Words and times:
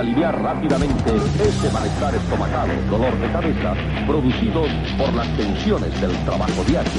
aliviar 0.00 0.42
rápidamente 0.42 1.14
ese 1.14 1.70
malestar 1.72 2.14
estomacal, 2.14 2.68
dolor 2.88 3.18
de 3.18 3.32
cabeza, 3.32 3.74
producidos 4.06 4.68
por 4.96 5.12
las 5.12 5.36
tensiones 5.36 6.00
del 6.00 6.12
trabajo 6.24 6.64
diario. 6.64 6.90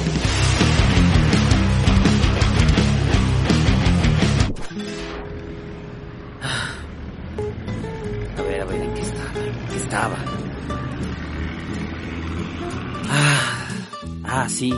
A 8.38 8.42
ver, 8.42 8.60
a 8.60 8.64
ver, 8.66 8.82
¿en 8.82 8.94
qué 8.94 9.00
estaba? 9.00 9.40
¿En 9.40 9.66
qué 9.68 9.76
estaba? 9.76 10.16
Ah, 13.10 13.68
ah, 14.24 14.48
sí. 14.48 14.72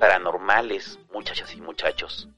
Paranormales, 0.00 0.98
muchachas 1.12 1.54
y 1.54 1.60
muchachos? 1.60 2.28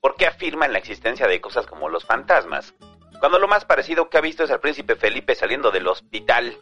¿Por 0.00 0.14
qué 0.14 0.26
afirman 0.26 0.72
la 0.72 0.78
existencia 0.78 1.26
de 1.26 1.40
cosas 1.40 1.66
como 1.66 1.88
los 1.88 2.04
fantasmas? 2.04 2.72
Cuando 3.18 3.38
lo 3.38 3.48
más 3.48 3.64
parecido 3.64 4.08
que 4.08 4.16
ha 4.16 4.22
visto 4.22 4.44
es 4.44 4.50
al 4.50 4.60
príncipe 4.60 4.94
Felipe 4.94 5.34
saliendo 5.34 5.72
del 5.72 5.88
hospital. 5.88 6.56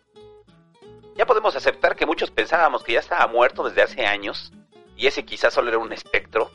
Ya 1.16 1.26
podemos 1.26 1.54
aceptar 1.54 1.94
que 1.96 2.06
muchos 2.06 2.30
pensábamos 2.30 2.82
que 2.82 2.94
ya 2.94 3.00
estaba 3.00 3.26
muerto 3.26 3.62
desde 3.62 3.82
hace 3.82 4.06
años, 4.06 4.52
y 4.96 5.06
ese 5.06 5.24
quizás 5.24 5.52
solo 5.52 5.68
era 5.68 5.78
un 5.78 5.92
espectro. 5.92 6.50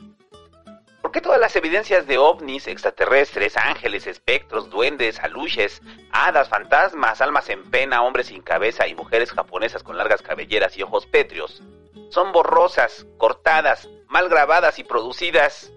¿Por 1.00 1.12
qué 1.12 1.20
todas 1.20 1.40
las 1.40 1.54
evidencias 1.54 2.08
de 2.08 2.18
ovnis, 2.18 2.66
extraterrestres, 2.66 3.56
ángeles, 3.56 4.08
espectros, 4.08 4.70
duendes, 4.70 5.20
aluches, 5.20 5.80
hadas, 6.10 6.48
fantasmas, 6.48 7.20
almas 7.20 7.48
en 7.48 7.70
pena, 7.70 8.02
hombres 8.02 8.26
sin 8.26 8.42
cabeza 8.42 8.88
y 8.88 8.96
mujeres 8.96 9.30
japonesas 9.30 9.84
con 9.84 9.96
largas 9.96 10.20
cabelleras 10.20 10.76
y 10.76 10.82
ojos 10.82 11.06
pétreos 11.06 11.62
son 12.10 12.32
borrosas, 12.32 13.06
cortadas, 13.16 13.88
mal 14.08 14.28
grabadas 14.28 14.78
y 14.78 14.84
producidas? 14.84 15.72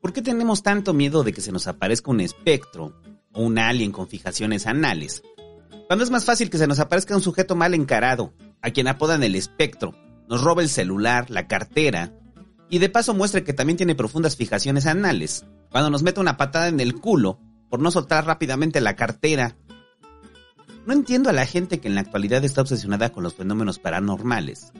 ¿Por 0.00 0.12
qué 0.12 0.22
tenemos 0.22 0.62
tanto 0.62 0.92
miedo 0.92 1.22
de 1.22 1.32
que 1.32 1.40
se 1.40 1.52
nos 1.52 1.66
aparezca 1.66 2.10
un 2.10 2.20
espectro 2.20 2.92
o 3.32 3.42
un 3.42 3.58
alien 3.58 3.92
con 3.92 4.08
fijaciones 4.08 4.66
anales? 4.66 5.22
Cuando 5.86 6.04
es 6.04 6.10
más 6.10 6.24
fácil 6.24 6.50
que 6.50 6.58
se 6.58 6.66
nos 6.66 6.80
aparezca 6.80 7.14
un 7.14 7.22
sujeto 7.22 7.54
mal 7.54 7.74
encarado, 7.74 8.32
a 8.62 8.70
quien 8.70 8.88
apodan 8.88 9.22
el 9.22 9.34
espectro, 9.34 9.94
nos 10.28 10.42
roba 10.42 10.62
el 10.62 10.68
celular, 10.68 11.30
la 11.30 11.46
cartera, 11.46 12.12
y 12.70 12.78
de 12.78 12.88
paso 12.88 13.12
muestre 13.12 13.44
que 13.44 13.52
también 13.52 13.76
tiene 13.76 13.94
profundas 13.94 14.36
fijaciones 14.36 14.86
anales, 14.86 15.44
cuando 15.70 15.90
nos 15.90 16.02
mete 16.02 16.20
una 16.20 16.36
patada 16.36 16.68
en 16.68 16.80
el 16.80 16.94
culo 16.94 17.38
por 17.68 17.80
no 17.80 17.90
soltar 17.90 18.26
rápidamente 18.26 18.80
la 18.80 18.96
cartera. 18.96 19.56
No 20.86 20.92
entiendo 20.92 21.30
a 21.30 21.32
la 21.32 21.46
gente 21.46 21.80
que 21.80 21.88
en 21.88 21.94
la 21.94 22.00
actualidad 22.00 22.44
está 22.44 22.62
obsesionada 22.62 23.10
con 23.10 23.22
los 23.22 23.34
fenómenos 23.34 23.78
paranormales. 23.78 24.72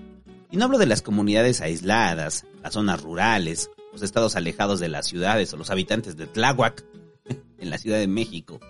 Y 0.53 0.58
no 0.58 0.67
hablo 0.67 0.77
de 0.77 0.84
las 0.84 1.00
comunidades 1.00 1.62
aisladas, 1.62 2.45
las 2.62 2.75
zonas 2.75 3.03
rurales, 3.03 3.70
los 3.91 4.03
estados 4.03 4.36
alejados 4.36 4.81
de 4.81 4.91
las 4.91 5.06
ciudades 5.06 5.50
o 5.53 5.56
los 5.56 5.70
habitantes 5.70 6.19
de 6.19 6.27
Tláhuac, 6.27 6.84
en 7.58 7.70
la 7.70 7.78
Ciudad 7.78 7.98
de 7.98 8.06
México, 8.06 8.61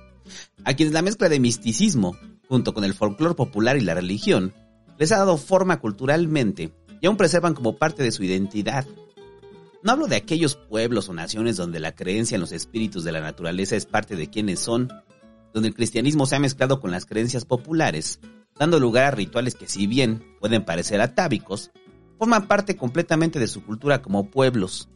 a 0.65 0.75
quienes 0.75 0.95
la 0.95 1.03
mezcla 1.03 1.29
de 1.29 1.41
misticismo, 1.41 2.17
junto 2.49 2.73
con 2.73 2.85
el 2.85 2.95
folclore 2.95 3.35
popular 3.35 3.77
y 3.77 3.81
la 3.81 3.95
religión, 3.95 4.55
les 4.97 5.11
ha 5.11 5.19
dado 5.19 5.37
forma 5.37 5.81
culturalmente 5.81 6.73
y 7.01 7.07
aún 7.09 7.17
preservan 7.17 7.55
como 7.55 7.77
parte 7.77 8.05
de 8.05 8.13
su 8.13 8.23
identidad. 8.23 8.87
No 9.83 9.91
hablo 9.91 10.07
de 10.07 10.15
aquellos 10.15 10.55
pueblos 10.55 11.09
o 11.09 11.15
naciones 11.15 11.57
donde 11.57 11.81
la 11.81 11.97
creencia 11.97 12.37
en 12.37 12.43
los 12.43 12.53
espíritus 12.53 13.03
de 13.03 13.11
la 13.11 13.21
naturaleza 13.21 13.75
es 13.75 13.87
parte 13.87 14.15
de 14.15 14.31
quienes 14.31 14.61
son, 14.61 14.89
donde 15.53 15.71
el 15.71 15.75
cristianismo 15.75 16.27
se 16.27 16.37
ha 16.37 16.39
mezclado 16.39 16.79
con 16.79 16.93
las 16.93 17.07
creencias 17.07 17.45
populares, 17.45 18.21
dando 18.59 18.79
lugar 18.79 19.05
a 19.05 19.11
rituales 19.11 19.55
que 19.55 19.69
si 19.69 19.87
bien 19.87 20.25
pueden 20.41 20.65
parecer 20.65 21.01
atávicos, 21.01 21.71
forman 22.19 22.47
parte 22.47 22.77
completamente 22.77 23.39
de 23.39 23.49
su 23.49 23.65
cultura 23.65 24.03
como 24.03 24.31
pueblos. 24.31 24.89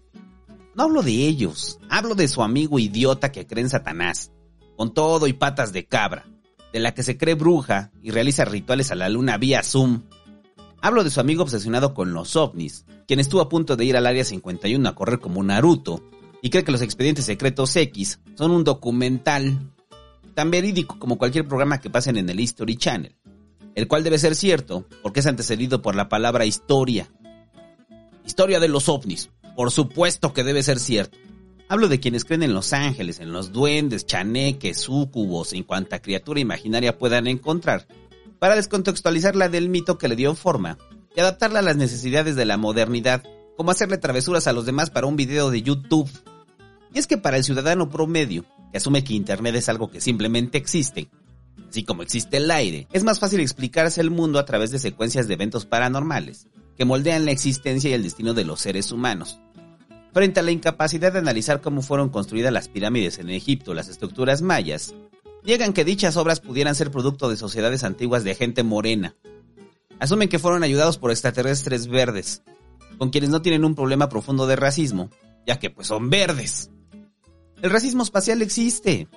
No 0.75 0.84
hablo 0.84 1.03
de 1.03 1.26
ellos, 1.26 1.78
hablo 1.88 2.14
de 2.14 2.28
su 2.28 2.42
amigo 2.42 2.78
idiota 2.78 3.32
que 3.32 3.47
cree 3.47 3.64
en 3.64 3.70
Satanás, 3.70 4.31
con 4.76 4.92
todo 4.92 5.26
y 5.26 5.32
patas 5.32 5.72
de 5.72 5.86
cabra, 5.86 6.26
de 6.72 6.81
la 6.81 6.94
que 6.94 7.03
se 7.03 7.16
cree 7.16 7.34
bruja 7.34 7.91
y 8.03 8.10
realiza 8.10 8.44
rituales 8.44 8.91
a 8.91 8.94
la 8.94 9.08
luna 9.08 9.38
vía 9.38 9.62
Zoom. 9.62 10.02
Hablo 10.82 11.02
de 11.02 11.10
su 11.10 11.19
amigo 11.19 11.42
obsesionado 11.42 11.94
con 11.94 12.12
los 12.12 12.36
ovnis, 12.36 12.84
quien 13.08 13.19
estuvo 13.19 13.41
a 13.41 13.48
punto 13.48 13.76
de 13.76 13.86
ir 13.86 13.97
al 13.97 14.06
Área 14.06 14.25
51 14.25 14.88
a 14.88 14.94
correr 14.94 15.19
como 15.19 15.42
Naruto, 15.42 16.04
y 16.42 16.50
cree 16.50 16.62
que 16.62 16.72
los 16.72 16.82
expedientes 16.82 17.25
secretos 17.25 17.75
X 17.75 18.20
son 18.34 18.50
un 18.50 18.62
documental 18.62 19.72
tan 20.34 20.50
verídico 20.50 20.98
como 20.98 21.16
cualquier 21.16 21.48
programa 21.48 21.81
que 21.81 21.88
pasen 21.91 22.19
en 22.19 22.28
el 22.28 22.38
History 22.38 22.76
Channel 22.76 23.16
el 23.76 23.87
cual 23.87 24.03
debe 24.03 24.19
ser 24.19 24.34
cierto 24.34 24.87
porque 25.03 25.20
es 25.20 25.26
antecedido 25.26 25.82
por 25.82 25.94
la 25.94 26.09
palabra 26.09 26.47
historia. 26.47 27.09
Historia 28.25 28.59
de 28.59 28.69
los 28.69 28.88
ovnis, 28.88 29.31
por 29.54 29.70
supuesto 29.70 30.32
que 30.32 30.42
debe 30.42 30.64
ser 30.64 30.81
cierto. 30.81 31.16
Hablo 31.69 31.88
de 31.88 32.00
quienes 32.00 32.25
creen 32.25 32.42
en 32.42 32.54
los 32.54 32.72
ángeles, 32.72 33.20
en 33.20 33.32
los 33.32 33.53
duendes, 33.53 34.06
chaneques, 34.06 34.78
súcubos, 34.81 35.53
en 35.53 35.62
cuanta 35.62 36.00
criatura 36.00 36.41
imaginaria 36.41 36.97
puedan 36.97 37.26
encontrar, 37.26 37.87
para 38.38 38.56
descontextualizarla 38.56 39.48
del 39.48 39.69
mito 39.69 39.98
que 39.98 40.08
le 40.08 40.16
dio 40.16 40.34
forma 40.34 40.78
y 41.14 41.20
adaptarla 41.20 41.58
a 41.58 41.62
las 41.62 41.76
necesidades 41.76 42.34
de 42.34 42.44
la 42.44 42.56
modernidad, 42.56 43.25
como 43.56 43.72
hacerle 43.72 43.98
travesuras 43.98 44.47
a 44.47 44.53
los 44.53 44.64
demás 44.64 44.91
para 44.91 45.06
un 45.06 45.16
video 45.16 45.50
de 45.50 45.62
YouTube. 45.62 46.08
Y 46.94 46.98
es 46.98 47.06
que 47.06 47.19
para 47.19 47.37
el 47.37 47.44
ciudadano 47.44 47.91
promedio, 47.91 48.44
que 48.70 48.78
asume 48.78 49.04
que 49.04 49.14
Internet 49.14 49.56
es 49.56 49.69
algo 49.69 49.91
que 49.91 50.00
simplemente 50.00 50.56
existe, 50.56 51.08
así 51.69 51.84
como 51.84 52.03
existe 52.03 52.39
el 52.39 52.50
aire, 52.50 52.89
es 52.93 53.05
más 53.05 53.19
fácil 53.19 53.41
explicarse 53.41 54.00
el 54.00 54.11
mundo 54.11 54.39
a 54.39 54.44
través 54.44 54.71
de 54.71 54.78
secuencias 54.78 55.28
de 55.28 55.34
eventos 55.34 55.67
paranormales, 55.67 56.49
que 56.77 56.84
moldean 56.84 57.25
la 57.25 57.33
existencia 57.33 57.91
y 57.91 57.94
el 57.94 58.03
destino 58.03 58.34
de 58.34 58.44
los 58.44 58.61
seres 58.61 58.93
humanos. 58.93 59.41
Frente 60.12 60.41
a 60.41 60.43
la 60.43 60.50
incapacidad 60.50 61.12
de 61.12 61.19
analizar 61.19 61.61
cómo 61.61 61.83
fueron 61.83 62.09
construidas 62.09 62.53
las 62.53 62.69
pirámides 62.69 63.19
en 63.19 63.31
Egipto 63.31 63.75
las 63.75 63.89
estructuras 63.89 64.41
mayas, 64.43 64.94
llegan 65.44 65.72
que 65.72 65.84
dichas 65.84 66.17
obras 66.17 66.41
pudieran 66.41 66.75
ser 66.75 66.91
producto 66.91 67.28
de 67.28 67.37
sociedades 67.37 67.84
antiguas 67.84 68.25
de 68.25 68.34
gente 68.34 68.62
morena. 68.62 69.15
Asumen 69.99 70.28
que 70.28 70.38
fueron 70.38 70.62
ayudados 70.62 70.99
por 70.99 71.11
extraterrestres 71.11 71.87
verdes, 71.87 72.43
con 72.99 73.11
quienes 73.11 73.31
no 73.31 73.43
tienen 73.43 73.65
un 73.65 73.75
problema 73.75 74.09
profundo 74.09 74.47
de 74.47 74.56
racismo, 74.56 75.11
ya 75.47 75.59
que 75.59 75.71
pues 75.71 75.87
son 75.87 76.11
verdes. 76.11 76.71
El 77.62 77.71
racismo 77.71 78.03
espacial 78.03 78.43
existe, 78.43 79.09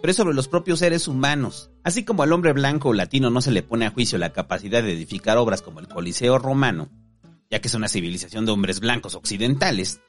pero 0.00 0.10
es 0.10 0.16
sobre 0.16 0.34
los 0.34 0.48
propios 0.48 0.78
seres 0.78 1.08
humanos. 1.08 1.70
Así 1.82 2.04
como 2.04 2.22
al 2.22 2.32
hombre 2.32 2.52
blanco 2.52 2.90
o 2.90 2.92
latino 2.92 3.30
no 3.30 3.40
se 3.40 3.50
le 3.50 3.62
pone 3.62 3.86
a 3.86 3.90
juicio 3.90 4.18
la 4.18 4.32
capacidad 4.32 4.82
de 4.82 4.92
edificar 4.92 5.36
obras 5.38 5.62
como 5.62 5.80
el 5.80 5.88
Coliseo 5.88 6.38
romano, 6.38 6.88
ya 7.50 7.60
que 7.60 7.68
es 7.68 7.74
una 7.74 7.88
civilización 7.88 8.46
de 8.46 8.52
hombres 8.52 8.80
blancos 8.80 9.14
occidentales, 9.14 10.00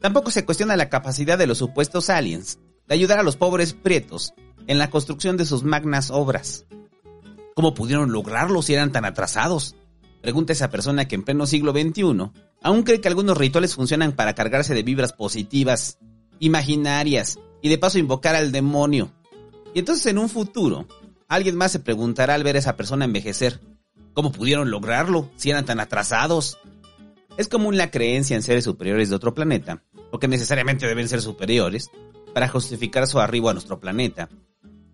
tampoco 0.00 0.30
se 0.30 0.44
cuestiona 0.44 0.76
la 0.76 0.88
capacidad 0.88 1.38
de 1.38 1.46
los 1.46 1.58
supuestos 1.58 2.10
aliens 2.10 2.58
de 2.86 2.94
ayudar 2.94 3.18
a 3.18 3.22
los 3.22 3.36
pobres 3.36 3.72
prietos 3.72 4.34
en 4.66 4.78
la 4.78 4.90
construcción 4.90 5.36
de 5.36 5.46
sus 5.46 5.64
magnas 5.64 6.10
obras. 6.10 6.66
¿Cómo 7.54 7.74
pudieron 7.74 8.12
lograrlo 8.12 8.62
si 8.62 8.74
eran 8.74 8.92
tan 8.92 9.04
atrasados? 9.04 9.76
Pregunta 10.20 10.52
esa 10.52 10.70
persona 10.70 11.06
que 11.06 11.14
en 11.14 11.22
pleno 11.22 11.46
siglo 11.46 11.72
XXI 11.72 12.30
aún 12.62 12.82
cree 12.82 13.00
que 13.00 13.08
algunos 13.08 13.36
rituales 13.36 13.74
funcionan 13.74 14.12
para 14.12 14.34
cargarse 14.34 14.74
de 14.74 14.82
vibras 14.82 15.12
positivas, 15.12 15.98
imaginarias 16.38 17.38
y 17.62 17.68
de 17.68 17.78
paso 17.78 17.98
invocar 17.98 18.34
al 18.34 18.50
demonio. 18.50 19.12
Y 19.74 19.80
entonces 19.80 20.06
en 20.06 20.18
un 20.18 20.28
futuro, 20.28 20.86
alguien 21.28 21.56
más 21.56 21.72
se 21.72 21.80
preguntará 21.80 22.34
al 22.34 22.44
ver 22.44 22.56
a 22.56 22.60
esa 22.60 22.76
persona 22.76 23.04
envejecer, 23.04 23.60
¿cómo 24.14 24.30
pudieron 24.30 24.70
lograrlo 24.70 25.28
si 25.36 25.50
eran 25.50 25.64
tan 25.64 25.80
atrasados? 25.80 26.58
Es 27.36 27.48
común 27.48 27.76
la 27.76 27.90
creencia 27.90 28.36
en 28.36 28.42
seres 28.42 28.64
superiores 28.64 29.10
de 29.10 29.16
otro 29.16 29.34
planeta, 29.34 29.82
porque 30.12 30.28
necesariamente 30.28 30.86
deben 30.86 31.08
ser 31.08 31.20
superiores, 31.20 31.90
para 32.32 32.48
justificar 32.48 33.06
su 33.06 33.20
arribo 33.20 33.48
a 33.48 33.52
nuestro 33.52 33.80
planeta. 33.80 34.28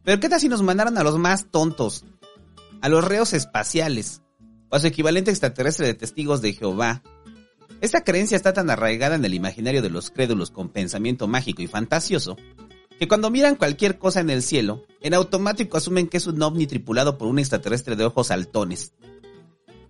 Pero 0.03 0.21
¿qué 0.21 0.29
tal 0.29 0.41
si 0.41 0.49
nos 0.49 0.63
mandaron 0.63 0.97
a 0.99 1.03
los 1.03 1.19
más 1.19 1.47
tontos? 1.51 2.05
A 2.81 2.89
los 2.89 3.05
reos 3.05 3.33
espaciales, 3.35 4.23
o 4.71 4.77
a 4.77 4.81
su 4.81 4.87
equivalente 4.87 5.31
extraterrestre 5.31 5.87
de 5.87 5.95
testigos 5.95 6.41
de 6.41 6.55
Jehová. 6.55 7.03
Esta 7.81 8.03
creencia 8.03 8.37
está 8.37 8.53
tan 8.53 8.71
arraigada 8.71 9.17
en 9.17 9.25
el 9.25 9.35
imaginario 9.35 9.83
de 9.83 9.91
los 9.91 10.11
crédulos 10.11 10.51
con 10.51 10.69
pensamiento 10.69 11.27
mágico 11.29 11.63
y 11.63 11.67
fantasioso, 11.67 12.37
que 13.01 13.09
cuando 13.09 13.31
miran 13.31 13.57
cualquier 13.57 13.97
cosa 13.97 14.21
en 14.21 14.29
el 14.29 14.43
cielo, 14.43 14.85
en 15.01 15.15
automático 15.15 15.79
asumen 15.79 16.07
que 16.07 16.19
es 16.19 16.27
un 16.27 16.43
ovni 16.43 16.67
tripulado 16.67 17.17
por 17.17 17.29
un 17.29 17.39
extraterrestre 17.39 17.97
de 17.97 18.05
ojos 18.05 18.27
saltones. 18.27 18.93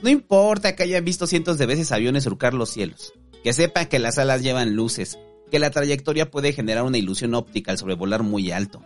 No 0.00 0.10
importa 0.10 0.76
que 0.76 0.84
hayan 0.84 1.04
visto 1.04 1.26
cientos 1.26 1.58
de 1.58 1.66
veces 1.66 1.90
aviones 1.90 2.22
surcar 2.22 2.54
los 2.54 2.70
cielos, 2.70 3.12
que 3.42 3.52
sepan 3.52 3.88
que 3.88 3.98
las 3.98 4.18
alas 4.18 4.44
llevan 4.44 4.76
luces, 4.76 5.18
que 5.50 5.58
la 5.58 5.72
trayectoria 5.72 6.30
puede 6.30 6.52
generar 6.52 6.84
una 6.84 6.98
ilusión 6.98 7.34
óptica 7.34 7.72
al 7.72 7.78
sobrevolar 7.78 8.22
muy 8.22 8.52
alto. 8.52 8.80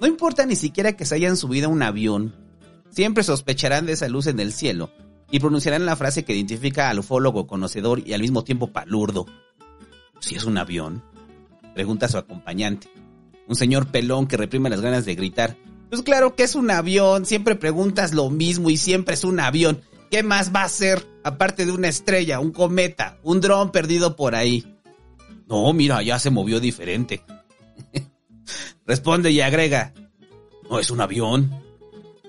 No 0.00 0.06
importa 0.06 0.46
ni 0.46 0.56
siquiera 0.56 0.94
que 0.94 1.04
se 1.04 1.16
hayan 1.16 1.36
subido 1.36 1.68
a 1.68 1.70
un 1.70 1.82
avión, 1.82 2.34
siempre 2.88 3.24
sospecharán 3.24 3.84
de 3.84 3.92
esa 3.92 4.08
luz 4.08 4.26
en 4.26 4.40
el 4.40 4.54
cielo 4.54 4.90
y 5.30 5.38
pronunciarán 5.38 5.84
la 5.84 5.96
frase 5.96 6.24
que 6.24 6.34
identifica 6.34 6.88
al 6.88 7.00
ufólogo 7.00 7.46
conocedor 7.46 8.08
y 8.08 8.14
al 8.14 8.22
mismo 8.22 8.42
tiempo 8.42 8.68
palurdo. 8.68 9.26
¿Si 10.18 10.34
es 10.34 10.44
un 10.44 10.56
avión? 10.56 11.04
Pregunta 11.74 12.08
su 12.08 12.16
acompañante 12.16 12.88
un 13.50 13.56
señor 13.56 13.88
pelón 13.88 14.28
que 14.28 14.36
reprime 14.36 14.70
las 14.70 14.80
ganas 14.80 15.04
de 15.04 15.16
gritar. 15.16 15.56
Pues 15.90 16.02
claro 16.02 16.36
que 16.36 16.44
es 16.44 16.54
un 16.54 16.70
avión, 16.70 17.26
siempre 17.26 17.56
preguntas 17.56 18.14
lo 18.14 18.30
mismo 18.30 18.70
y 18.70 18.76
siempre 18.76 19.14
es 19.14 19.24
un 19.24 19.40
avión. 19.40 19.80
¿Qué 20.08 20.22
más 20.22 20.54
va 20.54 20.62
a 20.62 20.68
ser 20.68 21.04
aparte 21.24 21.66
de 21.66 21.72
una 21.72 21.88
estrella, 21.88 22.38
un 22.38 22.52
cometa, 22.52 23.18
un 23.24 23.40
dron 23.40 23.72
perdido 23.72 24.14
por 24.14 24.36
ahí? 24.36 24.78
No, 25.48 25.72
mira, 25.72 26.00
ya 26.00 26.20
se 26.20 26.30
movió 26.30 26.60
diferente. 26.60 27.24
Responde 28.86 29.32
y 29.32 29.40
agrega, 29.40 29.94
no 30.70 30.78
es 30.78 30.92
un 30.92 31.00
avión. 31.00 31.50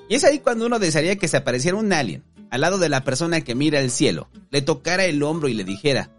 Y 0.09 0.15
es 0.15 0.23
ahí 0.23 0.39
cuando 0.39 0.65
uno 0.65 0.79
desearía 0.79 1.17
que 1.17 1.27
se 1.27 1.37
apareciera 1.37 1.77
un 1.77 1.93
alien, 1.93 2.23
al 2.49 2.61
lado 2.61 2.79
de 2.79 2.89
la 2.89 3.03
persona 3.03 3.41
que 3.41 3.53
mira 3.53 3.79
el 3.79 3.91
cielo, 3.91 4.27
le 4.49 4.63
tocara 4.63 5.05
el 5.05 5.21
hombro 5.21 5.49
y 5.49 5.53
le 5.53 5.65
dijera, 5.65 6.09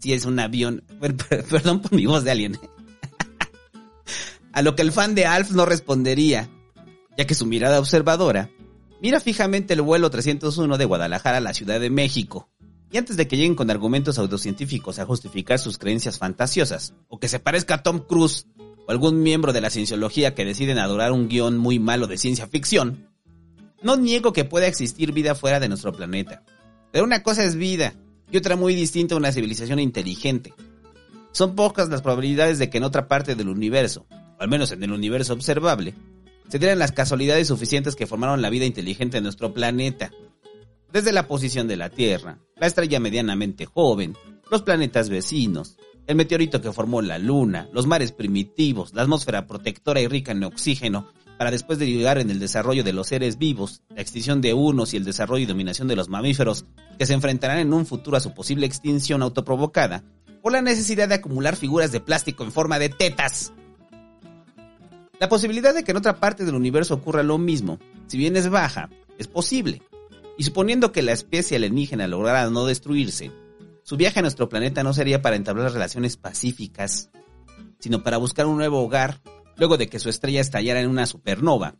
si 0.00 0.12
es 0.12 0.24
un 0.24 0.40
avión, 0.40 0.82
perdón 1.48 1.80
por 1.80 1.92
mi 1.92 2.06
voz 2.06 2.24
de 2.24 2.32
alien. 2.32 2.58
A 4.52 4.62
lo 4.62 4.76
que 4.76 4.82
el 4.82 4.92
fan 4.92 5.14
de 5.14 5.24
Alf 5.24 5.52
no 5.52 5.64
respondería, 5.64 6.50
ya 7.16 7.26
que 7.26 7.34
su 7.34 7.46
mirada 7.46 7.78
observadora 7.78 8.50
mira 9.00 9.18
fijamente 9.18 9.74
el 9.74 9.82
vuelo 9.82 10.10
301 10.10 10.78
de 10.78 10.84
Guadalajara 10.84 11.38
a 11.38 11.40
la 11.40 11.54
Ciudad 11.54 11.80
de 11.80 11.90
México. 11.90 12.50
Y 12.90 12.98
antes 12.98 13.16
de 13.16 13.26
que 13.26 13.36
lleguen 13.36 13.54
con 13.54 13.70
argumentos 13.70 14.18
autocientíficos 14.18 14.98
a 14.98 15.06
justificar 15.06 15.58
sus 15.58 15.78
creencias 15.78 16.18
fantasiosas, 16.18 16.94
o 17.08 17.18
que 17.18 17.28
se 17.28 17.40
parezca 17.40 17.76
a 17.76 17.82
Tom 17.82 18.00
Cruise 18.00 18.46
o 18.86 18.90
algún 18.90 19.22
miembro 19.22 19.54
de 19.54 19.62
la 19.62 19.70
cienciología 19.70 20.34
que 20.34 20.44
deciden 20.44 20.78
adorar 20.78 21.12
un 21.12 21.28
guion 21.28 21.56
muy 21.56 21.78
malo 21.78 22.06
de 22.06 22.18
ciencia 22.18 22.46
ficción, 22.46 23.08
no 23.82 23.96
niego 23.96 24.34
que 24.34 24.44
pueda 24.44 24.66
existir 24.66 25.12
vida 25.12 25.34
fuera 25.34 25.60
de 25.60 25.68
nuestro 25.68 25.92
planeta. 25.92 26.42
Pero 26.92 27.04
una 27.04 27.22
cosa 27.22 27.42
es 27.42 27.56
vida 27.56 27.94
y 28.30 28.36
otra 28.36 28.56
muy 28.56 28.74
distinta 28.74 29.14
a 29.14 29.18
una 29.18 29.32
civilización 29.32 29.78
inteligente. 29.78 30.52
Son 31.32 31.54
pocas 31.54 31.88
las 31.88 32.02
probabilidades 32.02 32.58
de 32.58 32.68
que 32.68 32.76
en 32.76 32.84
otra 32.84 33.08
parte 33.08 33.34
del 33.34 33.48
universo, 33.48 34.06
al 34.42 34.48
menos 34.48 34.72
en 34.72 34.82
el 34.82 34.92
universo 34.92 35.32
observable, 35.32 35.94
se 36.48 36.58
dieran 36.58 36.80
las 36.80 36.92
casualidades 36.92 37.48
suficientes 37.48 37.94
que 37.94 38.06
formaron 38.06 38.42
la 38.42 38.50
vida 38.50 38.64
inteligente 38.64 39.18
en 39.18 39.22
nuestro 39.22 39.54
planeta. 39.54 40.10
Desde 40.92 41.12
la 41.12 41.28
posición 41.28 41.68
de 41.68 41.76
la 41.76 41.90
Tierra, 41.90 42.38
la 42.56 42.66
estrella 42.66 43.00
medianamente 43.00 43.66
joven, 43.66 44.16
los 44.50 44.62
planetas 44.62 45.08
vecinos, 45.08 45.76
el 46.06 46.16
meteorito 46.16 46.60
que 46.60 46.72
formó 46.72 47.00
la 47.00 47.18
Luna, 47.18 47.68
los 47.72 47.86
mares 47.86 48.10
primitivos, 48.10 48.92
la 48.92 49.02
atmósfera 49.02 49.46
protectora 49.46 50.00
y 50.00 50.08
rica 50.08 50.32
en 50.32 50.44
oxígeno, 50.44 51.06
para 51.38 51.52
después 51.52 51.78
derivar 51.78 52.18
en 52.18 52.30
el 52.30 52.40
desarrollo 52.40 52.84
de 52.84 52.92
los 52.92 53.06
seres 53.06 53.38
vivos, 53.38 53.82
la 53.94 54.02
extinción 54.02 54.40
de 54.40 54.54
unos 54.54 54.92
y 54.92 54.96
el 54.96 55.04
desarrollo 55.04 55.44
y 55.44 55.46
dominación 55.46 55.88
de 55.88 55.96
los 55.96 56.08
mamíferos, 56.08 56.66
que 56.98 57.06
se 57.06 57.14
enfrentarán 57.14 57.58
en 57.58 57.72
un 57.72 57.86
futuro 57.86 58.16
a 58.16 58.20
su 58.20 58.34
posible 58.34 58.66
extinción 58.66 59.22
autoprovocada, 59.22 60.04
por 60.42 60.52
la 60.52 60.60
necesidad 60.62 61.08
de 61.08 61.14
acumular 61.14 61.54
figuras 61.54 61.92
de 61.92 62.00
plástico 62.00 62.42
en 62.42 62.50
forma 62.50 62.80
de 62.80 62.88
tetas. 62.88 63.52
La 65.22 65.28
posibilidad 65.28 65.72
de 65.72 65.84
que 65.84 65.92
en 65.92 65.98
otra 65.98 66.16
parte 66.16 66.44
del 66.44 66.56
universo 66.56 66.94
ocurra 66.94 67.22
lo 67.22 67.38
mismo, 67.38 67.78
si 68.08 68.18
bien 68.18 68.36
es 68.36 68.50
baja, 68.50 68.90
es 69.18 69.28
posible. 69.28 69.80
Y 70.36 70.42
suponiendo 70.42 70.90
que 70.90 71.00
la 71.00 71.12
especie 71.12 71.56
alienígena 71.56 72.08
lograra 72.08 72.50
no 72.50 72.66
destruirse, 72.66 73.30
su 73.84 73.96
viaje 73.96 74.18
a 74.18 74.22
nuestro 74.22 74.48
planeta 74.48 74.82
no 74.82 74.92
sería 74.92 75.22
para 75.22 75.36
entablar 75.36 75.70
relaciones 75.70 76.16
pacíficas, 76.16 77.10
sino 77.78 78.02
para 78.02 78.16
buscar 78.16 78.46
un 78.46 78.56
nuevo 78.56 78.82
hogar 78.82 79.20
luego 79.56 79.76
de 79.76 79.88
que 79.88 80.00
su 80.00 80.08
estrella 80.08 80.40
estallara 80.40 80.80
en 80.80 80.90
una 80.90 81.06
supernova. 81.06 81.76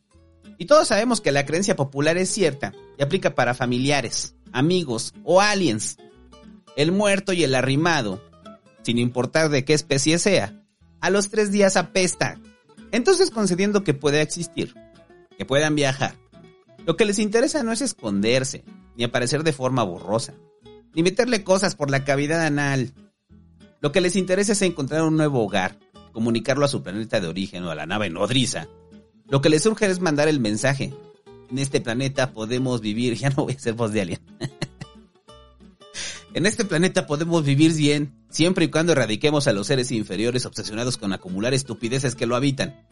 Y 0.56 0.67
todos 0.67 0.87
sabemos 0.87 1.21
que 1.21 1.33
la 1.33 1.44
creencia 1.44 1.75
popular 1.75 2.17
es 2.19 2.31
cierta 2.31 2.73
y 2.97 3.03
aplica 3.03 3.35
para 3.35 3.55
familiares, 3.55 4.37
amigos 4.53 5.15
o 5.25 5.41
aliens. 5.41 5.97
El 6.77 6.93
muerto 6.93 7.33
y 7.33 7.43
el 7.43 7.56
arrimado, 7.56 8.23
sin 8.85 8.99
importar 8.99 9.49
de 9.49 9.65
qué 9.65 9.75
especie 9.75 10.21
sea, 10.21 10.62
a 11.00 11.11
los 11.11 11.29
tres 11.29 11.50
días 11.50 11.77
apesta. 11.77 12.39
Entonces 12.93 13.31
concediendo 13.31 13.83
que 13.83 13.94
pueda 13.94 14.23
existir, 14.23 14.75
que 15.37 15.44
puedan 15.44 15.75
viajar, 15.75 16.15
lo 16.87 16.97
que 16.97 17.05
les 17.05 17.19
interesa 17.19 17.62
no 17.62 17.73
es 17.73 17.81
esconderse, 17.81 18.65
ni 18.97 19.05
aparecer 19.05 19.43
de 19.43 19.53
forma 19.53 19.83
borrosa 19.83 20.35
ni 20.94 21.03
meterle 21.03 21.44
cosas 21.44 21.75
por 21.75 21.91
la 21.91 22.05
cavidad 22.05 22.44
anal. 22.44 22.93
Lo 23.81 23.93
que 23.93 24.00
les 24.00 24.17
interesa 24.17 24.53
es 24.53 24.62
encontrar 24.62 25.03
un 25.03 25.17
nuevo 25.17 25.43
hogar, 25.43 25.79
comunicarlo 26.12 26.65
a 26.65 26.69
su 26.69 26.83
planeta 26.83 27.21
de 27.21 27.29
origen 27.29 27.65
o 27.65 27.71
a 27.71 27.75
la 27.75 27.87
nave 27.87 28.11
nodriza. 28.11 28.69
Lo 29.29 29.41
que 29.41 29.49
les 29.49 29.62
surge 29.62 29.87
es 29.87 30.00
mandar 30.00 30.29
el 30.29 30.41
mensaje. 30.41 30.93
En 31.50 31.59
este 31.59 31.81
planeta 31.81 32.33
podemos 32.33 32.81
vivir, 32.81 33.15
ya 33.19 33.31
no 33.31 33.44
voy 33.44 33.55
a 33.55 33.59
ser 33.59 33.75
voz 33.75 33.93
de 33.93 34.03
alien. 34.03 34.21
En 36.34 36.46
este 36.46 36.64
planeta 36.64 37.06
podemos 37.06 37.44
vivir 37.44 37.75
bien, 37.75 38.14
siempre 38.31 38.64
y 38.64 38.69
cuando 38.69 38.93
erradiquemos 38.93 39.46
a 39.46 39.52
los 39.52 39.67
seres 39.67 39.93
inferiores 39.93 40.46
obsesionados 40.46 40.96
con 40.96 41.12
acumular 41.12 41.52
estupideces 41.52 42.14
que 42.14 42.26
lo 42.26 42.37
habitan. 42.37 42.87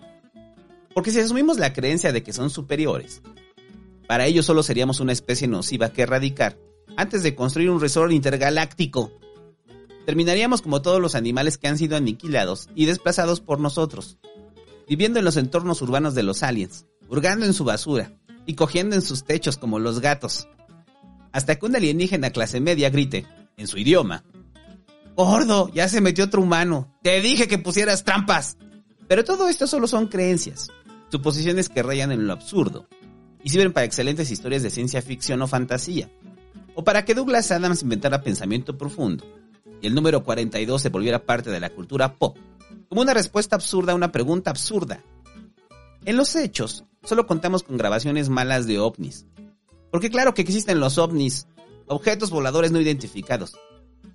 Porque 0.94 1.10
si 1.10 1.20
asumimos 1.20 1.58
la 1.58 1.72
creencia 1.72 2.12
de 2.12 2.22
que 2.22 2.32
son 2.32 2.50
superiores, 2.50 3.22
para 4.06 4.26
ellos 4.26 4.44
solo 4.44 4.62
seríamos 4.62 5.00
una 5.00 5.12
especie 5.12 5.48
nociva 5.48 5.92
que 5.92 6.02
erradicar 6.02 6.58
antes 6.96 7.22
de 7.22 7.34
construir 7.34 7.70
un 7.70 7.80
resort 7.80 8.12
intergaláctico. 8.12 9.12
Terminaríamos 10.04 10.62
como 10.62 10.82
todos 10.82 11.00
los 11.00 11.14
animales 11.14 11.56
que 11.56 11.68
han 11.68 11.78
sido 11.78 11.96
aniquilados 11.96 12.68
y 12.74 12.86
desplazados 12.86 13.40
por 13.40 13.60
nosotros, 13.60 14.18
viviendo 14.88 15.18
en 15.18 15.24
los 15.24 15.36
entornos 15.36 15.80
urbanos 15.80 16.14
de 16.14 16.24
los 16.24 16.42
aliens, 16.42 16.86
hurgando 17.08 17.46
en 17.46 17.54
su 17.54 17.64
basura 17.64 18.12
y 18.44 18.54
cogiendo 18.54 18.96
en 18.96 19.02
sus 19.02 19.24
techos 19.24 19.56
como 19.56 19.78
los 19.78 20.00
gatos. 20.00 20.48
Hasta 21.32 21.56
que 21.56 21.66
un 21.66 21.76
alienígena 21.76 22.30
clase 22.30 22.60
media 22.60 22.90
grite, 22.90 23.26
en 23.56 23.66
su 23.66 23.78
idioma, 23.78 24.24
Gordo, 25.16 25.70
ya 25.74 25.88
se 25.88 26.00
metió 26.00 26.24
otro 26.24 26.40
humano. 26.40 26.96
Te 27.02 27.20
dije 27.20 27.46
que 27.46 27.58
pusieras 27.58 28.04
trampas. 28.04 28.56
Pero 29.06 29.24
todo 29.24 29.48
esto 29.48 29.66
solo 29.66 29.86
son 29.86 30.06
creencias, 30.06 30.68
suposiciones 31.10 31.68
que 31.68 31.82
rayan 31.82 32.12
en 32.12 32.26
lo 32.26 32.32
absurdo 32.32 32.86
y 33.42 33.50
sirven 33.50 33.72
para 33.72 33.84
excelentes 33.84 34.30
historias 34.30 34.62
de 34.62 34.70
ciencia 34.70 35.02
ficción 35.02 35.42
o 35.42 35.48
fantasía, 35.48 36.10
o 36.74 36.84
para 36.84 37.04
que 37.04 37.14
Douglas 37.14 37.50
Adams 37.50 37.82
inventara 37.82 38.22
pensamiento 38.22 38.78
profundo 38.78 39.24
y 39.80 39.86
el 39.86 39.94
número 39.94 40.22
42 40.22 40.80
se 40.80 40.88
volviera 40.90 41.24
parte 41.24 41.50
de 41.50 41.60
la 41.60 41.70
cultura 41.70 42.14
pop, 42.16 42.36
como 42.88 43.00
una 43.00 43.14
respuesta 43.14 43.56
absurda 43.56 43.92
a 43.92 43.96
una 43.96 44.12
pregunta 44.12 44.50
absurda. 44.50 45.02
En 46.04 46.16
los 46.16 46.36
hechos, 46.36 46.84
solo 47.02 47.26
contamos 47.26 47.62
con 47.62 47.76
grabaciones 47.76 48.28
malas 48.28 48.66
de 48.66 48.78
ovnis. 48.78 49.26
Porque 49.90 50.10
claro 50.10 50.34
que 50.34 50.42
existen 50.42 50.80
los 50.80 50.98
ovnis, 50.98 51.46
objetos 51.86 52.30
voladores 52.30 52.72
no 52.72 52.80
identificados. 52.80 53.56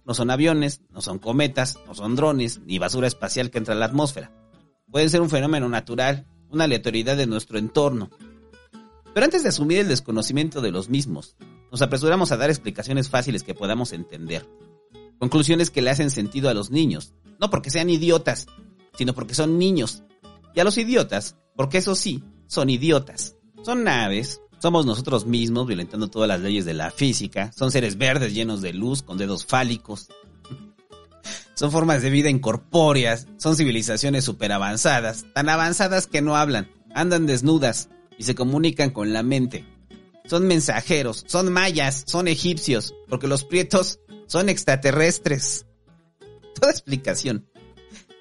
No 0.06 0.14
son 0.14 0.30
aviones, 0.30 0.82
no 0.92 1.02
son 1.02 1.20
cometas, 1.20 1.80
no 1.88 1.96
son 1.96 2.16
drones, 2.16 2.60
ni 2.60 2.80
basura 2.80 3.08
espacial 3.08 3.50
que 3.50 3.58
entra 3.58 3.74
a 3.74 3.78
la 3.78 3.86
atmósfera. 3.86 4.32
Pueden 4.92 5.10
ser 5.10 5.22
un 5.22 5.30
fenómeno 5.30 5.68
natural, 5.68 6.28
una 6.50 6.66
aleatoriedad 6.66 7.18
de 7.18 7.28
nuestro 7.28 7.58
entorno. 7.58 8.10
Pero 9.14 9.24
antes 9.26 9.44
de 9.44 9.50
asumir 9.50 9.80
el 9.80 9.88
desconocimiento 9.88 10.62
de 10.62 10.72
los 10.72 10.90
mismos, 10.90 11.36
nos 11.72 11.82
apresuramos 11.82 12.32
a 12.32 12.38
dar 12.38 12.50
explicaciones 12.50 13.10
fáciles 13.10 13.44
que 13.44 13.56
podamos 13.56 13.94
entender. 13.94 14.48
Conclusiones 15.20 15.72
que 15.72 15.82
le 15.82 15.90
hacen 15.90 16.12
sentido 16.12 16.50
a 16.50 16.54
los 16.54 16.70
niños, 16.70 17.14
no 17.40 17.50
porque 17.50 17.70
sean 17.70 17.90
idiotas, 17.90 18.48
sino 18.98 19.14
porque 19.14 19.34
son 19.34 19.58
niños. 19.58 20.04
Y 20.54 20.60
a 20.60 20.64
los 20.64 20.78
idiotas, 20.78 21.36
porque 21.56 21.80
eso 21.80 21.96
sí, 21.96 22.24
son 22.48 22.70
idiotas. 22.70 23.36
Son 23.64 23.84
naves, 23.84 24.42
somos 24.66 24.88
nosotros 24.88 25.28
mismos 25.28 25.68
violentando 25.68 26.08
todas 26.08 26.28
las 26.28 26.42
leyes 26.42 26.66
de 26.66 26.74
la 26.74 26.90
física, 26.90 27.52
son 27.56 27.70
seres 27.72 28.00
verdes 28.00 28.34
llenos 28.34 28.64
de 28.64 28.74
luz, 28.74 29.04
con 29.04 29.16
dedos 29.16 29.46
fálicos. 29.46 30.08
Son 31.54 31.72
formas 31.72 32.02
de 32.02 32.10
vida 32.10 32.32
incorpóreas, 32.32 33.28
son 33.38 33.56
civilizaciones 33.56 34.26
super 34.26 34.52
avanzadas, 34.52 35.26
tan 35.34 35.50
avanzadas 35.50 36.08
que 36.08 36.22
no 36.24 36.36
hablan, 36.36 36.68
andan 36.96 37.28
desnudas 37.28 37.90
y 38.18 38.24
se 38.24 38.34
comunican 38.34 38.90
con 38.90 39.14
la 39.14 39.22
mente 39.22 39.66
son 40.26 40.48
mensajeros, 40.48 41.24
son 41.28 41.54
mayas, 41.54 42.04
son 42.08 42.28
egipcios, 42.28 42.96
porque 43.08 43.28
los 43.28 43.44
prietos 43.44 44.00
son 44.26 44.50
extraterrestres. 44.50 45.68
Toda 46.60 46.72
explicación, 46.72 47.48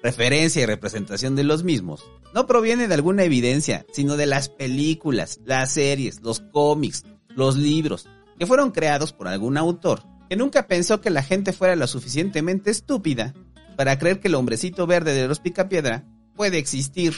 referencia 0.03 0.61
y 0.61 0.65
representación 0.67 1.35
de 1.35 1.43
los 1.43 1.63
mismos 1.63 2.05
no 2.35 2.45
proviene 2.45 2.89
de 2.89 2.93
alguna 2.93 3.23
evidencia, 3.23 3.85
sino 3.93 4.17
de 4.17 4.25
las 4.25 4.49
películas, 4.49 5.39
las 5.45 5.71
series, 5.71 6.21
los 6.21 6.41
cómics, 6.41 7.05
los 7.29 7.55
libros, 7.55 8.07
que 8.37 8.45
fueron 8.45 8.71
creados 8.71 9.13
por 9.13 9.29
algún 9.29 9.57
autor 9.57 10.03
que 10.29 10.35
nunca 10.35 10.67
pensó 10.67 10.99
que 10.99 11.09
la 11.09 11.23
gente 11.23 11.53
fuera 11.53 11.75
lo 11.75 11.87
suficientemente 11.87 12.71
estúpida 12.71 13.33
para 13.77 13.97
creer 13.97 14.19
que 14.19 14.27
el 14.27 14.35
hombrecito 14.35 14.85
verde 14.85 15.13
de 15.13 15.27
los 15.27 15.39
picapiedra 15.39 16.03
puede 16.35 16.57
existir. 16.57 17.13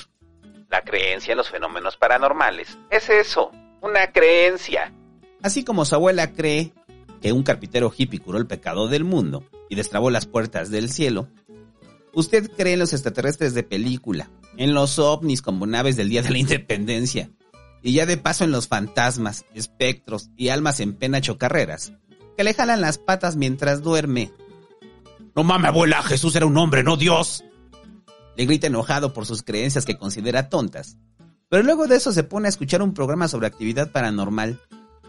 La 0.70 0.82
creencia 0.84 1.32
en 1.32 1.38
los 1.38 1.50
fenómenos 1.50 1.98
paranormales 1.98 2.78
es 2.92 3.10
eso, 3.10 3.52
una 3.82 4.12
creencia. 4.12 4.94
Así 5.42 5.64
como 5.64 5.86
su 5.86 5.96
abuela 5.96 6.34
cree 6.34 6.74
que 7.22 7.32
un 7.32 7.44
carpintero 7.44 7.92
hippie 7.96 8.20
curó 8.20 8.38
el 8.38 8.48
pecado 8.48 8.88
del 8.88 9.04
mundo 9.04 9.44
y 9.70 9.76
destrabó 9.76 10.12
las 10.12 10.26
puertas 10.26 10.70
del 10.70 10.92
cielo, 10.92 11.30
usted 12.20 12.52
cree 12.52 12.74
en 12.74 12.80
los 12.80 12.94
extraterrestres 12.94 13.54
de 13.54 13.64
película, 13.64 14.30
en 14.58 14.74
los 14.74 15.00
ovnis 15.00 15.42
como 15.42 15.66
naves 15.66 15.96
del 15.96 16.10
Día 16.10 16.22
de 16.22 16.30
la 16.30 16.38
Independencia, 16.38 17.30
y 17.82 17.94
ya 17.94 18.06
de 18.06 18.18
paso 18.18 18.44
en 18.44 18.52
los 18.52 18.68
fantasmas, 18.68 19.46
espectros 19.54 20.30
y 20.36 20.50
almas 20.50 20.80
en 20.80 20.94
pena 20.94 21.22
chocarreras, 21.22 21.94
que 22.36 22.44
le 22.44 22.54
jalan 22.54 22.82
las 22.82 22.98
patas 22.98 23.36
mientras 23.36 23.82
duerme. 23.82 24.32
No 25.36 25.44
mames, 25.44 25.70
abuela, 25.70 26.04
Jesús 26.04 26.36
era 26.36 26.46
un 26.46 26.58
hombre, 26.58 26.84
no 26.84 26.98
Dios. 26.98 27.44
Le 28.36 28.46
grita 28.46 28.68
enojado 28.68 29.14
por 29.14 29.26
sus 29.26 29.44
creencias 29.44 29.86
que 29.86 29.98
considera 29.98 30.50
tontas 30.50 30.98
pero 31.50 31.64
luego 31.64 31.88
de 31.88 31.96
eso 31.96 32.12
se 32.12 32.24
pone 32.24 32.48
a 32.48 32.50
escuchar 32.50 32.82
un 32.82 32.94
programa 32.94 33.28
sobre 33.28 33.48
actividad 33.48 33.92
paranormal, 33.92 34.60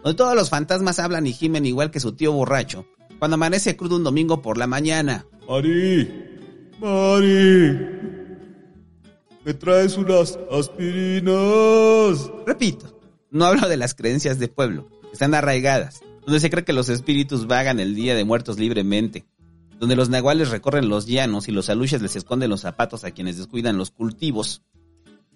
donde 0.03 0.17
todos 0.17 0.37
los 0.37 0.51
fantasmas 0.51 0.99
hablan 0.99 1.27
y 1.27 1.33
gimen 1.33 1.67
igual 1.67 1.91
que 1.91 2.01
su 2.01 2.13
tío 2.13 2.33
borracho, 2.33 2.87
cuando 3.19 3.35
amanece 3.35 3.77
crudo 3.77 3.97
un 3.97 4.05
domingo 4.05 4.41
por 4.41 4.57
la 4.57 4.69
mañana. 4.69 5.27
Mari, 5.49 6.28
Mari, 6.81 7.77
¿me 9.45 9.53
traes 9.55 9.97
unas 9.97 10.39
aspirinas? 10.53 12.31
Repito, 12.47 13.01
no 13.31 13.47
hablo 13.47 13.69
de 13.69 13.77
las 13.77 13.97
creencias 13.97 14.39
de 14.39 14.47
pueblo, 14.47 14.89
están 15.13 15.35
arraigadas, 15.35 16.03
donde 16.25 16.39
se 16.39 16.51
cree 16.51 16.65
que 16.65 16.73
los 16.73 16.89
espíritus 16.89 17.49
vagan 17.49 17.81
el 17.81 17.97
día 17.97 18.15
de 18.15 18.25
muertos 18.25 18.61
libremente, 18.61 19.27
donde 19.81 19.97
los 19.97 20.09
nahuales 20.09 20.51
recorren 20.51 20.89
los 20.89 21.07
llanos 21.07 21.49
y 21.49 21.53
los 21.53 21.69
aluches 21.69 22.01
les 22.01 22.15
esconden 22.15 22.51
los 22.51 22.61
zapatos 22.61 23.03
a 23.03 23.11
quienes 23.11 23.39
descuidan 23.39 23.77
los 23.77 23.91
cultivos. 23.91 24.63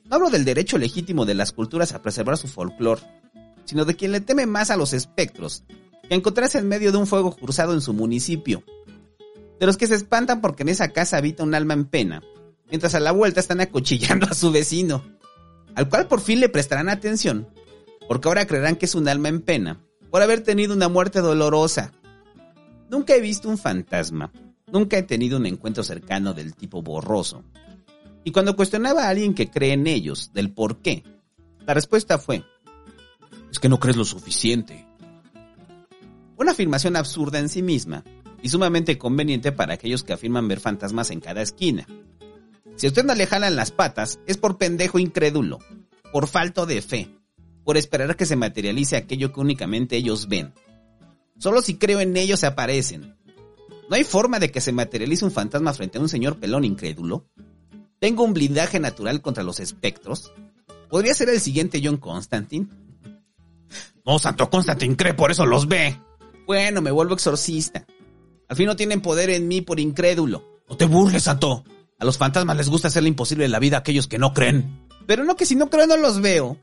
No 0.04 0.16
hablo 0.16 0.30
del 0.30 0.44
derecho 0.44 0.78
legítimo 0.78 1.24
de 1.24 1.34
las 1.34 1.50
culturas 1.50 1.92
a 1.92 2.02
preservar 2.02 2.36
su 2.36 2.46
folclor, 2.46 3.00
sino 3.64 3.84
de 3.84 3.96
quien 3.96 4.12
le 4.12 4.20
teme 4.20 4.46
más 4.46 4.70
a 4.70 4.76
los 4.76 4.92
espectros, 4.92 5.64
que 6.08 6.14
encontrarse 6.14 6.58
en 6.58 6.68
medio 6.68 6.92
de 6.92 6.98
un 6.98 7.08
fuego 7.08 7.34
cruzado 7.34 7.74
en 7.74 7.80
su 7.80 7.92
municipio. 7.94 8.62
De 9.62 9.66
los 9.66 9.76
que 9.76 9.86
se 9.86 9.94
espantan 9.94 10.40
porque 10.40 10.64
en 10.64 10.70
esa 10.70 10.88
casa 10.88 11.18
habita 11.18 11.44
un 11.44 11.54
alma 11.54 11.74
en 11.74 11.84
pena, 11.84 12.20
mientras 12.68 12.96
a 12.96 12.98
la 12.98 13.12
vuelta 13.12 13.38
están 13.38 13.60
acuchillando 13.60 14.26
a 14.28 14.34
su 14.34 14.50
vecino, 14.50 15.04
al 15.76 15.88
cual 15.88 16.08
por 16.08 16.20
fin 16.20 16.40
le 16.40 16.48
prestarán 16.48 16.88
atención, 16.88 17.46
porque 18.08 18.26
ahora 18.26 18.44
creerán 18.48 18.74
que 18.74 18.86
es 18.86 18.96
un 18.96 19.06
alma 19.06 19.28
en 19.28 19.40
pena, 19.40 19.80
por 20.10 20.20
haber 20.20 20.40
tenido 20.40 20.74
una 20.74 20.88
muerte 20.88 21.20
dolorosa. 21.20 21.92
Nunca 22.90 23.14
he 23.14 23.20
visto 23.20 23.48
un 23.48 23.56
fantasma, 23.56 24.32
nunca 24.66 24.98
he 24.98 25.04
tenido 25.04 25.38
un 25.38 25.46
encuentro 25.46 25.84
cercano 25.84 26.34
del 26.34 26.56
tipo 26.56 26.82
borroso. 26.82 27.44
Y 28.24 28.32
cuando 28.32 28.56
cuestionaba 28.56 29.04
a 29.04 29.10
alguien 29.10 29.32
que 29.32 29.48
cree 29.48 29.74
en 29.74 29.86
ellos, 29.86 30.32
del 30.34 30.50
por 30.50 30.78
qué, 30.78 31.04
la 31.64 31.74
respuesta 31.74 32.18
fue, 32.18 32.42
es 33.48 33.60
que 33.60 33.68
no 33.68 33.78
crees 33.78 33.96
lo 33.96 34.04
suficiente. 34.04 34.84
Una 36.36 36.50
afirmación 36.50 36.96
absurda 36.96 37.38
en 37.38 37.48
sí 37.48 37.62
misma 37.62 38.02
y 38.42 38.48
sumamente 38.48 38.98
conveniente 38.98 39.52
para 39.52 39.74
aquellos 39.74 40.02
que 40.02 40.12
afirman 40.12 40.48
ver 40.48 40.60
fantasmas 40.60 41.10
en 41.10 41.20
cada 41.20 41.42
esquina. 41.42 41.86
Si 42.76 42.86
a 42.86 42.90
usted 42.90 43.04
no 43.04 43.14
le 43.14 43.26
jalan 43.26 43.56
las 43.56 43.70
patas, 43.70 44.18
es 44.26 44.36
por 44.36 44.58
pendejo 44.58 44.98
incrédulo, 44.98 45.58
por 46.12 46.26
falto 46.26 46.66
de 46.66 46.82
fe, 46.82 47.08
por 47.64 47.76
esperar 47.76 48.16
que 48.16 48.26
se 48.26 48.36
materialice 48.36 48.96
aquello 48.96 49.32
que 49.32 49.40
únicamente 49.40 49.96
ellos 49.96 50.28
ven. 50.28 50.52
Solo 51.38 51.62
si 51.62 51.76
creo 51.76 52.00
en 52.00 52.16
ellos 52.16 52.40
se 52.40 52.46
aparecen. 52.46 53.16
¿No 53.88 53.96
hay 53.96 54.04
forma 54.04 54.38
de 54.38 54.50
que 54.50 54.60
se 54.60 54.72
materialice 54.72 55.24
un 55.24 55.30
fantasma 55.30 55.72
frente 55.72 55.98
a 55.98 56.00
un 56.00 56.08
señor 56.08 56.38
pelón 56.38 56.64
incrédulo? 56.64 57.26
¿Tengo 57.98 58.24
un 58.24 58.32
blindaje 58.32 58.80
natural 58.80 59.20
contra 59.22 59.44
los 59.44 59.60
espectros? 59.60 60.32
¿Podría 60.88 61.14
ser 61.14 61.28
el 61.28 61.40
siguiente 61.40 61.80
John 61.82 61.98
Constantine? 61.98 62.68
No, 64.04 64.18
Santo 64.18 64.50
Constantine 64.50 64.96
cree, 64.96 65.14
por 65.14 65.30
eso 65.30 65.46
los 65.46 65.68
ve. 65.68 65.96
Bueno, 66.46 66.82
me 66.82 66.90
vuelvo 66.90 67.14
exorcista. 67.14 67.86
Al 68.52 68.56
fin 68.56 68.66
no 68.66 68.76
tienen 68.76 69.00
poder 69.00 69.30
en 69.30 69.48
mí 69.48 69.62
por 69.62 69.80
incrédulo. 69.80 70.60
No 70.68 70.76
te 70.76 70.84
burles, 70.84 71.22
Santo. 71.22 71.64
A 71.98 72.04
los 72.04 72.18
fantasmas 72.18 72.54
les 72.54 72.68
gusta 72.68 72.88
hacerle 72.88 73.08
imposible 73.08 73.48
la 73.48 73.58
vida 73.58 73.78
a 73.78 73.80
aquellos 73.80 74.08
que 74.08 74.18
no 74.18 74.34
creen. 74.34 74.86
Pero 75.06 75.24
no 75.24 75.36
que 75.36 75.46
si 75.46 75.56
no 75.56 75.70
creo 75.70 75.86
no 75.86 75.96
los 75.96 76.20
veo. 76.20 76.58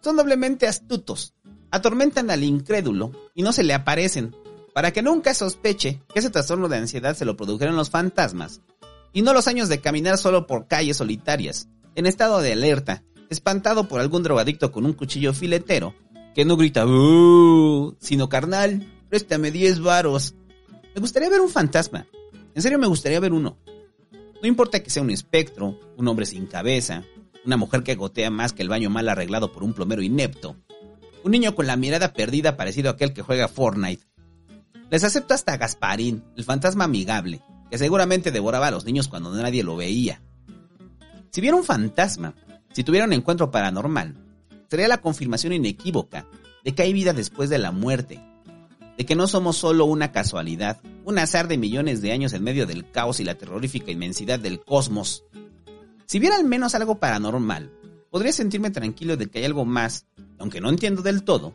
Son 0.00 0.14
doblemente 0.14 0.68
astutos. 0.68 1.34
Atormentan 1.72 2.30
al 2.30 2.44
incrédulo 2.44 3.10
y 3.34 3.42
no 3.42 3.52
se 3.52 3.64
le 3.64 3.74
aparecen, 3.74 4.36
para 4.74 4.92
que 4.92 5.02
nunca 5.02 5.34
sospeche 5.34 6.00
que 6.12 6.20
ese 6.20 6.30
trastorno 6.30 6.68
de 6.68 6.76
ansiedad 6.76 7.16
se 7.16 7.24
lo 7.24 7.36
produjeron 7.36 7.74
los 7.74 7.90
fantasmas, 7.90 8.60
y 9.12 9.22
no 9.22 9.32
los 9.32 9.48
años 9.48 9.68
de 9.68 9.80
caminar 9.80 10.18
solo 10.18 10.46
por 10.46 10.68
calles 10.68 10.98
solitarias, 10.98 11.66
en 11.96 12.06
estado 12.06 12.42
de 12.42 12.52
alerta, 12.52 13.02
espantado 13.28 13.88
por 13.88 14.00
algún 14.00 14.22
drogadicto 14.22 14.70
con 14.70 14.86
un 14.86 14.92
cuchillo 14.92 15.34
filetero, 15.34 15.96
que 16.32 16.44
no 16.44 16.56
grita 16.56 16.86
sino 17.98 18.28
carnal, 18.28 18.86
préstame 19.08 19.50
10 19.50 19.80
varos. 19.80 20.36
Me 20.94 21.00
gustaría 21.00 21.28
ver 21.28 21.40
un 21.40 21.50
fantasma. 21.50 22.06
En 22.54 22.62
serio 22.62 22.78
me 22.78 22.86
gustaría 22.86 23.18
ver 23.18 23.32
uno. 23.32 23.58
No 24.40 24.48
importa 24.48 24.82
que 24.82 24.90
sea 24.90 25.02
un 25.02 25.10
espectro, 25.10 25.80
un 25.96 26.06
hombre 26.06 26.24
sin 26.24 26.46
cabeza, 26.46 27.04
una 27.44 27.56
mujer 27.56 27.82
que 27.82 27.96
gotea 27.96 28.30
más 28.30 28.52
que 28.52 28.62
el 28.62 28.68
baño 28.68 28.90
mal 28.90 29.08
arreglado 29.08 29.52
por 29.52 29.64
un 29.64 29.72
plomero 29.72 30.02
inepto, 30.02 30.56
un 31.24 31.32
niño 31.32 31.54
con 31.54 31.66
la 31.66 31.76
mirada 31.76 32.12
perdida 32.12 32.56
parecido 32.56 32.90
a 32.90 32.92
aquel 32.92 33.12
que 33.12 33.22
juega 33.22 33.48
Fortnite. 33.48 34.04
Les 34.90 35.02
acepto 35.02 35.34
hasta 35.34 35.56
Gasparín, 35.56 36.22
el 36.36 36.44
fantasma 36.44 36.84
amigable, 36.84 37.42
que 37.70 37.78
seguramente 37.78 38.30
devoraba 38.30 38.68
a 38.68 38.70
los 38.70 38.84
niños 38.84 39.08
cuando 39.08 39.34
nadie 39.34 39.64
lo 39.64 39.76
veía. 39.76 40.22
Si 41.30 41.40
viera 41.40 41.56
un 41.56 41.64
fantasma, 41.64 42.34
si 42.72 42.84
tuviera 42.84 43.06
un 43.06 43.12
encuentro 43.12 43.50
paranormal, 43.50 44.14
sería 44.68 44.86
la 44.86 45.00
confirmación 45.00 45.54
inequívoca 45.54 46.28
de 46.62 46.74
que 46.74 46.82
hay 46.82 46.92
vida 46.92 47.12
después 47.12 47.50
de 47.50 47.58
la 47.58 47.72
muerte, 47.72 48.20
de 48.96 49.06
que 49.06 49.16
no 49.16 49.26
somos 49.26 49.56
solo 49.56 49.84
una 49.84 50.12
casualidad, 50.12 50.80
un 51.04 51.18
azar 51.18 51.48
de 51.48 51.58
millones 51.58 52.00
de 52.00 52.12
años 52.12 52.32
en 52.32 52.44
medio 52.44 52.66
del 52.66 52.90
caos 52.90 53.20
y 53.20 53.24
la 53.24 53.34
terrorífica 53.34 53.90
inmensidad 53.90 54.38
del 54.38 54.60
cosmos. 54.60 55.24
Si 56.06 56.18
viera 56.18 56.36
al 56.36 56.44
menos 56.44 56.74
algo 56.74 56.98
paranormal, 56.98 57.72
podría 58.10 58.32
sentirme 58.32 58.70
tranquilo 58.70 59.16
de 59.16 59.26
que 59.28 59.40
hay 59.40 59.44
algo 59.44 59.64
más, 59.64 60.06
aunque 60.38 60.60
no 60.60 60.68
entiendo 60.68 61.02
del 61.02 61.24
todo. 61.24 61.54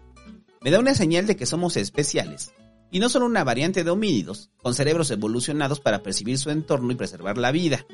Me 0.61 0.71
da 0.71 0.79
una 0.79 0.93
señal 0.93 1.25
de 1.25 1.37
que 1.37 1.45
somos 1.45 1.77
especiales, 1.77 2.51
y 2.91 2.99
no 2.99 3.07
solo 3.07 3.25
una 3.25 3.43
variante 3.43 3.83
de 3.83 3.91
homínidos, 3.91 4.49
con 4.57 4.73
cerebros 4.73 5.11
evolucionados 5.11 5.79
para 5.79 6.03
percibir 6.03 6.37
su 6.37 6.49
entorno 6.49 6.91
y 6.91 6.95
preservar 6.95 7.37
la 7.37 7.51
vida. 7.51 7.85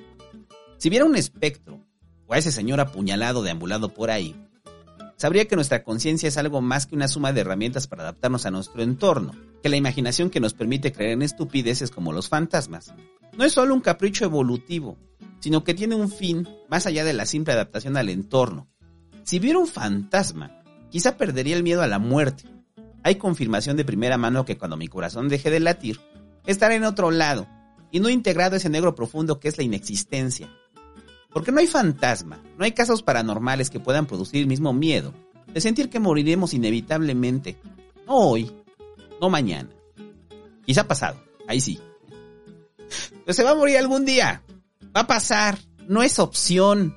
Si 0.78 0.90
viera 0.90 1.06
un 1.06 1.16
espectro, 1.16 1.86
o 2.26 2.34
a 2.34 2.38
ese 2.38 2.52
señor 2.52 2.80
apuñalado 2.80 3.44
deambulado 3.44 3.94
por 3.94 4.10
ahí, 4.10 4.36
sabría 5.18 5.46
que 5.46 5.56
nuestra 5.56 5.84
conciencia 5.84 6.30
es 6.30 6.38
algo 6.38 6.62
más 6.62 6.86
que 6.86 6.96
una 6.96 7.08
suma 7.08 7.34
de 7.34 7.42
herramientas 7.42 7.88
para 7.88 8.04
adaptarnos 8.04 8.46
a 8.46 8.52
nuestro 8.52 8.82
entorno, 8.82 9.34
que 9.62 9.70
la 9.70 9.78
imaginación 9.78 10.30
que 10.30 10.40
nos 10.40 10.54
permite 10.54 10.92
creer 10.92 11.14
en 11.14 11.22
estupideces 11.22 11.92
como 11.92 12.12
los 12.12 12.30
fantasmas 12.30 12.94
no 13.38 13.44
es 13.44 13.54
solo 13.54 13.74
un 13.74 13.82
capricho 13.82 14.26
evolutivo, 14.26 14.98
sino 15.40 15.64
que 15.64 15.74
tiene 15.74 15.96
un 15.96 16.10
fin 16.10 16.48
más 16.70 16.86
allá 16.86 17.04
de 17.04 17.14
la 17.14 17.26
simple 17.26 17.54
adaptación 17.54 17.98
al 17.98 18.10
entorno. 18.10 18.68
Si 19.24 19.40
viera 19.40 19.60
un 19.60 19.68
fantasma, 19.68 20.64
quizá 20.90 21.18
perdería 21.18 21.56
el 21.56 21.64
miedo 21.64 21.82
a 21.82 21.88
la 21.88 22.00
muerte. 22.00 22.44
Hay 23.04 23.16
confirmación 23.16 23.78
de 23.78 23.86
primera 23.86 24.18
mano 24.18 24.46
que 24.46 24.58
cuando 24.58 24.78
mi 24.78 24.88
corazón 24.88 25.30
deje 25.30 25.50
de 25.50 25.60
latir, 25.60 26.00
estará 26.46 26.76
en 26.76 26.86
otro 26.86 27.12
lado, 27.12 27.48
y 27.92 28.00
no 28.00 28.10
integrado 28.10 28.56
ese 28.56 28.70
negro 28.70 28.96
profundo 28.96 29.40
que 29.40 29.48
es 29.48 29.58
la 29.58 29.64
inexistencia. 29.64 30.50
Porque 31.36 31.52
no 31.52 31.60
hay 31.60 31.68
fantasma, 31.68 32.42
no 32.58 32.64
hay 32.64 32.72
casos 32.72 33.04
paranormales 33.04 33.70
que 33.70 33.82
puedan 33.82 34.06
producir 34.06 34.40
el 34.40 34.48
mismo 34.48 34.72
miedo 34.72 35.14
de 35.54 35.60
sentir 35.60 35.90
que 35.90 36.00
moriremos 36.00 36.54
inevitablemente. 36.54 37.58
No 38.08 38.16
hoy, 38.16 38.50
no 39.20 39.30
mañana. 39.30 39.68
Quizá 40.66 40.88
pasado, 40.88 41.22
ahí 41.46 41.60
sí. 41.60 41.78
Pero 43.26 43.34
se 43.34 43.44
va 43.44 43.52
a 43.52 43.56
morir 43.56 43.78
algún 43.78 44.06
día. 44.06 44.44
Va 44.96 45.02
a 45.02 45.08
pasar. 45.08 45.60
No 45.90 46.04
es 46.04 46.20
opción. 46.20 46.96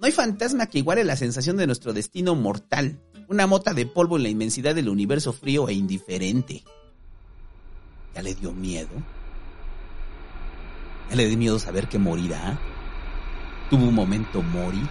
No 0.00 0.06
hay 0.06 0.10
fantasma 0.10 0.66
que 0.66 0.78
iguale 0.78 1.04
la 1.04 1.14
sensación 1.14 1.56
de 1.58 1.66
nuestro 1.68 1.92
destino 1.92 2.34
mortal. 2.34 2.98
Una 3.28 3.46
mota 3.46 3.72
de 3.72 3.86
polvo 3.86 4.16
en 4.16 4.24
la 4.24 4.30
inmensidad 4.30 4.74
del 4.74 4.88
universo 4.88 5.32
frío 5.32 5.68
e 5.68 5.74
indiferente. 5.74 6.64
¿Ya 8.16 8.20
le 8.20 8.34
dio 8.34 8.50
miedo? 8.50 8.90
¿Ya 11.10 11.14
le 11.14 11.28
dio 11.28 11.38
miedo 11.38 11.60
saber 11.60 11.88
que 11.88 12.00
morirá? 12.00 12.58
¿Tuvo 13.70 13.84
un 13.84 13.94
momento 13.94 14.42
Mori? 14.42 14.82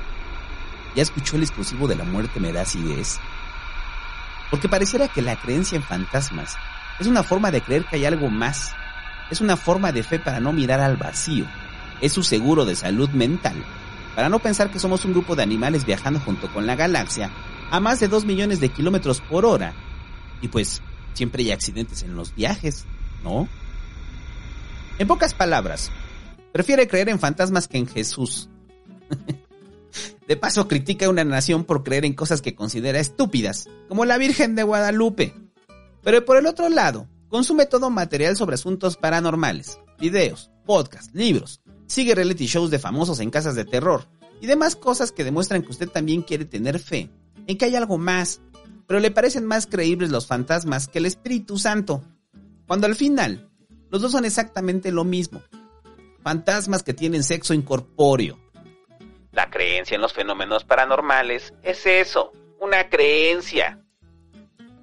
¿Ya 0.95 1.01
escuchó 1.01 1.35
el 1.35 1.43
exclusivo 1.43 1.87
de 1.87 1.95
la 1.95 2.03
muerte 2.03 2.39
me 2.39 2.51
da 2.51 2.61
acidez? 2.61 3.19
Porque 4.51 4.69
pareciera 4.69 5.07
que 5.07 5.21
la 5.21 5.35
creencia 5.35 5.75
en 5.75 5.83
fantasmas 5.83 6.55
es 6.99 7.07
una 7.07 7.23
forma 7.23 7.51
de 7.51 7.61
creer 7.61 7.85
que 7.85 7.97
hay 7.97 8.05
algo 8.05 8.29
más. 8.29 8.73
Es 9.29 9.41
una 9.41 9.57
forma 9.57 9.91
de 9.91 10.03
fe 10.03 10.19
para 10.19 10.39
no 10.39 10.53
mirar 10.53 10.79
al 10.79 10.97
vacío. 10.97 11.45
Es 12.01 12.13
su 12.13 12.23
seguro 12.23 12.65
de 12.65 12.75
salud 12.75 13.09
mental. 13.09 13.55
Para 14.15 14.29
no 14.29 14.39
pensar 14.39 14.71
que 14.71 14.79
somos 14.79 15.05
un 15.05 15.13
grupo 15.13 15.35
de 15.35 15.43
animales 15.43 15.85
viajando 15.85 16.19
junto 16.19 16.51
con 16.51 16.65
la 16.65 16.75
galaxia 16.75 17.31
a 17.69 17.79
más 17.79 17.99
de 17.99 18.07
2 18.07 18.25
millones 18.25 18.59
de 18.59 18.69
kilómetros 18.69 19.21
por 19.21 19.45
hora. 19.45 19.73
Y 20.41 20.47
pues, 20.47 20.81
siempre 21.13 21.43
hay 21.43 21.51
accidentes 21.51 22.03
en 22.03 22.15
los 22.15 22.33
viajes, 22.33 22.85
¿no? 23.23 23.47
En 24.97 25.07
pocas 25.07 25.33
palabras, 25.33 25.91
prefiere 26.51 26.87
creer 26.87 27.09
en 27.09 27.19
fantasmas 27.19 27.67
que 27.67 27.77
en 27.77 27.87
Jesús. 27.87 28.49
De 30.27 30.35
paso 30.35 30.67
critica 30.67 31.05
a 31.05 31.09
una 31.09 31.23
nación 31.23 31.63
por 31.63 31.83
creer 31.83 32.03
en 32.03 32.13
cosas 32.13 32.41
que 32.41 32.53
considera 32.53 32.99
estúpidas, 32.99 33.69
como 33.87 34.03
la 34.03 34.17
Virgen 34.17 34.55
de 34.55 34.63
Guadalupe. 34.63 35.33
Pero 36.03 36.25
por 36.25 36.37
el 36.37 36.45
otro 36.45 36.67
lado, 36.67 37.07
consume 37.29 37.65
todo 37.65 37.89
material 37.89 38.35
sobre 38.35 38.55
asuntos 38.55 38.97
paranormales, 38.97 39.79
videos, 39.99 40.51
podcasts, 40.65 41.13
libros, 41.13 41.61
sigue 41.87 42.13
reality 42.13 42.45
shows 42.45 42.69
de 42.69 42.79
famosos 42.79 43.21
en 43.21 43.31
casas 43.31 43.55
de 43.55 43.65
terror 43.65 44.05
y 44.41 44.47
demás 44.47 44.75
cosas 44.75 45.11
que 45.11 45.23
demuestran 45.23 45.63
que 45.63 45.71
usted 45.71 45.89
también 45.89 46.21
quiere 46.21 46.45
tener 46.45 46.79
fe 46.79 47.09
en 47.47 47.57
que 47.57 47.65
hay 47.65 47.75
algo 47.75 47.97
más, 47.97 48.41
pero 48.85 48.99
le 48.99 49.11
parecen 49.11 49.45
más 49.45 49.65
creíbles 49.65 50.11
los 50.11 50.27
fantasmas 50.27 50.87
que 50.87 50.99
el 50.99 51.05
Espíritu 51.05 51.57
Santo, 51.57 52.03
cuando 52.67 52.85
al 52.85 52.95
final 52.95 53.49
los 53.89 54.01
dos 54.01 54.11
son 54.11 54.25
exactamente 54.25 54.91
lo 54.91 55.05
mismo, 55.05 55.41
fantasmas 56.21 56.83
que 56.83 56.93
tienen 56.93 57.23
sexo 57.23 57.53
incorpóreo. 57.53 58.37
La 59.37 59.51
creencia 59.51 59.93
en 59.93 60.01
los 60.01 60.13
fenómenos 60.13 60.63
paranormales 60.63 61.53
es 61.61 61.85
eso, 61.85 62.33
una 62.59 62.89
creencia. 62.89 63.79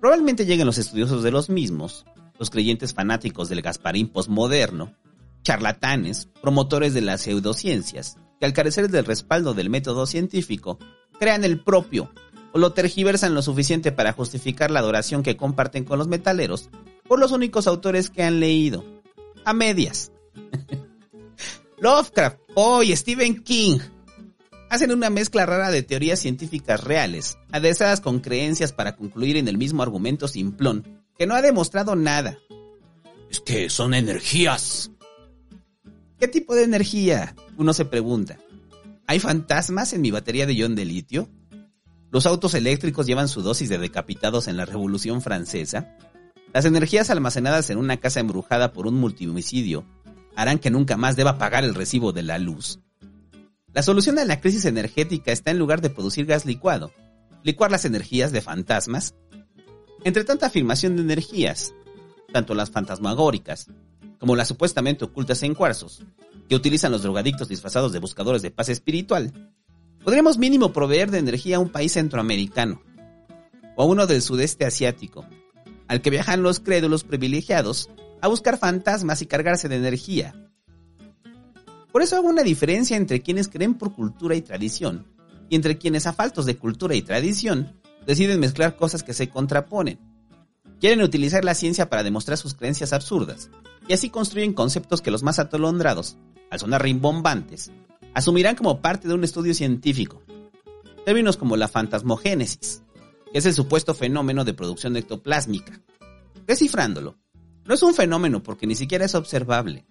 Probablemente 0.01 0.47
lleguen 0.47 0.67
los 0.67 0.79
estudiosos 0.79 1.25
de 1.25 1.33
los 1.33 1.51
mismos, 1.51 2.07
los 2.39 2.51
creyentes 2.51 2.95
fanáticos 2.95 3.49
del 3.49 3.63
Gasparín 3.63 4.07
postmoderno, 4.07 4.95
charlatanes, 5.43 6.29
promotores 6.41 6.95
de 6.95 7.01
las 7.01 7.23
pseudociencias, 7.23 8.17
que 8.39 8.47
al 8.47 8.53
carecer 8.53 8.91
del 8.91 9.05
respaldo 9.05 9.55
del 9.55 9.71
método 9.71 10.07
científico, 10.07 10.79
crean 11.19 11.43
el 11.43 11.59
propio 11.59 12.13
o 12.53 12.59
lo 12.61 12.73
tergiversan 12.75 13.35
lo 13.35 13.43
suficiente 13.43 13.91
para 13.91 14.13
justificar 14.13 14.71
la 14.71 14.79
adoración 14.79 15.25
que 15.25 15.37
comparten 15.37 15.83
con 15.85 15.99
los 15.99 16.07
metaleros 16.07 16.71
por 17.09 17.19
los 17.19 17.33
únicos 17.33 17.67
autores 17.67 18.09
que 18.09 18.23
han 18.23 18.39
leído. 18.39 18.85
A 19.45 19.53
medias. 19.53 20.13
Lovecraft, 21.81 22.39
Poe 22.55 22.95
Stephen 22.97 23.43
King 23.43 23.81
hacen 24.71 24.93
una 24.93 25.11
mezcla 25.11 25.47
rara 25.47 25.71
de 25.71 25.83
teorías 25.83 26.19
científicas 26.19 26.83
reales, 26.83 27.39
aderezadas 27.53 28.01
con 28.01 28.21
creencias 28.21 28.73
para 28.73 28.97
concluir 28.97 29.37
en 29.37 29.49
el 29.49 29.59
mismo 29.59 29.83
argumento 29.83 30.29
simplón, 30.29 31.03
que 31.17 31.27
no 31.27 31.35
ha 31.35 31.43
demostrado 31.43 31.97
nada. 31.97 32.39
Es 33.31 33.41
que 33.41 33.71
son 33.71 33.95
energías. 33.95 34.91
¿Qué 36.19 36.29
tipo 36.29 36.55
de 36.55 36.65
energía? 36.65 37.35
Uno 37.57 37.73
se 37.73 37.85
pregunta. 37.85 38.39
¿Hay 39.07 39.21
fantasmas 39.21 39.93
en 39.93 40.01
mi 40.01 40.11
batería 40.11 40.47
de 40.47 40.55
ion 40.55 40.75
de 40.75 40.85
litio? 40.85 41.29
¿Los 42.11 42.27
autos 42.27 42.55
eléctricos 42.55 43.07
llevan 43.07 43.29
su 43.29 43.43
dosis 43.43 43.69
de 43.69 43.79
decapitados 43.79 44.49
en 44.49 44.57
la 44.57 44.65
Revolución 44.65 45.21
Francesa? 45.21 45.97
¿Las 46.53 46.65
energías 46.65 47.11
almacenadas 47.11 47.71
en 47.71 47.79
una 47.79 47.97
casa 47.97 48.21
embrujada 48.21 48.73
por 48.73 48.87
un 48.87 48.95
multihomicidio 48.95 49.85
harán 50.37 50.61
que 50.61 50.71
nunca 50.71 50.97
más 50.97 51.17
deba 51.17 51.39
pagar 51.39 51.65
el 51.65 51.75
recibo 51.75 52.13
de 52.13 52.23
la 52.23 52.39
luz? 52.39 52.79
La 53.75 53.83
solución 53.83 54.21
a 54.21 54.25
la 54.25 54.41
crisis 54.41 54.67
energética 54.67 55.33
está 55.33 55.51
en 55.51 55.59
lugar 55.59 55.81
de 55.81 55.91
producir 55.91 56.27
gas 56.27 56.47
licuado, 56.47 56.93
licuar 57.43 57.73
las 57.73 57.85
energías 57.85 58.31
de 58.31 58.41
fantasmas. 58.41 59.17
Entre 60.05 60.23
tanta 60.23 60.47
afirmación 60.47 60.95
de 60.95 61.03
energías, 61.03 61.75
tanto 62.33 62.55
las 62.55 62.71
fantasmagóricas 62.71 63.67
como 64.21 64.37
las 64.37 64.47
supuestamente 64.47 65.05
ocultas 65.05 65.43
en 65.43 65.55
cuarzos, 65.55 66.05
que 66.49 66.55
utilizan 66.55 66.93
los 66.93 67.03
drogadictos 67.03 67.49
disfrazados 67.49 67.93
de 67.93 67.99
buscadores 67.99 68.43
de 68.43 68.53
paz 68.53 68.69
espiritual, 68.69 69.33
podríamos 70.05 70.39
mínimo 70.39 70.73
proveer 70.73 71.11
de 71.11 71.19
energía 71.19 71.57
a 71.57 71.61
un 71.61 71.69
país 71.69 71.95
centroamericano 71.95 72.81
o 73.75 73.83
a 73.83 73.87
uno 73.87 74.07
del 74.07 74.23
sudeste 74.23 74.65
asiático, 74.65 75.27
al 75.89 76.01
que 76.01 76.11
viajan 76.11 76.45
los 76.45 76.61
crédulos 76.61 77.03
privilegiados 77.03 77.91
a 78.23 78.29
buscar 78.29 78.57
fantasmas 78.57 79.21
y 79.21 79.27
cargarse 79.27 79.69
de 79.69 79.77
energía. 79.77 80.33
Por 81.95 82.03
eso 82.03 82.17
hago 82.17 82.27
una 82.27 82.43
diferencia 82.43 82.97
entre 82.97 83.23
quienes 83.23 83.47
creen 83.47 83.75
por 83.75 83.95
cultura 83.95 84.35
y 84.35 84.43
tradición 84.43 85.07
y 85.49 85.55
entre 85.55 85.79
quienes 85.79 86.09
a 86.09 86.13
faltos 86.13 86.45
de 86.45 86.59
cultura 86.59 86.97
y 86.97 87.03
tradición 87.03 87.73
deciden 88.05 88.41
mezclar 88.41 88.75
cosas 88.75 89.05
que 89.05 89.15
se 89.15 89.29
contraponen. 89.29 90.01
Quieren 90.81 91.03
utilizar 91.03 91.45
la 91.45 91.55
ciencia 91.55 91.89
para 91.89 92.03
demostrar 92.03 92.37
sus 92.37 92.55
creencias 92.55 92.93
absurdas 92.93 93.49
y 93.87 93.93
así 93.93 94.11
construyen 94.11 94.55
conceptos 94.55 95.03
que 95.03 95.13
los 95.13 95.23
más 95.23 95.39
atolondrados, 95.39 96.17
al 96.51 96.59
sonar 96.59 96.83
rimbombantes, 96.83 97.71
asumirán 98.13 98.57
como 98.57 98.81
parte 98.81 99.07
de 99.07 99.15
un 99.15 99.23
estudio 99.23 99.55
científico. 99.55 100.21
Términos 101.05 101.37
como 101.37 101.57
la 101.57 101.69
fantasmogénesis, 101.69 102.83
que 103.33 103.39
es 103.39 103.47
el 103.47 103.55
supuesto 103.55 103.95
fenómeno 103.95 104.45
de 104.45 104.53
producción 104.53 104.97
ectoplásmica. 104.97 105.81
Descifrándolo, 106.45 107.19
no 107.65 107.73
es 107.73 107.83
un 107.85 107.95
fenómeno 107.95 108.43
porque 108.43 108.67
ni 108.67 108.75
siquiera 108.75 109.05
es 109.05 109.15
observable. 109.15 109.87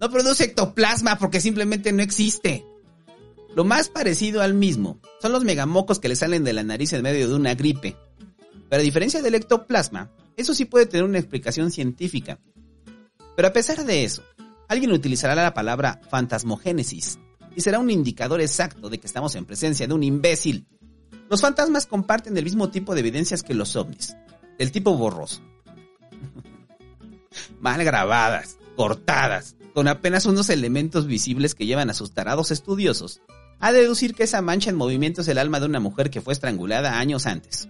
No 0.00 0.10
produce 0.10 0.44
ectoplasma 0.44 1.18
porque 1.18 1.40
simplemente 1.40 1.92
no 1.92 2.02
existe. 2.02 2.64
Lo 3.54 3.64
más 3.64 3.88
parecido 3.88 4.42
al 4.42 4.54
mismo 4.54 5.00
son 5.20 5.32
los 5.32 5.42
megamocos 5.42 5.98
que 5.98 6.08
le 6.08 6.16
salen 6.16 6.44
de 6.44 6.52
la 6.52 6.62
nariz 6.62 6.92
en 6.92 7.02
medio 7.02 7.28
de 7.28 7.34
una 7.34 7.54
gripe. 7.54 7.96
Pero 8.68 8.80
a 8.80 8.84
diferencia 8.84 9.22
del 9.22 9.34
ectoplasma, 9.34 10.10
eso 10.36 10.54
sí 10.54 10.66
puede 10.66 10.86
tener 10.86 11.04
una 11.04 11.18
explicación 11.18 11.72
científica. 11.72 12.38
Pero 13.34 13.48
a 13.48 13.52
pesar 13.52 13.84
de 13.84 14.04
eso, 14.04 14.22
alguien 14.68 14.92
utilizará 14.92 15.34
la 15.34 15.54
palabra 15.54 16.00
fantasmogénesis 16.08 17.18
y 17.56 17.60
será 17.60 17.80
un 17.80 17.90
indicador 17.90 18.40
exacto 18.40 18.88
de 18.88 18.98
que 18.98 19.06
estamos 19.08 19.34
en 19.34 19.46
presencia 19.46 19.88
de 19.88 19.94
un 19.94 20.04
imbécil. 20.04 20.66
Los 21.28 21.40
fantasmas 21.40 21.86
comparten 21.86 22.36
el 22.36 22.44
mismo 22.44 22.70
tipo 22.70 22.94
de 22.94 23.00
evidencias 23.00 23.42
que 23.42 23.54
los 23.54 23.74
ovnis, 23.74 24.14
del 24.58 24.70
tipo 24.70 24.96
borroso. 24.96 25.42
Mal 27.60 27.82
grabadas, 27.82 28.58
cortadas, 28.76 29.56
con 29.78 29.86
apenas 29.86 30.26
unos 30.26 30.50
elementos 30.50 31.06
visibles 31.06 31.54
que 31.54 31.64
llevan 31.64 31.88
a 31.88 31.94
sus 31.94 32.10
tarados 32.10 32.50
estudiosos 32.50 33.20
a 33.60 33.70
deducir 33.70 34.12
que 34.12 34.24
esa 34.24 34.42
mancha 34.42 34.70
en 34.70 34.76
movimiento 34.76 35.20
es 35.20 35.28
el 35.28 35.38
alma 35.38 35.60
de 35.60 35.66
una 35.66 35.78
mujer 35.78 36.10
que 36.10 36.20
fue 36.20 36.32
estrangulada 36.32 36.98
años 36.98 37.26
antes. 37.26 37.68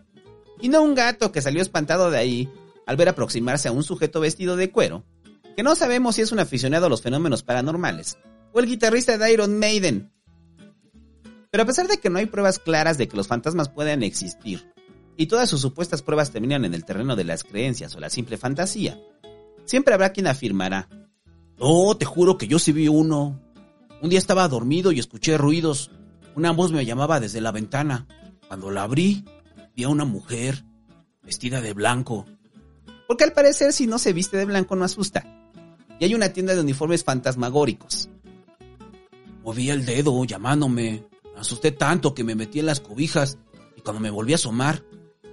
Y 0.59 0.71
no 0.71 0.81
un 0.81 0.95
gato 0.95 1.33
que 1.33 1.43
salió 1.43 1.61
espantado 1.61 2.11
de 2.11 2.17
ahí 2.17 2.49
al 2.87 2.97
ver 2.97 3.11
aproximarse 3.11 3.69
a 3.69 3.73
un 3.73 3.85
sujeto 3.85 4.21
vestido 4.21 4.57
de 4.57 4.71
cuero 4.71 5.05
que 5.55 5.63
no 5.63 5.77
sabemos 5.77 6.17
si 6.17 6.23
es 6.23 6.33
un 6.33 6.39
aficionado 6.39 6.87
a 6.87 6.89
los 6.89 7.03
fenómenos 7.03 7.43
paranormales, 7.43 8.17
o 8.55 8.61
el 8.61 8.65
guitarrista 8.65 9.19
de 9.19 9.31
Iron 9.31 9.59
Maiden. 9.59 10.11
Pero 11.51 11.65
a 11.65 11.67
pesar 11.67 11.89
de 11.89 11.99
que 11.99 12.09
no 12.09 12.21
hay 12.21 12.25
pruebas 12.25 12.59
claras 12.59 12.97
de 12.97 13.07
que 13.07 13.19
los 13.19 13.29
fantasmas 13.29 13.69
puedan 13.69 14.03
existir, 14.03 14.73
y 15.19 15.27
todas 15.27 15.51
sus 15.51 15.61
supuestas 15.61 16.01
pruebas 16.01 16.31
terminan 16.31 16.65
en 16.65 16.73
el 16.73 16.87
terreno 16.87 17.17
de 17.17 17.25
las 17.25 17.45
creencias 17.45 17.95
o 17.97 18.01
la 18.01 18.09
simple 18.09 18.39
fantasía, 18.39 18.99
siempre 19.67 19.93
habrá 19.93 20.15
quien 20.15 20.27
afirmará, 20.27 20.89
no, 21.61 21.97
te 21.97 22.05
juro 22.05 22.39
que 22.39 22.49
yo 22.49 22.59
sí 22.59 22.73
vi 22.73 22.89
uno. 22.89 23.41
Un 24.01 24.11
día 24.11 24.19
estaba 24.19 24.49
dormido 24.49 24.93
y 24.93 24.99
escuché 24.99 25.37
ruidos. 25.37 25.91
Una 26.35 26.53
voz 26.53 26.73
me 26.73 26.85
llamaba 26.85 27.21
desde 27.21 27.41
la 27.41 27.53
ventana. 27.53 28.07
Cuando 28.47 28.71
la 28.71 28.85
abrí, 28.85 29.25
vi 29.75 29.85
a 29.85 29.89
una 29.89 30.05
mujer, 30.05 30.65
vestida 31.23 31.61
de 31.61 31.75
blanco. 31.75 32.27
Porque 33.07 33.25
al 33.25 33.33
parecer 33.33 33.73
si 33.73 33.87
no 33.87 33.99
se 33.99 34.13
viste 34.13 34.37
de 34.37 34.45
blanco 34.45 34.77
no 34.77 34.85
asusta 34.85 35.39
y 35.99 36.05
hay 36.05 36.15
una 36.15 36.33
tienda 36.33 36.55
de 36.55 36.61
uniformes 36.61 37.05
fantasmagóricos. 37.05 38.09
Moví 39.43 39.71
el 39.71 39.85
dedo 39.85 40.25
llamándome. 40.25 41.05
Me 41.35 41.41
asusté 41.41 41.73
tanto 41.73 42.15
que 42.15 42.25
me 42.25 42.35
metí 42.35 42.61
en 42.61 42.67
las 42.67 42.81
cobijas 42.81 43.39
y 43.77 43.81
cuando 43.81 44.01
me 44.01 44.11
volví 44.11 44.33
a 44.33 44.37
asomar, 44.37 44.85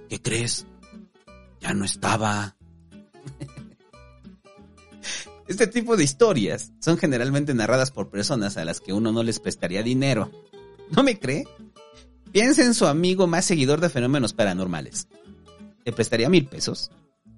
¿qué 0.08 0.20
crees? 0.20 0.66
Ya 1.60 1.72
no 1.74 1.84
estaba. 1.84 2.56
Este 5.48 5.68
tipo 5.68 5.96
de 5.96 6.02
historias 6.02 6.72
son 6.80 6.98
generalmente 6.98 7.54
narradas 7.54 7.92
por 7.92 8.10
personas 8.10 8.56
a 8.56 8.64
las 8.64 8.80
que 8.80 8.92
uno 8.92 9.12
no 9.12 9.22
les 9.22 9.38
prestaría 9.38 9.84
dinero. 9.84 10.30
¿No 10.90 11.04
me 11.04 11.20
cree? 11.20 11.44
Piensa 12.32 12.64
en 12.64 12.74
su 12.74 12.86
amigo 12.86 13.28
más 13.28 13.44
seguidor 13.44 13.80
de 13.80 13.88
fenómenos 13.88 14.32
paranormales. 14.32 15.06
¿Te 15.84 15.92
prestaría 15.92 16.28
mil 16.28 16.46
pesos? 16.46 16.90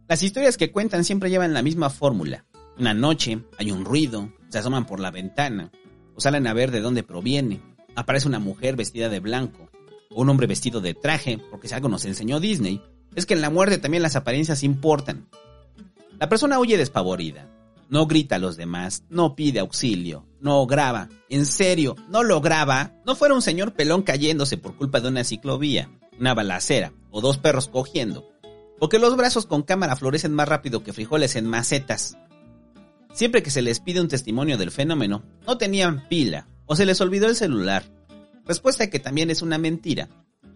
Las 0.09 0.23
historias 0.23 0.57
que 0.57 0.73
cuentan 0.73 1.05
siempre 1.05 1.29
llevan 1.29 1.53
la 1.53 1.61
misma 1.61 1.91
fórmula. 1.91 2.47
Una 2.79 2.95
noche 2.95 3.43
hay 3.59 3.71
un 3.71 3.85
ruido, 3.85 4.33
se 4.49 4.59
asoman 4.59 4.87
por 4.87 5.01
la 5.01 5.11
ventana 5.11 5.71
o 6.15 6.21
salen 6.21 6.47
a 6.47 6.55
ver 6.55 6.71
de 6.71 6.81
dónde 6.81 7.03
proviene. 7.03 7.61
Aparece 7.95 8.27
una 8.27 8.39
mujer 8.39 8.75
vestida 8.75 9.11
de 9.11 9.21
blanco 9.21 9.69
o 10.11 10.23
un 10.23 10.31
hombre 10.31 10.47
vestido 10.47 10.81
de 10.81 10.95
traje, 10.95 11.39
porque 11.51 11.69
si 11.69 11.75
algo 11.75 11.91
nos 11.91 12.07
enseñó 12.07 12.41
Disney, 12.41 12.81
es 13.15 13.27
que 13.27 13.35
en 13.35 13.43
la 13.43 13.51
muerte 13.51 13.77
también 13.77 14.03
las 14.03 14.17
apariencias 14.17 14.63
importan. 14.63 15.29
La 16.19 16.31
persona 16.31 16.59
huye 16.59 16.79
despavorida, 16.79 17.47
no 17.89 18.07
grita 18.07 18.37
a 18.37 18.39
los 18.39 18.57
demás, 18.57 19.05
no 19.09 19.35
pide 19.35 19.61
auxilio, 19.61 20.27
no 20.41 20.67
graba, 20.67 21.09
en 21.29 21.47
serio, 21.47 21.97
no 22.09 22.23
lo 22.23 22.41
graba, 22.41 22.93
no 23.05 23.17
fuera 23.17 23.35
un 23.35 23.43
señor 23.43 23.75
pelón 23.75 24.03
cayéndose 24.03 24.57
por 24.57 24.77
culpa 24.77 25.01
de 25.01 25.09
una 25.09 25.25
ciclovía, 25.25 25.91
una 26.19 26.35
balacera 26.35 26.93
o 27.11 27.21
dos 27.21 27.39
perros 27.39 27.69
cogiendo, 27.69 28.29
porque 28.79 28.99
los 28.99 29.17
brazos 29.17 29.47
con 29.47 29.63
cámara 29.63 29.97
florecen 29.97 30.33
más 30.33 30.49
rápido 30.49 30.83
que 30.83 30.93
frijoles 30.93 31.37
en 31.37 31.47
macetas. 31.47 32.17
Siempre 33.13 33.43
que 33.43 33.51
se 33.51 33.63
les 33.63 33.81
pide 33.81 34.01
un 34.01 34.09
testimonio 34.09 34.59
del 34.59 34.71
fenómeno, 34.71 35.23
no 35.47 35.59
tenían 35.59 36.07
pila 36.09 36.47
o 36.67 36.77
se 36.77 36.87
les 36.87 37.01
olvidó 37.01 37.27
el 37.27 37.37
celular. 37.37 37.85
Respuesta 38.47 38.89
que 38.91 39.01
también 39.01 39.31
es 39.31 39.43
una 39.43 39.59
mentira. 39.59 40.09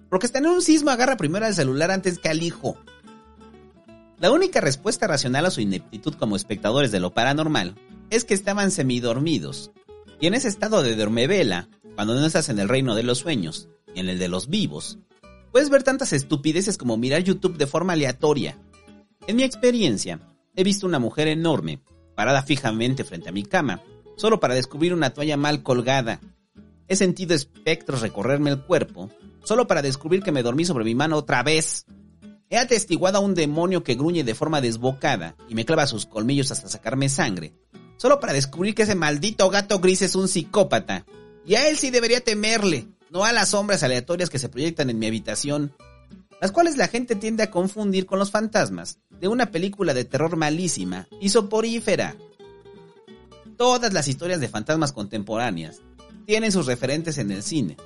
Porque 0.09 0.27
están 0.27 0.45
en 0.45 0.53
un 0.53 0.63
sismo 0.63 0.91
agarra 0.91 1.17
primero 1.17 1.47
al 1.47 1.55
celular 1.55 1.91
antes 1.91 2.19
que 2.19 2.29
al 2.29 2.43
hijo. 2.43 2.77
La 4.19 4.31
única 4.31 4.61
respuesta 4.61 5.07
racional 5.07 5.47
a 5.47 5.51
su 5.51 5.61
ineptitud 5.61 6.15
como 6.15 6.37
espectadores 6.37 6.93
de 6.93 7.01
lo 7.01 7.13
paranormal 7.13 7.75
es 8.11 8.25
que 8.25 8.35
estaban 8.35 8.71
semidormidos. 8.71 9.73
Y 10.21 10.27
en 10.27 10.35
ese 10.35 10.49
estado 10.49 10.83
de 10.83 10.95
dormevela, 10.95 11.69
cuando 11.95 12.15
no 12.15 12.25
estás 12.25 12.49
en 12.49 12.59
el 12.59 12.69
reino 12.69 12.95
de 12.95 13.03
los 13.03 13.19
sueños 13.19 13.69
y 13.95 14.01
en 14.01 14.09
el 14.09 14.19
de 14.19 14.29
los 14.29 14.49
vivos, 14.49 14.99
puedes 15.51 15.71
ver 15.71 15.83
tantas 15.83 16.13
estupideces 16.13 16.79
como 16.79 16.97
mirar 16.97 17.23
YouTube 17.23 17.57
de 17.57 17.67
forma 17.67 17.95
aleatoria. 17.95 18.59
En 19.27 19.37
mi 19.37 19.43
experiencia, 19.43 20.21
he 20.55 20.65
visto 20.65 20.87
una 20.87 20.99
mujer 20.99 21.29
enorme 21.29 21.81
parada 22.15 22.43
fijamente 22.43 23.05
frente 23.05 23.29
a 23.29 23.33
mi 23.33 23.43
cama, 23.43 23.83
solo 24.17 24.41
para 24.41 24.55
descubrir 24.55 24.95
una 24.95 25.11
toalla 25.11 25.37
mal 25.37 25.63
colgada. 25.63 26.21
He 26.89 26.97
sentido 26.97 27.35
espectros 27.35 28.03
recorrerme 28.03 28.51
el 28.51 28.63
cuerpo, 28.63 29.11
solo 29.45 29.67
para 29.67 29.83
descubrir 29.83 30.23
que 30.23 30.33
me 30.33 30.43
dormí 30.43 30.65
sobre 30.65 30.85
mi 30.85 30.95
mano 30.95 31.17
otra 31.17 31.43
vez. 31.43 31.87
He 32.53 32.59
atestiguado 32.59 33.17
a 33.17 33.23
un 33.23 33.35
demonio 33.35 33.83
que 33.83 33.95
gruñe 33.95 34.25
de 34.25 34.35
forma 34.35 34.61
desbocada 34.61 35.37
y 35.49 35.55
me 35.55 35.65
clava 35.65 35.87
sus 35.87 36.05
colmillos 36.05 36.51
hasta 36.51 36.69
sacarme 36.69 37.09
sangre, 37.09 37.55
solo 37.97 38.21
para 38.21 38.35
descubrir 38.35 38.75
que 38.75 38.83
ese 38.83 38.95
maldito 38.95 39.49
gato 39.49 39.79
gris 39.79 40.03
es 40.03 40.15
un 40.15 40.29
psicópata. 40.29 41.07
Y 41.47 41.55
a 41.55 41.67
él 41.67 41.79
sí 41.79 41.89
debería 41.89 42.21
temerle, 42.21 42.89
no 43.09 43.25
a 43.25 43.33
las 43.33 43.49
sombras 43.49 43.83
aleatorias 43.83 44.29
que 44.29 44.39
se 44.39 44.51
proyectan 44.51 44.91
en 44.91 44.99
mi 44.99 45.07
habitación, 45.07 45.75
las 46.43 46.53
cuales 46.53 46.77
la 46.77 46.89
gente 46.89 47.17
tiende 47.17 47.43
a 47.43 47.51
confundir 47.51 48.05
con 48.05 48.19
los 48.19 48.31
fantasmas 48.31 48.99
de 49.19 49.29
una 49.29 49.51
película 49.51 49.95
de 49.95 50.05
terror 50.05 50.37
malísima 50.37 51.09
y 51.23 51.31
soporífera. 51.31 52.17
todas 53.57 53.95
las 53.95 54.09
historias 54.09 54.41
de 54.41 54.49
fantasmas 54.49 54.93
contemporáneas 54.93 55.81
tienen 56.27 56.53
sus 56.53 56.67
referentes 56.67 57.17
en 57.17 57.31
el 57.31 57.43
cine. 57.43 57.79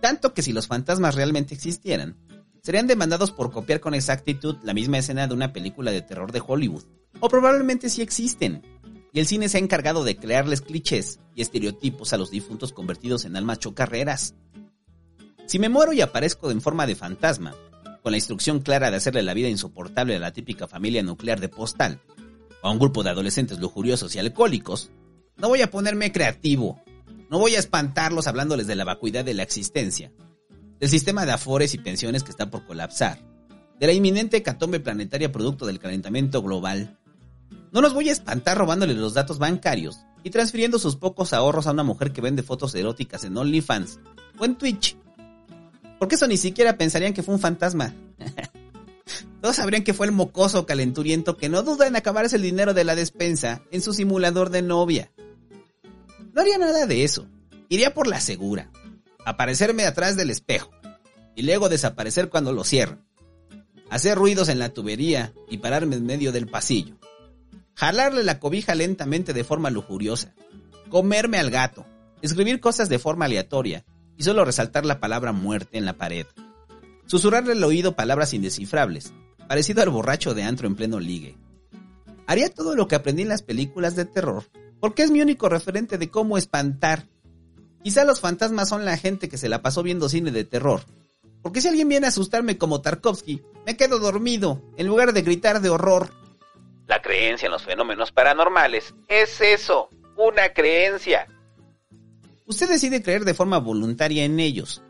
Tanto 0.00 0.34
que 0.34 0.42
si 0.42 0.52
los 0.52 0.66
fantasmas 0.66 1.14
realmente 1.14 1.54
existieran, 1.54 2.16
serían 2.62 2.86
demandados 2.86 3.30
por 3.30 3.50
copiar 3.50 3.80
con 3.80 3.94
exactitud 3.94 4.56
la 4.62 4.74
misma 4.74 4.98
escena 4.98 5.26
de 5.26 5.34
una 5.34 5.52
película 5.52 5.90
de 5.90 6.02
terror 6.02 6.32
de 6.32 6.42
Hollywood. 6.46 6.84
O 7.20 7.28
probablemente 7.28 7.90
sí 7.90 8.02
existen. 8.02 8.62
Y 9.12 9.20
el 9.20 9.26
cine 9.26 9.48
se 9.48 9.58
ha 9.58 9.60
encargado 9.60 10.04
de 10.04 10.16
crearles 10.16 10.62
clichés 10.62 11.20
y 11.34 11.42
estereotipos 11.42 12.12
a 12.12 12.16
los 12.16 12.30
difuntos 12.30 12.72
convertidos 12.72 13.24
en 13.24 13.36
almas 13.36 13.58
chocarreras. 13.58 14.34
Si 15.46 15.58
me 15.58 15.68
muero 15.68 15.92
y 15.92 16.00
aparezco 16.00 16.50
en 16.50 16.62
forma 16.62 16.86
de 16.86 16.94
fantasma, 16.94 17.54
con 18.02 18.12
la 18.12 18.18
instrucción 18.18 18.60
clara 18.60 18.90
de 18.90 18.96
hacerle 18.96 19.22
la 19.22 19.34
vida 19.34 19.48
insoportable 19.48 20.16
a 20.16 20.20
la 20.20 20.32
típica 20.32 20.66
familia 20.66 21.02
nuclear 21.02 21.40
de 21.40 21.48
postal, 21.48 22.00
o 22.62 22.68
a 22.68 22.70
un 22.70 22.78
grupo 22.78 23.02
de 23.02 23.10
adolescentes 23.10 23.58
lujuriosos 23.58 24.14
y 24.14 24.18
alcohólicos, 24.18 24.90
no 25.36 25.48
voy 25.48 25.60
a 25.62 25.70
ponerme 25.70 26.10
creativo 26.10 26.80
no 27.32 27.38
voy 27.38 27.54
a 27.54 27.58
espantarlos 27.58 28.26
hablándoles 28.26 28.66
de 28.66 28.76
la 28.76 28.84
vacuidad 28.84 29.24
de 29.24 29.32
la 29.32 29.42
existencia, 29.42 30.12
del 30.82 30.90
sistema 30.90 31.24
de 31.24 31.30
afores 31.30 31.74
y 31.74 31.78
pensiones 31.78 32.24
que 32.24 32.32
está 32.32 32.50
por 32.50 32.66
colapsar, 32.66 33.20
de 33.78 33.86
la 33.86 33.92
inminente 33.92 34.38
hecatombe 34.38 34.80
planetaria 34.80 35.30
producto 35.30 35.64
del 35.64 35.78
calentamiento 35.78 36.42
global. 36.42 36.98
No 37.70 37.80
los 37.80 37.94
voy 37.94 38.08
a 38.08 38.12
espantar 38.12 38.58
robándoles 38.58 38.96
los 38.96 39.14
datos 39.14 39.38
bancarios 39.38 40.00
y 40.24 40.30
transfiriendo 40.30 40.80
sus 40.80 40.96
pocos 40.96 41.34
ahorros 41.34 41.68
a 41.68 41.70
una 41.70 41.84
mujer 41.84 42.12
que 42.12 42.20
vende 42.20 42.42
fotos 42.42 42.74
eróticas 42.74 43.22
en 43.22 43.36
OnlyFans 43.36 44.00
o 44.40 44.44
en 44.44 44.56
Twitch. 44.56 44.96
Porque 46.00 46.16
eso 46.16 46.26
ni 46.26 46.36
siquiera 46.36 46.76
pensarían 46.76 47.14
que 47.14 47.22
fue 47.22 47.34
un 47.34 47.40
fantasma. 47.40 47.94
Todos 49.40 49.54
sabrían 49.54 49.84
que 49.84 49.94
fue 49.94 50.06
el 50.06 50.12
mocoso 50.12 50.66
calenturiento 50.66 51.36
que 51.36 51.48
no 51.48 51.62
duda 51.62 51.86
en 51.86 51.94
acabarse 51.94 52.34
el 52.34 52.42
dinero 52.42 52.74
de 52.74 52.82
la 52.82 52.96
despensa 52.96 53.62
en 53.70 53.82
su 53.82 53.92
simulador 53.94 54.50
de 54.50 54.62
novia. 54.62 55.12
No 56.34 56.40
haría 56.40 56.58
nada 56.58 56.86
de 56.86 57.04
eso. 57.04 57.28
Iría 57.68 57.94
por 57.94 58.08
la 58.08 58.20
segura. 58.20 58.68
Aparecerme 59.24 59.84
atrás 59.86 60.16
del 60.16 60.30
espejo. 60.30 60.70
Y 61.34 61.42
luego 61.42 61.68
desaparecer 61.68 62.28
cuando 62.28 62.52
lo 62.52 62.64
cierren. 62.64 63.04
Hacer 63.90 64.16
ruidos 64.16 64.48
en 64.48 64.58
la 64.58 64.70
tubería 64.70 65.32
y 65.48 65.58
pararme 65.58 65.96
en 65.96 66.06
medio 66.06 66.32
del 66.32 66.46
pasillo. 66.46 66.98
Jalarle 67.74 68.22
la 68.22 68.38
cobija 68.38 68.74
lentamente 68.74 69.32
de 69.32 69.44
forma 69.44 69.70
lujuriosa. 69.70 70.34
Comerme 70.90 71.38
al 71.38 71.50
gato. 71.50 71.86
Escribir 72.20 72.60
cosas 72.60 72.88
de 72.88 72.98
forma 72.98 73.26
aleatoria. 73.26 73.84
Y 74.16 74.24
solo 74.24 74.44
resaltar 74.44 74.84
la 74.84 75.00
palabra 75.00 75.32
muerte 75.32 75.78
en 75.78 75.84
la 75.84 75.94
pared. 75.94 76.26
Susurrarle 77.06 77.52
al 77.52 77.64
oído 77.64 77.96
palabras 77.96 78.34
indescifrables. 78.34 79.12
Parecido 79.48 79.82
al 79.82 79.90
borracho 79.90 80.34
de 80.34 80.42
antro 80.42 80.66
en 80.66 80.76
pleno 80.76 81.00
ligue. 81.00 81.36
Haría 82.26 82.50
todo 82.50 82.76
lo 82.76 82.88
que 82.88 82.94
aprendí 82.94 83.22
en 83.22 83.28
las 83.28 83.42
películas 83.42 83.96
de 83.96 84.04
terror 84.04 84.44
porque 84.82 85.04
es 85.04 85.12
mi 85.12 85.22
único 85.22 85.48
referente 85.48 85.96
de 85.96 86.10
cómo 86.10 86.36
espantar. 86.36 87.06
Quizá 87.82 88.04
los 88.04 88.20
fantasmas 88.20 88.68
son 88.68 88.84
la 88.84 88.96
gente 88.96 89.28
que 89.28 89.38
se 89.38 89.48
la 89.48 89.62
pasó 89.62 89.82
viendo 89.82 90.08
cine 90.08 90.30
de 90.30 90.44
terror. 90.44 90.82
Porque 91.42 91.60
si 91.60 91.68
alguien 91.68 91.88
viene 91.88 92.06
a 92.06 92.10
asustarme 92.10 92.58
como 92.58 92.80
Tarkovsky, 92.80 93.42
me 93.66 93.76
quedo 93.76 93.98
dormido, 93.98 94.62
en 94.76 94.86
lugar 94.86 95.12
de 95.12 95.22
gritar 95.22 95.60
de 95.60 95.70
horror. 95.70 96.10
La 96.86 97.02
creencia 97.02 97.46
en 97.46 97.52
los 97.52 97.64
fenómenos 97.64 98.12
paranormales 98.12 98.94
es 99.08 99.40
eso, 99.40 99.88
una 100.16 100.52
creencia. 100.52 101.26
Usted 102.46 102.68
decide 102.68 103.02
creer 103.02 103.24
de 103.24 103.34
forma 103.34 103.58
voluntaria 103.58 104.24
en 104.24 104.38
ellos. 104.38 104.82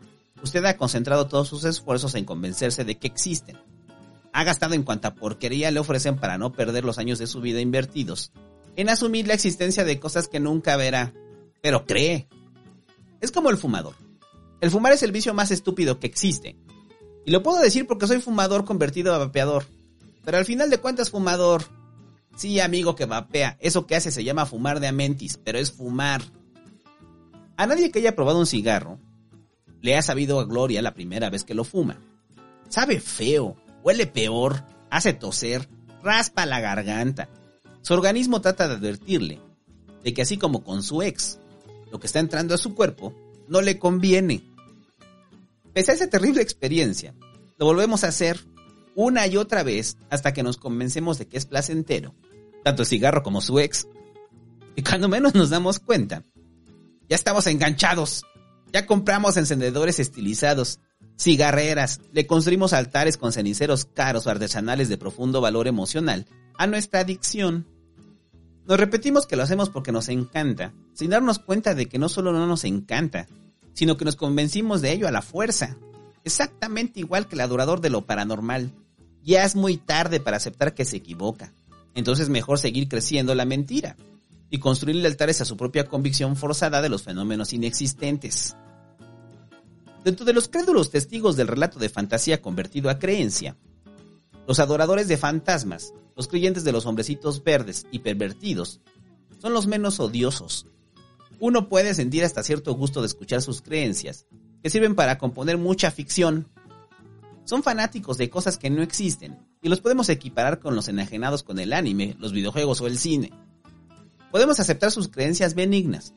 Usted 0.43 0.63
ha 0.65 0.77
concentrado 0.77 1.27
todos 1.27 1.47
sus 1.47 1.63
esfuerzos 1.63 2.13
en 2.15 2.25
convencerse 2.25 2.83
de 2.83 2.97
que 2.99 3.07
existen. 3.07 3.57
Ha 4.33 4.43
gastado 4.43 4.73
en 4.73 4.83
cuanta 4.83 5.15
porquería 5.15 5.71
le 5.71 5.79
ofrecen 5.79 6.17
para 6.17 6.37
no 6.37 6.51
perder 6.51 6.83
los 6.83 6.97
años 6.97 7.19
de 7.19 7.27
su 7.27 7.41
vida 7.41 7.61
invertidos 7.61 8.31
en 8.75 8.89
asumir 8.89 9.27
la 9.27 9.33
existencia 9.33 9.83
de 9.83 9.99
cosas 9.99 10.27
que 10.27 10.39
nunca 10.39 10.77
verá, 10.77 11.13
pero 11.61 11.85
cree. 11.85 12.27
Es 13.23 13.31
como 13.31 13.49
el 13.49 13.57
fumador. 13.57 13.95
El 14.59 14.69
fumar 14.69 14.91
es 14.91 15.01
el 15.01 15.13
vicio 15.13 15.33
más 15.33 15.49
estúpido 15.49 15.97
que 15.97 16.07
existe. 16.07 16.57
Y 17.25 17.31
lo 17.31 17.41
puedo 17.41 17.59
decir 17.59 17.87
porque 17.87 18.05
soy 18.05 18.19
fumador 18.19 18.65
convertido 18.65 19.15
a 19.15 19.17
vapeador. 19.17 19.65
Pero 20.25 20.37
al 20.37 20.43
final 20.43 20.69
de 20.69 20.79
cuentas, 20.79 21.09
fumador. 21.09 21.63
Sí, 22.35 22.59
amigo 22.59 22.97
que 22.97 23.05
vapea. 23.05 23.55
Eso 23.61 23.87
que 23.87 23.95
hace 23.95 24.11
se 24.11 24.25
llama 24.25 24.45
fumar 24.45 24.81
de 24.81 24.87
amentis, 24.87 25.39
pero 25.41 25.57
es 25.57 25.71
fumar. 25.71 26.21
A 27.55 27.65
nadie 27.65 27.91
que 27.91 27.99
haya 27.99 28.13
probado 28.13 28.39
un 28.39 28.45
cigarro 28.45 28.99
le 29.79 29.95
ha 29.95 30.01
sabido 30.01 30.41
a 30.41 30.45
gloria 30.45 30.81
la 30.81 30.93
primera 30.93 31.29
vez 31.29 31.45
que 31.45 31.53
lo 31.53 31.63
fuma. 31.63 31.97
Sabe 32.67 32.99
feo, 32.99 33.55
huele 33.85 34.05
peor, 34.05 34.65
hace 34.89 35.13
toser, 35.13 35.69
raspa 36.03 36.45
la 36.45 36.59
garganta, 36.59 37.29
su 37.83 37.93
organismo 37.93 38.41
trata 38.41 38.67
de 38.67 38.75
advertirle 38.75 39.39
de 40.03 40.13
que 40.13 40.23
así 40.23 40.37
como 40.37 40.63
con 40.63 40.83
su 40.83 41.01
ex, 41.01 41.39
lo 41.93 41.99
que 41.99 42.07
está 42.07 42.19
entrando 42.19 42.55
a 42.55 42.57
su 42.57 42.73
cuerpo 42.73 43.13
no 43.47 43.61
le 43.61 43.77
conviene. 43.77 44.43
Pese 45.73 45.91
a 45.91 45.93
esa 45.93 46.09
terrible 46.09 46.41
experiencia, 46.41 47.13
lo 47.59 47.67
volvemos 47.67 48.03
a 48.03 48.07
hacer 48.07 48.39
una 48.95 49.27
y 49.27 49.37
otra 49.37 49.61
vez 49.61 49.97
hasta 50.09 50.33
que 50.33 50.41
nos 50.41 50.57
convencemos 50.57 51.19
de 51.19 51.27
que 51.27 51.37
es 51.37 51.45
placentero, 51.45 52.15
tanto 52.63 52.81
el 52.81 52.87
cigarro 52.87 53.21
como 53.21 53.41
su 53.41 53.59
ex. 53.59 53.87
Y 54.75 54.81
cuando 54.81 55.07
menos 55.07 55.35
nos 55.35 55.51
damos 55.51 55.77
cuenta, 55.77 56.23
ya 57.07 57.15
estamos 57.15 57.45
enganchados. 57.45 58.25
Ya 58.71 58.87
compramos 58.87 59.37
encendedores 59.37 59.99
estilizados, 59.99 60.79
cigarreras, 61.15 62.01
le 62.11 62.25
construimos 62.25 62.73
altares 62.73 63.17
con 63.17 63.31
ceniceros 63.31 63.85
caros 63.85 64.25
o 64.25 64.31
artesanales 64.31 64.89
de 64.89 64.97
profundo 64.97 65.41
valor 65.41 65.67
emocional 65.67 66.25
a 66.57 66.65
nuestra 66.65 67.01
adicción. 67.01 67.67
Nos 68.65 68.79
repetimos 68.79 69.27
que 69.27 69.35
lo 69.35 69.43
hacemos 69.43 69.69
porque 69.69 69.91
nos 69.91 70.07
encanta, 70.09 70.73
sin 70.93 71.09
darnos 71.09 71.39
cuenta 71.39 71.75
de 71.75 71.87
que 71.87 71.99
no 71.99 72.07
solo 72.07 72.31
no 72.31 72.47
nos 72.47 72.63
encanta, 72.63 73.27
sino 73.73 73.97
que 73.97 74.05
nos 74.05 74.15
convencimos 74.15 74.81
de 74.81 74.93
ello 74.93 75.07
a 75.07 75.11
la 75.11 75.21
fuerza. 75.21 75.77
Exactamente 76.23 77.01
igual 77.01 77.27
que 77.27 77.35
el 77.35 77.41
adorador 77.41 77.81
de 77.81 77.89
lo 77.89 78.05
paranormal. 78.05 78.71
Ya 79.21 79.43
es 79.43 79.55
muy 79.55 79.77
tarde 79.77 80.19
para 80.19 80.37
aceptar 80.37 80.73
que 80.73 80.85
se 80.85 80.97
equivoca. 80.97 81.53
Entonces 81.93 82.29
mejor 82.29 82.57
seguir 82.57 82.87
creciendo 82.87 83.35
la 83.35 83.45
mentira 83.45 83.97
y 84.49 84.59
construirle 84.59 85.07
altares 85.07 85.41
a 85.41 85.45
su 85.45 85.57
propia 85.57 85.85
convicción 85.85 86.35
forzada 86.35 86.81
de 86.81 86.89
los 86.89 87.03
fenómenos 87.03 87.53
inexistentes. 87.53 88.55
Dentro 90.03 90.25
de 90.25 90.33
los 90.33 90.47
crédulos 90.47 90.89
testigos 90.89 91.35
del 91.35 91.47
relato 91.47 91.79
de 91.79 91.89
fantasía 91.89 92.41
convertido 92.41 92.89
a 92.89 92.99
creencia, 92.99 93.55
los 94.47 94.59
adoradores 94.59 95.07
de 95.07 95.17
fantasmas 95.17 95.93
los 96.15 96.27
creyentes 96.27 96.63
de 96.63 96.71
los 96.71 96.85
hombrecitos 96.85 97.43
verdes 97.43 97.87
y 97.91 97.99
pervertidos 97.99 98.81
son 99.39 99.53
los 99.53 99.67
menos 99.67 99.99
odiosos. 99.99 100.67
Uno 101.39 101.67
puede 101.67 101.93
sentir 101.93 102.23
hasta 102.23 102.43
cierto 102.43 102.73
gusto 102.75 103.01
de 103.01 103.07
escuchar 103.07 103.41
sus 103.41 103.61
creencias, 103.61 104.25
que 104.61 104.69
sirven 104.69 104.95
para 104.95 105.17
componer 105.17 105.57
mucha 105.57 105.91
ficción. 105.91 106.47
Son 107.43 107.63
fanáticos 107.63 108.17
de 108.17 108.29
cosas 108.29 108.57
que 108.57 108.69
no 108.69 108.81
existen, 108.81 109.37
y 109.61 109.67
los 109.67 109.81
podemos 109.81 110.07
equiparar 110.07 110.59
con 110.59 110.75
los 110.75 110.87
enajenados 110.87 111.43
con 111.43 111.59
el 111.59 111.73
anime, 111.73 112.15
los 112.19 112.31
videojuegos 112.31 112.79
o 112.79 112.87
el 112.87 112.97
cine. 112.97 113.31
Podemos 114.31 114.59
aceptar 114.59 114.91
sus 114.91 115.09
creencias 115.09 115.55
benignas. 115.55 116.13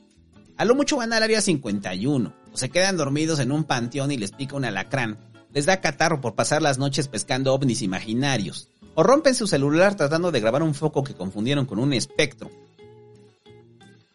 A 0.57 0.65
lo 0.65 0.75
mucho 0.75 0.97
van 0.97 1.13
al 1.13 1.23
área 1.23 1.41
51, 1.41 2.33
o 2.53 2.57
se 2.57 2.71
quedan 2.71 2.97
dormidos 2.97 3.41
en 3.41 3.51
un 3.51 3.65
panteón 3.65 4.13
y 4.13 4.17
les 4.17 4.31
pica 4.31 4.57
un 4.57 4.65
alacrán. 4.65 5.19
Les 5.53 5.67
da 5.67 5.81
catarro 5.81 6.21
por 6.21 6.35
pasar 6.35 6.63
las 6.63 6.79
noches 6.79 7.09
pescando 7.09 7.53
ovnis 7.53 7.83
imaginarios 7.83 8.71
o 8.97 9.03
rompen 9.03 9.35
su 9.35 9.47
celular 9.47 9.95
tratando 9.95 10.33
de 10.33 10.41
grabar 10.41 10.63
un 10.63 10.75
foco 10.75 11.05
que 11.05 11.15
confundieron 11.15 11.67
con 11.67 11.79
un 11.79 11.93
espectro. 11.93 12.51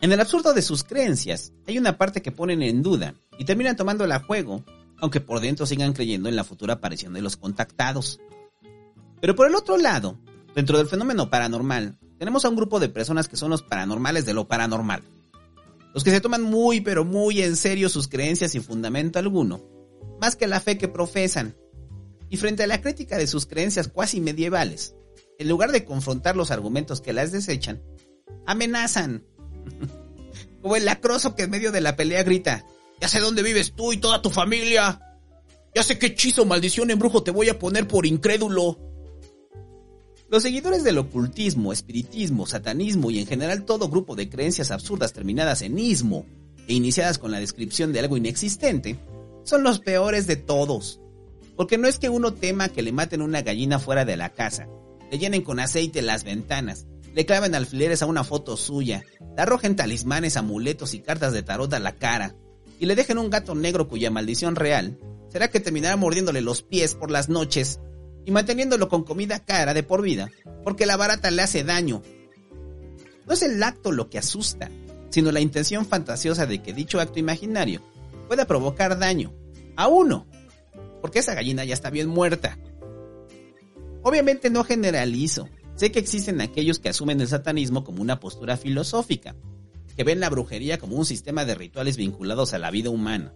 En 0.02 0.12
el 0.12 0.20
absurdo 0.20 0.54
de 0.54 0.64
sus 0.64 0.84
creencias, 0.84 1.54
hay 1.68 1.78
una 1.78 2.00
parte 2.00 2.24
que 2.24 2.32
ponen 2.32 2.64
en 2.64 2.82
duda 2.82 3.14
y 3.38 3.46
terminan 3.46 3.76
tomándola 3.76 4.16
a 4.16 4.24
juego, 4.24 4.64
aunque 4.98 5.22
por 5.22 5.40
dentro 5.40 5.68
sigan 5.68 5.94
creyendo 5.94 6.30
en 6.30 6.36
la 6.36 6.44
futura 6.44 6.74
aparición 6.74 7.14
de 7.14 7.22
los 7.22 7.38
contactados. 7.38 8.20
Pero 9.22 9.36
por 9.36 9.48
el 9.48 9.54
otro 9.54 9.78
lado, 9.78 10.18
dentro 10.56 10.80
del 10.80 10.88
fenómeno 10.88 11.30
paranormal, 11.30 12.00
tenemos 12.18 12.44
a 12.44 12.50
un 12.50 12.56
grupo 12.56 12.80
de 12.80 12.90
personas 12.90 13.28
que 13.28 13.38
son 13.38 13.52
los 13.52 13.62
paranormales 13.62 14.26
de 14.26 14.34
lo 14.34 14.48
paranormal. 14.48 15.04
Los 15.94 16.04
que 16.04 16.10
se 16.10 16.22
toman 16.22 16.42
muy 16.42 16.82
pero 16.82 17.06
muy 17.06 17.44
en 17.44 17.56
serio 17.56 17.88
sus 17.88 18.08
creencias 18.08 18.54
sin 18.54 18.64
fundamento 18.64 19.20
alguno, 19.20 19.62
más 20.20 20.36
que 20.36 20.48
la 20.48 20.60
fe 20.60 20.80
que 20.80 20.88
profesan, 20.88 21.56
y 22.32 22.38
frente 22.38 22.64
a 22.64 22.68
la 22.68 22.82
crítica 22.82 23.18
de 23.18 23.28
sus 23.28 23.46
creencias 23.46 23.90
cuasi 23.90 24.22
medievales, 24.22 24.96
en 25.38 25.50
lugar 25.50 25.74
de 25.74 25.84
confrontar 25.84 26.38
los 26.38 26.50
argumentos 26.50 27.02
que 27.02 27.12
las 27.12 27.34
desechan, 27.34 27.84
amenazan. 28.46 29.26
Como 30.62 30.78
el 30.78 30.86
lacroso 30.86 31.36
que 31.36 31.44
en 31.44 31.52
medio 31.52 31.74
de 31.74 31.82
la 31.82 31.98
pelea 31.98 32.24
grita, 32.24 32.66
ya 33.02 33.10
sé 33.10 33.20
dónde 33.20 33.44
vives 33.44 33.74
tú 33.74 33.92
y 33.92 33.98
toda 33.98 34.22
tu 34.22 34.30
familia. 34.30 35.02
Ya 35.76 35.84
sé 35.84 36.00
qué 36.00 36.08
hechizo, 36.08 36.46
maldición, 36.46 36.90
embrujo 36.90 37.22
te 37.22 37.32
voy 37.32 37.50
a 37.50 37.60
poner 37.60 37.86
por 37.86 38.06
incrédulo. 38.06 38.80
Los 40.30 40.44
seguidores 40.44 40.86
del 40.86 41.00
ocultismo, 41.00 41.74
espiritismo, 41.74 42.48
satanismo 42.48 43.12
y 43.12 43.20
en 43.20 43.28
general 43.28 43.66
todo 43.66 43.90
grupo 43.90 44.16
de 44.16 44.30
creencias 44.30 44.72
absurdas 44.72 45.12
terminadas 45.12 45.64
en 45.64 45.78
ismo 45.78 46.26
e 46.66 46.76
iniciadas 46.76 47.18
con 47.18 47.32
la 47.32 47.42
descripción 47.42 47.92
de 47.92 48.00
algo 48.00 48.16
inexistente, 48.16 48.98
son 49.44 49.64
los 49.64 49.80
peores 49.80 50.28
de 50.28 50.38
todos. 50.38 51.02
Porque 51.62 51.78
no 51.78 51.88
es 51.88 52.00
que 52.00 52.10
uno 52.10 52.34
tema 52.34 52.70
que 52.70 52.82
le 52.82 52.92
maten 52.92 53.22
una 53.22 53.44
gallina 53.44 53.78
fuera 53.78 54.04
de 54.04 54.18
la 54.18 54.30
casa, 54.34 54.68
le 55.12 55.20
llenen 55.20 55.44
con 55.44 55.60
aceite 55.60 56.02
las 56.02 56.24
ventanas. 56.24 56.88
Le 57.14 57.28
claven 57.28 57.54
alfileres 57.54 58.02
a 58.02 58.08
una 58.08 58.24
foto 58.24 58.58
suya, 58.58 59.04
le 59.20 59.44
arrojen 59.44 59.76
talismanes, 59.76 60.38
amuletos 60.38 60.96
y 60.96 61.02
cartas 61.02 61.34
de 61.34 61.44
tarot 61.44 61.72
a 61.76 61.80
la 61.80 61.92
cara, 61.98 62.36
y 62.80 62.88
le 62.88 62.96
dejen 62.96 63.20
un 63.20 63.30
gato 63.30 63.54
negro 63.54 63.88
cuya 63.88 64.10
maldición 64.10 64.56
real 64.56 64.98
será 65.30 65.52
que 65.52 65.60
terminará 65.60 65.98
mordiéndole 65.98 66.42
los 66.42 66.64
pies 66.64 66.96
por 66.96 67.12
las 67.12 67.30
noches 67.30 67.80
y 68.26 68.32
manteniéndolo 68.32 68.90
con 68.90 69.04
comida 69.04 69.46
cara 69.46 69.76
de 69.76 69.84
por 69.84 70.02
vida, 70.02 70.32
porque 70.64 70.88
la 70.88 70.98
barata 70.98 71.30
le 71.30 71.44
hace 71.44 71.64
daño. 71.64 72.02
No 73.28 73.36
es 73.36 73.44
el 73.44 73.62
acto 73.62 73.92
lo 73.92 74.10
que 74.10 74.18
asusta, 74.18 74.72
sino 75.12 75.32
la 75.32 75.42
intención 75.42 75.86
fantasiosa 75.86 76.48
de 76.48 76.64
que 76.64 76.74
dicho 76.74 77.00
acto 77.00 77.20
imaginario 77.20 77.84
pueda 78.28 78.48
provocar 78.48 78.98
daño 78.98 79.32
a 79.76 79.88
uno, 79.88 80.26
porque 81.02 81.20
esa 81.20 81.34
gallina 81.34 81.66
ya 81.66 81.74
está 81.74 81.90
bien 81.90 82.08
muerta. 82.08 82.58
Obviamente 84.04 84.50
no 84.50 84.64
generalizo, 84.64 85.50
sé 85.76 85.92
que 85.92 86.00
existen 86.00 86.42
aquellos 86.42 86.80
que 86.80 86.90
asumen 86.90 87.22
el 87.22 87.28
satanismo 87.28 87.84
como 87.84 88.02
una 88.02 88.20
postura 88.20 88.58
filosófica, 88.58 89.36
que 89.96 90.04
ven 90.04 90.20
la 90.20 90.30
brujería 90.30 90.78
como 90.78 90.96
un 90.96 91.06
sistema 91.06 91.46
de 91.46 91.56
rituales 91.56 91.98
vinculados 91.98 92.54
a 92.54 92.60
la 92.60 92.72
vida 92.72 92.90
humana. 92.90 93.34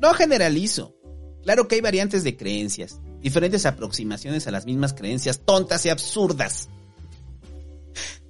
No 0.00 0.14
generalizo, 0.14 0.96
claro 1.42 1.68
que 1.68 1.76
hay 1.76 1.80
variantes 1.80 2.24
de 2.24 2.36
creencias, 2.36 3.00
diferentes 3.20 3.66
aproximaciones 3.66 4.46
a 4.46 4.50
las 4.50 4.66
mismas 4.66 4.94
creencias 4.94 5.40
tontas 5.44 5.84
y 5.84 5.90
absurdas. 5.90 6.70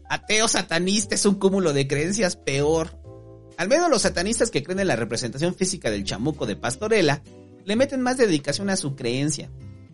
Ateo 0.08 0.48
satanista 0.48 1.14
es 1.14 1.24
un 1.24 1.36
cúmulo 1.36 1.72
de 1.72 1.86
creencias 1.86 2.34
peor. 2.34 2.98
Al 3.56 3.68
menos 3.68 3.88
los 3.90 4.02
satanistas 4.02 4.50
que 4.50 4.64
creen 4.64 4.80
en 4.80 4.88
la 4.88 4.96
representación 4.96 5.54
física 5.54 5.90
del 5.90 6.02
chamuco 6.02 6.46
de 6.46 6.56
Pastorela 6.56 7.22
le 7.64 7.76
meten 7.76 8.00
más 8.00 8.16
dedicación 8.16 8.70
a 8.70 8.76
su 8.76 8.96
creencia. 8.96 9.50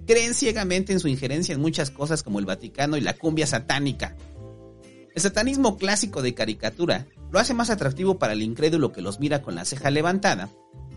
Creen 0.06 0.34
ciegamente 0.34 0.92
en 0.92 1.00
su 1.00 1.08
injerencia 1.08 1.54
en 1.54 1.60
muchas 1.60 1.90
cosas 1.90 2.22
como 2.22 2.38
el 2.38 2.46
Vaticano 2.46 2.96
y 2.96 3.00
la 3.00 3.14
cumbia 3.14 3.46
satánica. 3.46 4.16
El 5.14 5.22
satanismo 5.22 5.78
clásico 5.78 6.22
de 6.22 6.34
caricatura 6.34 7.06
lo 7.32 7.38
hace 7.38 7.54
más 7.54 7.70
atractivo 7.70 8.18
para 8.18 8.34
el 8.34 8.42
incrédulo 8.42 8.92
que 8.92 9.00
los 9.00 9.18
mira 9.18 9.42
con 9.42 9.54
la 9.54 9.64
ceja 9.64 9.90
levantada, 9.90 10.50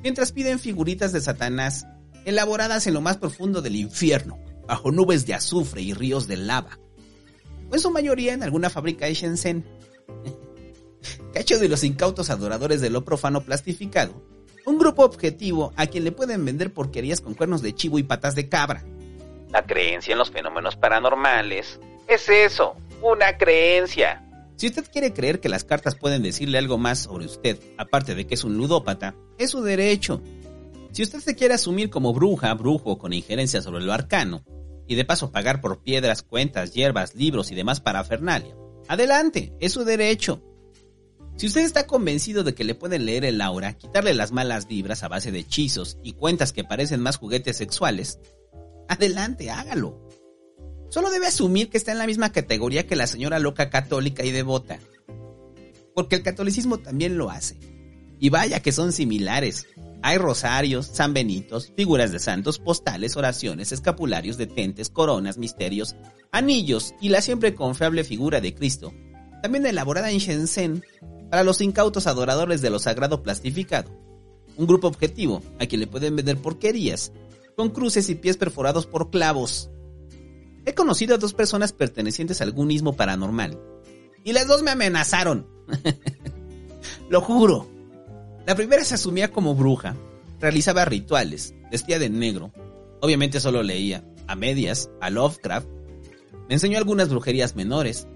mientras 0.03 0.31
piden 0.31 0.59
figuritas 0.59 1.11
de 1.11 1.21
Satanás 1.21 1.87
elaboradas 2.25 2.85
en 2.87 2.93
lo 2.93 3.01
más 3.01 3.17
profundo 3.17 3.61
del 3.61 3.75
infierno, 3.75 4.37
bajo 4.67 4.91
nubes 4.91 5.25
de 5.25 5.33
azufre 5.33 5.81
y 5.81 5.93
ríos 5.93 6.27
de 6.27 6.37
lava. 6.37 6.79
O 7.71 7.75
en 7.75 7.79
su 7.79 7.91
mayoría 7.91 8.33
en 8.33 8.43
alguna 8.43 8.69
fábrica 8.69 9.05
de 9.05 9.13
Shenzhen. 9.13 9.65
Cacho 11.33 11.57
de 11.59 11.69
los 11.69 11.83
incautos 11.83 12.29
adoradores 12.29 12.81
de 12.81 12.89
lo 12.89 13.05
profano 13.05 13.41
plastificado, 13.41 14.21
un 14.65 14.77
grupo 14.77 15.03
objetivo 15.03 15.73
a 15.75 15.87
quien 15.87 16.03
le 16.03 16.11
pueden 16.11 16.45
vender 16.45 16.73
porquerías 16.73 17.21
con 17.21 17.33
cuernos 17.33 17.61
de 17.61 17.73
chivo 17.73 17.99
y 17.99 18.03
patas 18.03 18.35
de 18.35 18.49
cabra. 18.49 18.83
La 19.51 19.63
creencia 19.65 20.11
en 20.11 20.19
los 20.19 20.31
fenómenos 20.31 20.75
paranormales 20.75 21.79
es 22.07 22.29
eso, 22.29 22.75
una 23.01 23.37
creencia. 23.37 24.25
Si 24.55 24.67
usted 24.67 24.85
quiere 24.91 25.13
creer 25.13 25.39
que 25.39 25.47
las 25.47 25.63
cartas 25.63 25.95
pueden 25.95 26.21
decirle 26.21 26.57
algo 26.57 26.77
más 26.77 26.99
sobre 26.99 27.25
usted, 27.25 27.59
aparte 27.77 28.13
de 28.13 28.27
que 28.27 28.33
es 28.33 28.43
un 28.43 28.57
ludópata, 28.57 29.15
es 29.37 29.51
su 29.51 29.61
derecho. 29.61 30.21
Si 30.91 31.01
usted 31.01 31.19
se 31.19 31.35
quiere 31.35 31.53
asumir 31.53 31.89
como 31.89 32.13
bruja, 32.13 32.53
brujo 32.55 32.97
con 32.97 33.13
injerencia 33.13 33.61
sobre 33.61 33.83
lo 33.83 33.93
arcano, 33.93 34.43
y 34.85 34.95
de 34.95 35.05
paso 35.05 35.31
pagar 35.31 35.61
por 35.61 35.81
piedras, 35.81 36.23
cuentas, 36.23 36.73
hierbas, 36.73 37.15
libros 37.15 37.51
y 37.51 37.55
demás 37.55 37.79
parafernalia, 37.79 38.55
adelante, 38.87 39.53
es 39.59 39.71
su 39.71 39.85
derecho. 39.85 40.41
Si 41.39 41.47
usted 41.47 41.61
está 41.61 41.87
convencido 41.87 42.43
de 42.43 42.53
que 42.53 42.65
le 42.65 42.75
pueden 42.75 43.05
leer 43.05 43.23
el 43.23 43.39
aura, 43.39 43.71
quitarle 43.71 44.13
las 44.13 44.33
malas 44.33 44.67
vibras 44.67 45.03
a 45.03 45.07
base 45.07 45.31
de 45.31 45.39
hechizos 45.39 45.97
y 46.03 46.11
cuentas 46.11 46.51
que 46.51 46.65
parecen 46.65 46.99
más 46.99 47.15
juguetes 47.15 47.55
sexuales, 47.55 48.19
adelante, 48.89 49.49
hágalo. 49.49 50.05
Solo 50.89 51.09
debe 51.09 51.27
asumir 51.27 51.69
que 51.69 51.77
está 51.77 51.93
en 51.93 51.97
la 51.97 52.07
misma 52.07 52.33
categoría 52.33 52.85
que 52.85 52.97
la 52.97 53.07
señora 53.07 53.39
loca 53.39 53.69
católica 53.69 54.25
y 54.25 54.33
devota. 54.33 54.79
Porque 55.95 56.17
el 56.17 56.23
catolicismo 56.23 56.79
también 56.79 57.17
lo 57.17 57.29
hace. 57.29 57.57
Y 58.19 58.27
vaya 58.27 58.59
que 58.59 58.73
son 58.73 58.91
similares. 58.91 59.65
Hay 60.01 60.17
rosarios, 60.17 60.87
San 60.87 61.13
Benitos, 61.13 61.71
figuras 61.73 62.11
de 62.11 62.19
santos, 62.19 62.59
postales, 62.59 63.15
oraciones, 63.15 63.71
escapularios, 63.71 64.35
detentes, 64.35 64.89
coronas, 64.89 65.37
misterios, 65.37 65.95
anillos 66.33 66.95
y 66.99 67.07
la 67.07 67.21
siempre 67.21 67.55
confiable 67.55 68.03
figura 68.03 68.41
de 68.41 68.53
Cristo, 68.53 68.93
también 69.41 69.65
elaborada 69.65 70.11
en 70.11 70.17
Shenzhen 70.17 70.83
para 71.29 71.43
los 71.43 71.61
incautos 71.61 72.07
adoradores 72.07 72.61
de 72.61 72.69
lo 72.69 72.79
sagrado 72.79 73.23
plastificado. 73.23 73.91
Un 74.57 74.67
grupo 74.67 74.87
objetivo 74.87 75.41
a 75.59 75.65
quien 75.65 75.81
le 75.81 75.87
pueden 75.87 76.15
vender 76.15 76.37
porquerías, 76.37 77.11
con 77.55 77.69
cruces 77.69 78.09
y 78.09 78.15
pies 78.15 78.37
perforados 78.37 78.85
por 78.85 79.09
clavos. 79.09 79.69
He 80.65 80.73
conocido 80.73 81.15
a 81.15 81.17
dos 81.17 81.33
personas 81.33 81.73
pertenecientes 81.73 82.41
al 82.41 82.49
algún 82.49 82.95
paranormal. 82.95 83.59
Y 84.23 84.33
las 84.33 84.47
dos 84.47 84.63
me 84.63 84.71
amenazaron. 84.71 85.47
Lo 87.09 87.21
juro. 87.21 87.67
La 88.45 88.55
primera 88.55 88.83
se 88.83 88.95
asumía 88.95 89.31
como 89.31 89.55
bruja, 89.55 89.95
realizaba 90.39 90.85
rituales, 90.85 91.53
vestía 91.71 91.99
de 91.99 92.09
negro, 92.09 92.51
obviamente 93.01 93.39
solo 93.39 93.61
leía, 93.63 94.03
a 94.27 94.35
medias, 94.35 94.89
a 95.01 95.09
Lovecraft, 95.09 95.67
me 96.49 96.55
enseñó 96.55 96.79
algunas 96.79 97.09
brujerías 97.09 97.55
menores, 97.55 98.07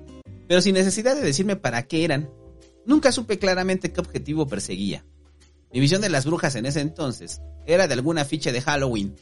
pero 0.47 0.59
sin 0.59 0.73
necesidad 0.73 1.15
de 1.15 1.21
decirme 1.21 1.55
para 1.55 1.83
qué 1.83 2.03
eran. 2.03 2.31
Nunca 2.85 3.11
supe 3.11 3.39
claramente 3.39 3.91
qué 3.91 4.01
objetivo 4.01 4.47
perseguía. 4.47 5.05
Mi 5.71 5.79
visión 5.79 6.01
de 6.01 6.09
las 6.09 6.25
brujas 6.25 6.55
en 6.55 6.65
ese 6.65 6.81
entonces 6.81 7.41
era 7.65 7.87
de 7.87 7.93
alguna 7.93 8.25
ficha 8.25 8.51
de 8.51 8.61
Halloween, 8.61 9.15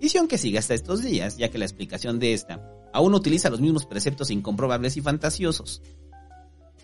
visión 0.00 0.28
que 0.28 0.38
sigue 0.38 0.58
hasta 0.58 0.74
estos 0.74 1.02
días, 1.02 1.36
ya 1.36 1.50
que 1.50 1.58
la 1.58 1.64
explicación 1.64 2.18
de 2.18 2.34
esta 2.34 2.62
aún 2.92 3.14
utiliza 3.14 3.50
los 3.50 3.60
mismos 3.60 3.86
preceptos 3.86 4.30
incomprobables 4.30 4.96
y 4.96 5.00
fantasiosos. 5.00 5.82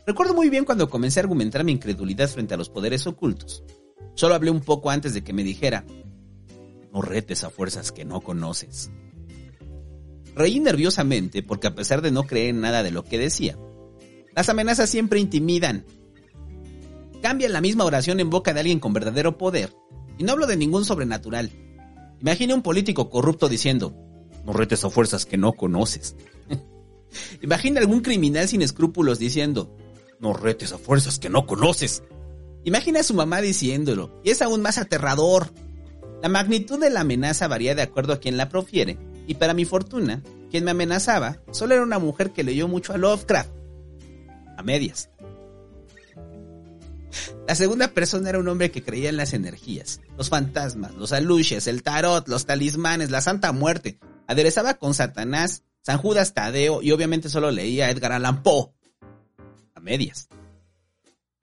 Recuerdo 0.07 0.35
muy 0.35 0.49
bien 0.49 0.64
cuando 0.64 0.90
comencé 0.90 1.20
a 1.20 1.23
argumentar 1.23 1.62
mi 1.62 1.73
incredulidad 1.73 2.29
frente 2.29 2.55
a 2.55 2.57
los 2.57 2.70
poderes 2.70 3.07
ocultos. 3.07 3.62
Solo 4.14 4.35
hablé 4.35 4.51
un 4.51 4.61
poco 4.61 4.90
antes 4.90 5.14
de 5.14 5.23
que 5.23 5.33
me 5.33 5.44
dijera, 5.44 5.85
no 6.92 7.03
retes 7.03 7.44
a 7.44 7.51
fuerzas 7.51 7.92
que 7.92 8.05
no 8.05 8.20
conoces. 8.20 8.90
Reí 10.35 10.59
nerviosamente 10.59 11.42
porque 11.42 11.68
a 11.68 11.75
pesar 11.75 12.03
de 12.03 12.11
no 12.11 12.25
creer 12.25 12.51
en 12.51 12.61
nada 12.61 12.83
de 12.83 12.90
lo 12.90 13.05
que 13.05 13.18
decía, 13.18 13.57
las 14.35 14.49
amenazas 14.49 14.88
siempre 14.90 15.20
intimidan. 15.20 15.85
Cambian 17.23 17.53
la 17.53 17.61
misma 17.61 17.85
oración 17.85 18.21
en 18.21 18.31
boca 18.31 18.55
de 18.55 18.61
alguien 18.61 18.81
con 18.81 18.93
verdadero 18.93 19.37
poder, 19.37 19.75
y 20.19 20.25
no 20.25 20.33
hablo 20.33 20.47
de 20.47 20.57
ningún 20.57 20.85
sobrenatural. 20.85 21.51
Imagine 22.21 22.55
un 22.55 22.63
político 22.63 23.11
corrupto 23.11 23.49
diciendo, 23.49 23.95
no 24.45 24.53
retes 24.53 24.85
a 24.85 24.91
fuerzas 24.91 25.27
que 25.27 25.37
no 25.37 25.53
conoces. 25.53 26.17
Imagina 27.43 27.81
algún 27.81 28.01
criminal 28.01 28.49
sin 28.49 28.63
escrúpulos 28.63 29.19
diciendo, 29.19 29.75
no 30.19 30.33
retes 30.33 30.73
a 30.73 30.79
fuerzas 30.79 31.19
que 31.19 31.31
no 31.31 31.47
conoces. 31.47 32.03
Imagina 32.65 33.01
a 33.01 33.05
su 33.05 33.15
mamá 33.15 33.41
diciéndolo, 33.41 34.21
y 34.25 34.31
es 34.31 34.43
aún 34.43 34.63
más 34.63 34.79
aterrador. 34.79 35.51
La 36.23 36.29
magnitud 36.29 36.79
de 36.79 36.91
la 36.91 37.01
amenaza 37.01 37.49
varía 37.49 37.75
de 37.75 37.83
acuerdo 37.83 38.13
a 38.13 38.21
quien 38.21 38.37
la 38.37 38.49
profiere, 38.49 38.99
y 39.27 39.35
para 39.35 39.55
mi 39.55 39.65
fortuna, 39.65 40.23
quien 40.51 40.65
me 40.65 40.73
amenazaba 40.73 41.41
solo 41.53 41.75
era 41.75 41.83
una 41.83 41.99
mujer 41.99 42.33
que 42.33 42.45
leyó 42.45 42.67
mucho 42.69 42.93
a 42.93 42.99
Lovecraft. 42.99 43.51
A 44.57 44.63
medias. 44.63 45.10
La 47.46 47.55
segunda 47.55 47.88
persona 47.88 48.29
era 48.31 48.38
un 48.38 48.49
hombre 48.49 48.70
que 48.70 48.83
creía 48.83 49.09
en 49.09 49.16
las 49.16 49.33
energías, 49.33 50.01
los 50.16 50.29
fantasmas, 50.29 50.94
los 50.94 51.12
aluches, 51.12 51.66
el 51.66 51.83
tarot, 51.83 52.29
los 52.29 52.46
talismanes, 52.46 53.11
la 53.11 53.20
santa 53.20 53.53
muerte. 53.53 53.99
Aderezaba 54.27 54.75
con 54.75 54.94
Satanás, 54.94 55.64
San 55.83 55.99
Judas 55.99 56.35
Tadeo 56.35 56.83
y 56.83 56.92
obviamente 56.92 57.29
solo 57.29 57.51
leía 57.51 57.87
a 57.87 57.90
Edgar 57.90 58.12
Allan 58.12 58.42
Poe 58.42 58.73
medias. 59.81 60.29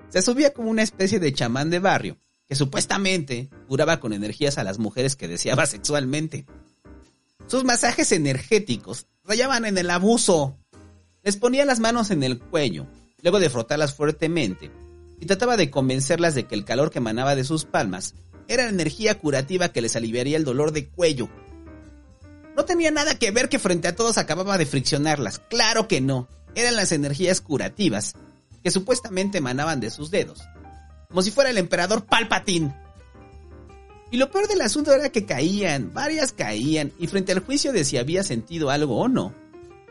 Se 0.10 0.21
subía 0.21 0.53
como 0.53 0.69
una 0.69 0.84
especie 0.84 1.19
de 1.19 1.34
chamán 1.34 1.69
de 1.69 1.80
barrio, 1.80 2.17
que 2.47 2.56
supuestamente 2.56 3.49
curaba 3.67 3.99
con 3.99 4.13
energías 4.13 4.58
a 4.58 4.63
las 4.63 4.80
mujeres 4.80 5.15
que 5.15 5.27
deseaba 5.27 5.65
sexualmente. 5.65 6.45
Sus 7.47 7.63
masajes 7.63 8.12
energéticos 8.12 9.08
rayaban 9.23 9.65
en 9.65 9.77
el 9.77 9.89
abuso. 9.89 10.58
Les 11.23 11.36
ponía 11.36 11.65
las 11.65 11.80
manos 11.80 12.12
en 12.12 12.23
el 12.23 12.39
cuello, 12.39 12.88
luego 13.21 13.39
de 13.39 13.49
frotarlas 13.49 13.93
fuertemente, 13.93 14.71
y 15.19 15.25
trataba 15.25 15.58
de 15.58 15.69
convencerlas 15.69 16.36
de 16.36 16.45
que 16.45 16.56
el 16.56 16.65
calor 16.65 16.91
que 16.91 16.99
emanaba 16.99 17.36
de 17.36 17.43
sus 17.43 17.65
palmas 17.65 18.15
era 18.47 18.69
energía 18.69 19.17
curativa 19.17 19.69
que 19.69 19.82
les 19.82 19.95
aliviaría 19.95 20.38
el 20.38 20.45
dolor 20.45 20.71
de 20.71 20.88
cuello. 20.88 21.30
No 22.56 22.65
tenía 22.65 22.91
nada 22.91 23.15
que 23.15 23.32
ver 23.32 23.49
que 23.49 23.60
frente 23.60 23.88
a 23.88 23.95
todos 23.95 24.17
acababa 24.17 24.58
de 24.58 24.65
friccionarlas, 24.65 25.39
claro 25.49 25.88
que 25.88 26.01
no. 26.01 26.27
Eran 26.56 26.75
las 26.75 26.91
energías 26.91 27.39
curativas 27.41 28.15
que 28.63 28.71
supuestamente 28.71 29.38
emanaban 29.38 29.80
de 29.80 29.91
sus 29.91 30.10
dedos, 30.10 30.41
como 31.10 31.21
si 31.21 31.30
fuera 31.30 31.51
el 31.51 31.58
emperador 31.58 32.06
Palpatine. 32.06 32.75
Y 34.10 34.17
lo 34.17 34.32
peor 34.32 34.47
del 34.47 34.62
asunto 34.62 34.93
era 34.93 35.10
que 35.10 35.25
caían, 35.25 35.93
varias 35.93 36.32
caían, 36.32 36.93
y 36.97 37.08
frente 37.08 37.34
al 37.34 37.39
juicio 37.39 37.73
de 37.73 37.84
si 37.84 37.97
había 37.97 38.23
sentido 38.23 38.71
algo 38.71 38.97
o 38.97 39.08
no, 39.08 39.34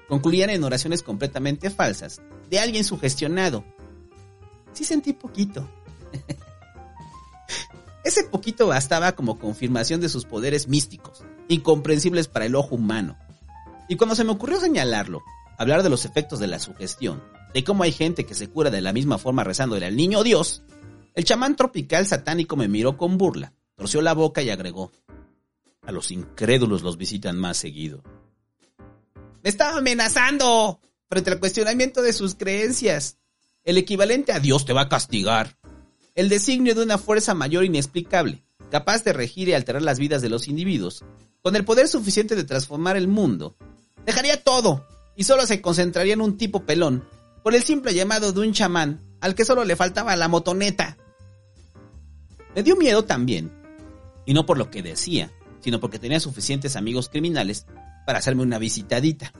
concluían 0.08 0.50
en 0.50 0.64
oraciones 0.64 1.02
completamente 1.02 1.70
falsas, 1.70 2.20
de 2.50 2.58
alguien 2.58 2.82
sugestionado. 2.82 3.64
Sí 4.76 4.84
sentí 4.84 5.14
poquito. 5.14 5.66
Ese 8.04 8.24
poquito 8.24 8.66
bastaba 8.66 9.12
como 9.12 9.38
confirmación 9.38 10.02
de 10.02 10.10
sus 10.10 10.26
poderes 10.26 10.68
místicos, 10.68 11.24
incomprensibles 11.48 12.28
para 12.28 12.44
el 12.44 12.54
ojo 12.54 12.74
humano. 12.74 13.16
Y 13.88 13.96
cuando 13.96 14.14
se 14.14 14.22
me 14.22 14.32
ocurrió 14.32 14.60
señalarlo, 14.60 15.22
hablar 15.56 15.82
de 15.82 15.88
los 15.88 16.04
efectos 16.04 16.40
de 16.40 16.46
la 16.46 16.58
sugestión, 16.58 17.22
de 17.54 17.64
cómo 17.64 17.84
hay 17.84 17.92
gente 17.92 18.26
que 18.26 18.34
se 18.34 18.48
cura 18.50 18.68
de 18.68 18.82
la 18.82 18.92
misma 18.92 19.16
forma 19.16 19.44
rezándole 19.44 19.86
al 19.86 19.96
niño 19.96 20.22
Dios, 20.22 20.62
el 21.14 21.24
chamán 21.24 21.56
tropical 21.56 22.06
satánico 22.06 22.54
me 22.54 22.68
miró 22.68 22.98
con 22.98 23.16
burla, 23.16 23.54
torció 23.76 24.02
la 24.02 24.12
boca 24.12 24.42
y 24.42 24.50
agregó, 24.50 24.92
a 25.86 25.90
los 25.90 26.10
incrédulos 26.10 26.82
los 26.82 26.98
visitan 26.98 27.38
más 27.38 27.56
seguido. 27.56 28.02
¡Me 29.42 29.48
estaba 29.48 29.78
amenazando! 29.78 30.80
Frente 31.08 31.30
al 31.30 31.40
cuestionamiento 31.40 32.02
de 32.02 32.12
sus 32.12 32.34
creencias. 32.34 33.16
El 33.66 33.78
equivalente 33.78 34.32
a 34.32 34.38
Dios 34.38 34.64
te 34.64 34.72
va 34.72 34.82
a 34.82 34.88
castigar. 34.88 35.58
El 36.14 36.28
designio 36.28 36.76
de 36.76 36.84
una 36.84 36.98
fuerza 36.98 37.34
mayor 37.34 37.64
inexplicable, 37.64 38.44
capaz 38.70 39.02
de 39.02 39.12
regir 39.12 39.48
y 39.48 39.54
alterar 39.54 39.82
las 39.82 39.98
vidas 39.98 40.22
de 40.22 40.28
los 40.28 40.46
individuos, 40.46 41.04
con 41.42 41.56
el 41.56 41.64
poder 41.64 41.88
suficiente 41.88 42.36
de 42.36 42.44
transformar 42.44 42.96
el 42.96 43.08
mundo, 43.08 43.56
dejaría 44.04 44.40
todo 44.40 44.86
y 45.16 45.24
solo 45.24 45.46
se 45.46 45.60
concentraría 45.60 46.14
en 46.14 46.20
un 46.20 46.38
tipo 46.38 46.64
pelón, 46.64 47.04
por 47.42 47.56
el 47.56 47.62
simple 47.64 47.92
llamado 47.92 48.32
de 48.32 48.40
un 48.40 48.52
chamán 48.52 49.02
al 49.20 49.34
que 49.34 49.44
solo 49.44 49.64
le 49.64 49.74
faltaba 49.74 50.14
la 50.14 50.28
motoneta. 50.28 50.96
Me 52.54 52.62
dio 52.62 52.76
miedo 52.76 53.04
también, 53.04 53.50
y 54.26 54.32
no 54.32 54.46
por 54.46 54.58
lo 54.58 54.70
que 54.70 54.84
decía, 54.84 55.32
sino 55.58 55.80
porque 55.80 55.98
tenía 55.98 56.20
suficientes 56.20 56.76
amigos 56.76 57.08
criminales 57.08 57.66
para 58.06 58.20
hacerme 58.20 58.44
una 58.44 58.60
visitadita. 58.60 59.32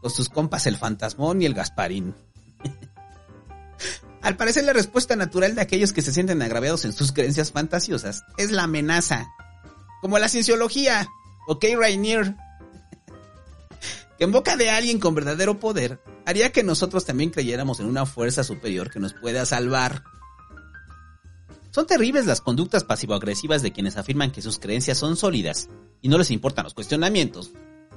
Con 0.00 0.12
sus 0.12 0.28
compas 0.28 0.68
el 0.68 0.76
fantasmón 0.76 1.42
y 1.42 1.46
el 1.46 1.54
Gasparín. 1.54 2.14
Al 4.24 4.38
parecer 4.38 4.64
la 4.64 4.72
respuesta 4.72 5.16
natural 5.16 5.54
de 5.54 5.60
aquellos 5.60 5.92
que 5.92 6.00
se 6.00 6.10
sienten 6.10 6.40
agraviados 6.40 6.86
en 6.86 6.94
sus 6.94 7.12
creencias 7.12 7.52
fantasiosas 7.52 8.24
es 8.38 8.50
la 8.50 8.62
amenaza. 8.62 9.28
Como 10.00 10.18
la 10.18 10.30
cienciología. 10.30 11.06
Ok, 11.46 11.66
Rainier. 11.78 12.34
que 14.18 14.24
en 14.24 14.32
boca 14.32 14.56
de 14.56 14.70
alguien 14.70 14.98
con 14.98 15.14
verdadero 15.14 15.60
poder 15.60 16.00
haría 16.24 16.52
que 16.52 16.62
nosotros 16.62 17.04
también 17.04 17.28
creyéramos 17.28 17.80
en 17.80 17.86
una 17.86 18.06
fuerza 18.06 18.44
superior 18.44 18.90
que 18.90 18.98
nos 18.98 19.12
pueda 19.12 19.44
salvar. 19.44 20.04
Son 21.70 21.86
terribles 21.86 22.24
las 22.24 22.40
conductas 22.40 22.82
pasivo-agresivas 22.82 23.60
de 23.60 23.72
quienes 23.72 23.98
afirman 23.98 24.32
que 24.32 24.40
sus 24.40 24.58
creencias 24.58 24.96
son 24.96 25.16
sólidas 25.16 25.68
y 26.00 26.08
no 26.08 26.16
les 26.16 26.30
importan 26.30 26.64
los 26.64 26.72
cuestionamientos, 26.72 27.50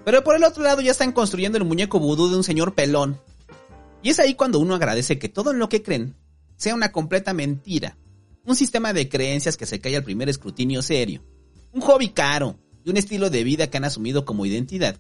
pero 0.04 0.26
por 0.26 0.36
el 0.36 0.44
otro 0.44 0.64
lado 0.64 0.82
ya 0.82 0.92
están 0.92 1.14
construyendo 1.14 1.58
el 1.58 1.64
muñeco 1.64 2.00
vudú 2.00 2.30
de 2.30 2.36
un 2.36 2.44
señor 2.44 2.74
pelón. 2.76 3.22
Y 4.02 4.10
es 4.10 4.20
ahí 4.20 4.36
cuando 4.36 4.60
uno 4.60 4.76
agradece 4.76 5.20
que 5.20 5.30
todo 5.30 5.52
en 5.52 5.60
lo 5.60 5.70
que 5.70 5.82
creen 5.82 6.16
sea 6.56 6.76
una 6.76 6.92
completa 6.92 7.34
mentira, 7.34 7.98
un 8.46 8.56
sistema 8.56 8.94
de 8.94 9.10
creencias 9.10 9.58
que 9.58 9.66
se 9.66 9.80
cae 9.80 9.96
al 9.96 10.04
primer 10.04 10.30
escrutinio 10.30 10.82
serio, 10.82 11.24
un 11.72 11.82
hobby 11.82 12.10
caro 12.10 12.58
y 12.84 12.90
un 12.90 12.98
estilo 12.98 13.30
de 13.30 13.44
vida 13.44 13.70
que 13.70 13.78
han 13.78 13.86
asumido 13.86 14.26
como 14.26 14.46
identidad 14.46 14.98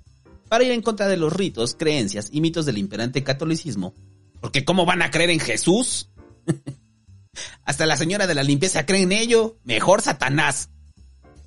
para 0.49 0.63
ir 0.63 0.71
en 0.71 0.81
contra 0.81 1.07
de 1.07 1.17
los 1.17 1.33
ritos, 1.33 1.75
creencias 1.75 2.29
y 2.31 2.41
mitos 2.41 2.65
del 2.65 2.77
imperante 2.77 3.23
catolicismo. 3.23 3.93
Porque 4.39 4.65
¿cómo 4.65 4.85
van 4.85 5.01
a 5.01 5.11
creer 5.11 5.29
en 5.29 5.39
Jesús? 5.39 6.09
Hasta 7.65 7.85
la 7.85 7.97
señora 7.97 8.27
de 8.27 8.35
la 8.35 8.43
limpieza 8.43 8.85
cree 8.85 9.01
en 9.01 9.11
ello. 9.11 9.57
Mejor 9.63 10.01
Satanás. 10.01 10.69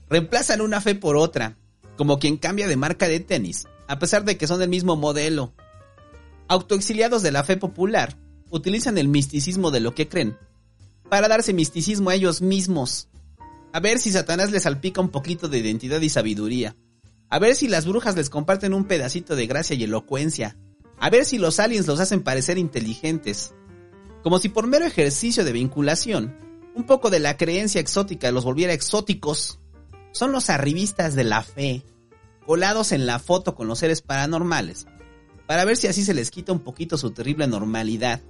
Reemplazan 0.08 0.60
una 0.60 0.80
fe 0.80 0.94
por 0.94 1.16
otra 1.16 1.56
como 1.96 2.18
quien 2.18 2.38
cambia 2.38 2.66
de 2.66 2.76
marca 2.76 3.08
de 3.08 3.20
tenis, 3.20 3.68
a 3.86 3.98
pesar 3.98 4.24
de 4.24 4.38
que 4.38 4.46
son 4.46 4.58
del 4.58 4.70
mismo 4.70 4.96
modelo. 4.96 5.52
Autoexiliados 6.50 7.22
de 7.22 7.30
la 7.30 7.44
fe 7.44 7.56
popular, 7.56 8.18
utilizan 8.50 8.98
el 8.98 9.06
misticismo 9.06 9.70
de 9.70 9.78
lo 9.78 9.94
que 9.94 10.08
creen, 10.08 10.36
para 11.08 11.28
darse 11.28 11.52
misticismo 11.52 12.10
a 12.10 12.16
ellos 12.16 12.42
mismos. 12.42 13.08
A 13.72 13.78
ver 13.78 14.00
si 14.00 14.10
Satanás 14.10 14.50
les 14.50 14.64
salpica 14.64 15.00
un 15.00 15.10
poquito 15.10 15.46
de 15.46 15.58
identidad 15.58 16.00
y 16.00 16.08
sabiduría. 16.08 16.74
A 17.28 17.38
ver 17.38 17.54
si 17.54 17.68
las 17.68 17.86
brujas 17.86 18.16
les 18.16 18.30
comparten 18.30 18.74
un 18.74 18.86
pedacito 18.86 19.36
de 19.36 19.46
gracia 19.46 19.76
y 19.76 19.84
elocuencia. 19.84 20.56
A 20.98 21.08
ver 21.08 21.24
si 21.24 21.38
los 21.38 21.60
aliens 21.60 21.86
los 21.86 22.00
hacen 22.00 22.24
parecer 22.24 22.58
inteligentes. 22.58 23.54
Como 24.24 24.40
si 24.40 24.48
por 24.48 24.66
mero 24.66 24.84
ejercicio 24.84 25.44
de 25.44 25.52
vinculación, 25.52 26.36
un 26.74 26.82
poco 26.82 27.10
de 27.10 27.20
la 27.20 27.36
creencia 27.36 27.80
exótica 27.80 28.32
los 28.32 28.42
volviera 28.42 28.72
exóticos 28.72 29.60
son 30.10 30.32
los 30.32 30.50
arribistas 30.50 31.14
de 31.14 31.22
la 31.22 31.42
fe, 31.42 31.84
colados 32.44 32.90
en 32.90 33.06
la 33.06 33.20
foto 33.20 33.54
con 33.54 33.68
los 33.68 33.78
seres 33.78 34.02
paranormales, 34.02 34.88
para 35.50 35.64
ver 35.64 35.76
si 35.76 35.88
así 35.88 36.04
se 36.04 36.14
les 36.14 36.30
quita 36.30 36.52
un 36.52 36.60
poquito 36.60 36.96
su 36.96 37.10
terrible 37.10 37.48
normalidad, 37.48 38.20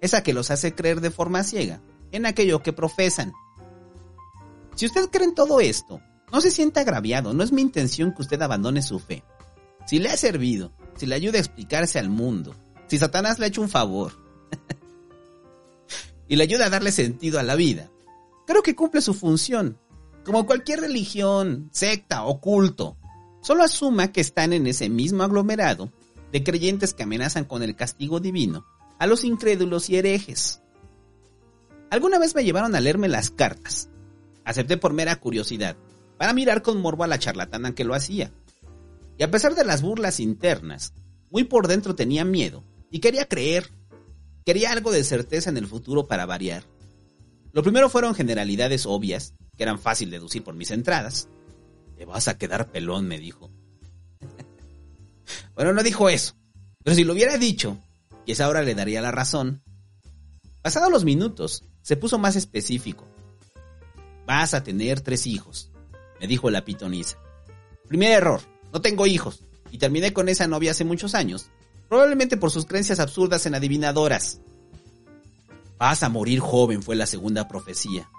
esa 0.00 0.22
que 0.22 0.32
los 0.32 0.52
hace 0.52 0.72
creer 0.72 1.00
de 1.00 1.10
forma 1.10 1.42
ciega 1.42 1.82
en 2.12 2.26
aquello 2.26 2.62
que 2.62 2.72
profesan. 2.72 3.32
Si 4.76 4.86
usted 4.86 5.10
cree 5.10 5.24
en 5.24 5.34
todo 5.34 5.58
esto, 5.58 6.00
no 6.30 6.40
se 6.40 6.52
sienta 6.52 6.82
agraviado, 6.82 7.34
no 7.34 7.42
es 7.42 7.50
mi 7.50 7.60
intención 7.60 8.14
que 8.14 8.22
usted 8.22 8.40
abandone 8.40 8.82
su 8.82 9.00
fe. 9.00 9.24
Si 9.84 9.98
le 9.98 10.10
ha 10.10 10.16
servido, 10.16 10.70
si 10.94 11.06
le 11.06 11.16
ayuda 11.16 11.38
a 11.38 11.40
explicarse 11.40 11.98
al 11.98 12.08
mundo, 12.08 12.54
si 12.86 12.98
Satanás 12.98 13.40
le 13.40 13.46
ha 13.46 13.48
hecho 13.48 13.62
un 13.62 13.68
favor 13.68 14.12
y 16.28 16.36
le 16.36 16.44
ayuda 16.44 16.66
a 16.66 16.70
darle 16.70 16.92
sentido 16.92 17.40
a 17.40 17.42
la 17.42 17.56
vida, 17.56 17.90
creo 18.46 18.62
que 18.62 18.76
cumple 18.76 19.00
su 19.00 19.12
función 19.12 19.76
como 20.24 20.46
cualquier 20.46 20.82
religión, 20.82 21.68
secta 21.72 22.22
o 22.22 22.40
culto, 22.40 22.96
solo 23.42 23.64
asuma 23.64 24.12
que 24.12 24.20
están 24.20 24.52
en 24.52 24.68
ese 24.68 24.88
mismo 24.88 25.24
aglomerado 25.24 25.90
de 26.32 26.44
creyentes 26.44 26.94
que 26.94 27.02
amenazan 27.02 27.44
con 27.44 27.62
el 27.62 27.76
castigo 27.76 28.20
divino 28.20 28.66
a 28.98 29.06
los 29.06 29.24
incrédulos 29.24 29.88
y 29.88 29.96
herejes. 29.96 30.60
Alguna 31.90 32.18
vez 32.18 32.34
me 32.34 32.44
llevaron 32.44 32.74
a 32.74 32.80
leerme 32.80 33.08
las 33.08 33.30
cartas. 33.30 33.88
Acepté 34.44 34.76
por 34.76 34.92
mera 34.92 35.16
curiosidad, 35.16 35.76
para 36.18 36.32
mirar 36.32 36.62
con 36.62 36.80
morbo 36.80 37.04
a 37.04 37.06
la 37.06 37.18
charlatana 37.18 37.74
que 37.74 37.84
lo 37.84 37.94
hacía. 37.94 38.30
Y 39.18 39.22
a 39.22 39.30
pesar 39.30 39.54
de 39.54 39.64
las 39.64 39.82
burlas 39.82 40.20
internas, 40.20 40.92
muy 41.30 41.44
por 41.44 41.66
dentro 41.66 41.94
tenía 41.94 42.24
miedo 42.24 42.62
y 42.90 43.00
quería 43.00 43.26
creer. 43.26 43.70
Quería 44.44 44.72
algo 44.72 44.92
de 44.92 45.04
certeza 45.04 45.50
en 45.50 45.56
el 45.56 45.66
futuro 45.66 46.06
para 46.06 46.26
variar. 46.26 46.64
Lo 47.52 47.62
primero 47.62 47.88
fueron 47.88 48.14
generalidades 48.14 48.86
obvias 48.86 49.34
que 49.56 49.62
eran 49.62 49.78
fácil 49.78 50.10
de 50.10 50.18
deducir 50.18 50.44
por 50.44 50.54
mis 50.54 50.70
entradas. 50.70 51.28
Te 51.96 52.04
vas 52.04 52.28
a 52.28 52.38
quedar 52.38 52.70
pelón, 52.70 53.06
me 53.06 53.18
dijo. 53.18 53.50
Bueno, 55.60 55.74
no 55.74 55.82
dijo 55.82 56.08
eso, 56.08 56.32
pero 56.82 56.96
si 56.96 57.04
lo 57.04 57.12
hubiera 57.12 57.36
dicho, 57.36 57.76
quizá 58.24 58.46
ahora 58.46 58.62
le 58.62 58.74
daría 58.74 59.02
la 59.02 59.10
razón. 59.10 59.62
Pasados 60.62 60.90
los 60.90 61.04
minutos, 61.04 61.64
se 61.82 61.98
puso 61.98 62.18
más 62.18 62.34
específico. 62.34 63.06
Vas 64.26 64.54
a 64.54 64.62
tener 64.62 65.02
tres 65.02 65.26
hijos, 65.26 65.70
me 66.18 66.26
dijo 66.26 66.48
la 66.48 66.64
pitonisa. 66.64 67.18
Primer 67.86 68.10
error, 68.12 68.40
no 68.72 68.80
tengo 68.80 69.06
hijos, 69.06 69.44
y 69.70 69.76
terminé 69.76 70.14
con 70.14 70.30
esa 70.30 70.46
novia 70.46 70.70
hace 70.70 70.86
muchos 70.86 71.14
años, 71.14 71.50
probablemente 71.90 72.38
por 72.38 72.50
sus 72.50 72.64
creencias 72.64 72.98
absurdas 72.98 73.44
en 73.44 73.54
adivinadoras. 73.54 74.40
Vas 75.76 76.02
a 76.02 76.08
morir 76.08 76.40
joven 76.40 76.82
fue 76.82 76.96
la 76.96 77.04
segunda 77.04 77.48
profecía. 77.48 78.10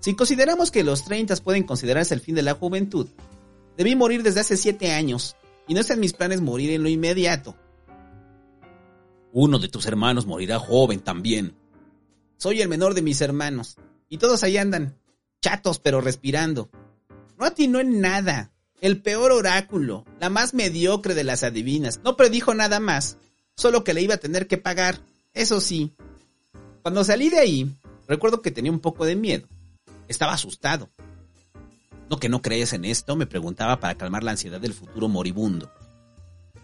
Si 0.00 0.16
consideramos 0.16 0.72
que 0.72 0.82
los 0.82 1.04
30 1.04 1.36
pueden 1.44 1.62
considerarse 1.62 2.12
el 2.12 2.20
fin 2.20 2.34
de 2.34 2.42
la 2.42 2.54
juventud, 2.54 3.06
debí 3.76 3.94
morir 3.94 4.24
desde 4.24 4.40
hace 4.40 4.56
7 4.56 4.90
años, 4.90 5.36
y 5.68 5.74
no 5.74 5.80
está 5.80 5.94
en 5.94 6.00
mis 6.00 6.12
planes 6.12 6.40
morir 6.40 6.70
en 6.70 6.82
lo 6.82 6.88
inmediato. 6.88 7.56
Uno 9.32 9.58
de 9.58 9.68
tus 9.68 9.86
hermanos 9.86 10.26
morirá 10.26 10.58
joven 10.58 11.00
también. 11.00 11.54
Soy 12.36 12.62
el 12.62 12.68
menor 12.68 12.94
de 12.94 13.02
mis 13.02 13.20
hermanos, 13.20 13.76
y 14.08 14.18
todos 14.18 14.42
ahí 14.42 14.56
andan, 14.56 14.96
chatos 15.40 15.78
pero 15.78 16.00
respirando. 16.00 16.70
No 17.38 17.44
atinó 17.44 17.80
en 17.80 18.00
nada. 18.00 18.52
El 18.80 19.00
peor 19.00 19.32
oráculo, 19.32 20.04
la 20.20 20.28
más 20.28 20.52
mediocre 20.52 21.14
de 21.14 21.24
las 21.24 21.42
adivinas, 21.42 22.00
no 22.04 22.16
predijo 22.16 22.54
nada 22.54 22.78
más, 22.78 23.16
solo 23.56 23.84
que 23.84 23.94
le 23.94 24.02
iba 24.02 24.14
a 24.14 24.18
tener 24.18 24.46
que 24.46 24.58
pagar. 24.58 25.00
Eso 25.32 25.60
sí. 25.60 25.94
Cuando 26.82 27.02
salí 27.02 27.30
de 27.30 27.38
ahí, 27.38 27.74
recuerdo 28.06 28.42
que 28.42 28.50
tenía 28.50 28.70
un 28.70 28.80
poco 28.80 29.06
de 29.06 29.16
miedo. 29.16 29.48
Estaba 30.08 30.34
asustado. 30.34 30.90
¿No 32.08 32.18
que 32.18 32.28
no 32.28 32.42
crees 32.42 32.72
en 32.72 32.84
esto? 32.84 33.16
me 33.16 33.26
preguntaba 33.26 33.80
para 33.80 33.96
calmar 33.96 34.22
la 34.22 34.32
ansiedad 34.32 34.60
del 34.60 34.74
futuro 34.74 35.08
moribundo. 35.08 35.70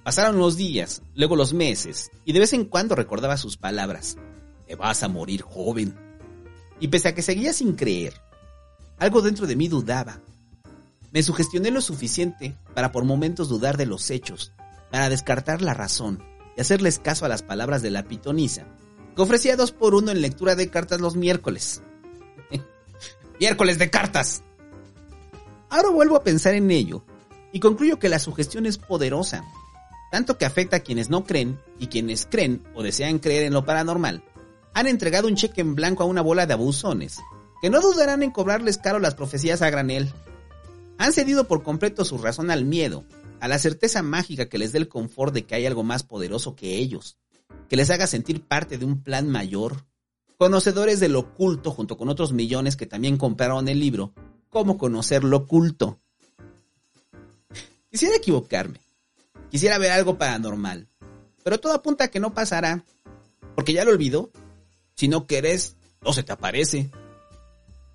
Pasaron 0.05 0.39
los 0.39 0.57
días, 0.57 1.03
luego 1.15 1.37
los 1.37 1.53
meses, 1.53 2.11
y 2.25 2.33
de 2.33 2.41
vez 2.41 2.53
en 2.53 2.65
cuando 2.65 2.95
recordaba 2.95 3.37
sus 3.37 3.57
palabras. 3.57 4.17
Te 4.67 4.75
vas 4.75 5.03
a 5.03 5.09
morir 5.09 5.43
joven. 5.43 5.97
Y 6.81 6.89
pese 6.89 7.09
a 7.09 7.15
que 7.15 7.23
seguía 7.23 7.53
sin 7.53 7.75
creer, 7.75 8.15
algo 8.99 9.23
dentro 9.23 9.47
de 9.47 9.57
mí 9.57 9.69
dudaba. 9.69 10.21
Me 11.13 11.23
sugestioné 11.23 11.71
lo 11.71 11.81
suficiente 11.81 12.57
para 12.75 12.91
por 12.91 13.05
momentos 13.05 13.49
dudar 13.49 13.77
de 13.77 13.87
los 13.87 14.11
hechos, 14.11 14.53
para 14.91 15.09
descartar 15.09 15.63
la 15.63 15.75
razón 15.75 16.23
y 16.57 16.61
hacerles 16.61 16.99
caso 16.99 17.25
a 17.25 17.29
las 17.29 17.43
palabras 17.43 17.83
de 17.83 17.91
la 17.91 18.05
pitonisa, 18.05 18.67
que 19.15 19.23
ofrecía 19.23 19.57
dos 19.57 19.73
por 19.73 19.95
uno 19.95 20.11
en 20.11 20.23
lectura 20.23 20.55
de 20.55 20.71
cartas 20.71 21.01
los 21.01 21.17
miércoles 21.17 21.83
miércoles 23.41 23.79
de 23.79 23.91
cartas. 23.91 24.43
Ahora 25.73 25.89
vuelvo 25.89 26.17
a 26.17 26.23
pensar 26.23 26.53
en 26.53 26.71
ello 26.71 27.03
y 27.51 27.59
concluyo 27.59 27.99
que 27.99 28.11
la 28.11 28.19
sugestión 28.19 28.67
es 28.67 28.77
poderosa, 28.77 29.43
tanto 30.11 30.37
que 30.37 30.45
afecta 30.45 30.77
a 30.77 30.81
quienes 30.81 31.09
no 31.09 31.25
creen 31.25 31.59
y 31.79 31.87
quienes 31.87 32.27
creen 32.27 32.63
o 32.75 32.83
desean 32.83 33.19
creer 33.19 33.45
en 33.45 33.55
lo 33.55 33.65
paranormal. 33.65 34.23
Han 34.75 34.87
entregado 34.87 35.29
un 35.29 35.35
cheque 35.35 35.63
en 35.63 35.75
blanco 35.75 36.03
a 36.03 36.07
una 36.07 36.21
bola 36.21 36.45
de 36.45 36.53
abusones, 36.53 37.21
que 37.63 37.71
no 37.71 37.81
dudarán 37.81 38.23
en 38.23 38.33
cobrarles 38.33 38.77
caro 38.77 38.99
las 38.99 39.15
profecías 39.15 39.63
a 39.63 39.71
granel. 39.71 40.13
Han 40.99 41.15
cedido 41.15 41.49
por 41.49 41.63
completo 41.63 42.05
su 42.05 42.19
razón 42.19 42.51
al 42.51 42.67
miedo, 42.67 43.07
a 43.41 43.49
la 43.49 43.59
certeza 43.59 44.03
mágica 44.03 44.51
que 44.51 44.59
les 44.59 44.73
dé 44.73 44.79
el 44.79 44.89
confort 44.89 45.33
de 45.33 45.47
que 45.47 45.55
hay 45.55 45.65
algo 45.65 45.85
más 45.85 46.03
poderoso 46.03 46.55
que 46.55 46.77
ellos, 46.77 47.17
que 47.71 47.77
les 47.79 47.89
haga 47.89 48.07
sentir 48.07 48.43
parte 48.43 48.77
de 48.77 48.85
un 48.85 49.03
plan 49.03 49.27
mayor, 49.27 49.87
conocedores 50.37 51.01
del 51.01 51.17
oculto 51.17 51.71
junto 51.71 51.97
con 51.97 52.11
otros 52.11 52.35
millones 52.35 52.77
que 52.77 52.85
también 52.85 53.17
compraron 53.17 53.69
el 53.69 53.81
libro, 53.81 54.13
Cómo 54.53 54.77
conocer 54.77 55.25
lo 55.25 55.39
oculto. 55.39 55.99
Quisiera 57.91 58.17
equivocarme, 58.17 58.83
quisiera 59.51 59.79
ver 59.79 59.93
algo 59.93 60.19
paranormal, 60.19 60.91
pero 61.43 61.59
todo 61.59 61.73
apunta 61.73 62.05
a 62.05 62.09
que 62.09 62.21
no 62.21 62.35
pasará, 62.35 62.85
porque 63.55 63.73
ya 63.73 63.87
lo 63.87 63.93
olvidó. 63.93 64.31
Si 64.95 65.09
no 65.09 65.27
querés, 65.27 65.77
no 66.03 66.13
se 66.13 66.23
te 66.23 66.33
aparece. 66.33 66.91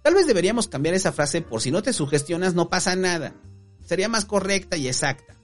Tal 0.02 0.16
vez 0.16 0.26
deberíamos 0.26 0.68
cambiar 0.68 0.96
esa 0.96 1.12
frase 1.12 1.44
por 1.44 1.62
si 1.62 1.70
no 1.70 1.84
te 1.84 1.94
sugestionas 1.94 2.56
no 2.56 2.70
pasa 2.70 2.96
nada. 2.96 3.36
Sería 3.86 4.10
más 4.10 4.26
correcta 4.26 4.78
y 4.78 4.88
exacta. 4.88 5.36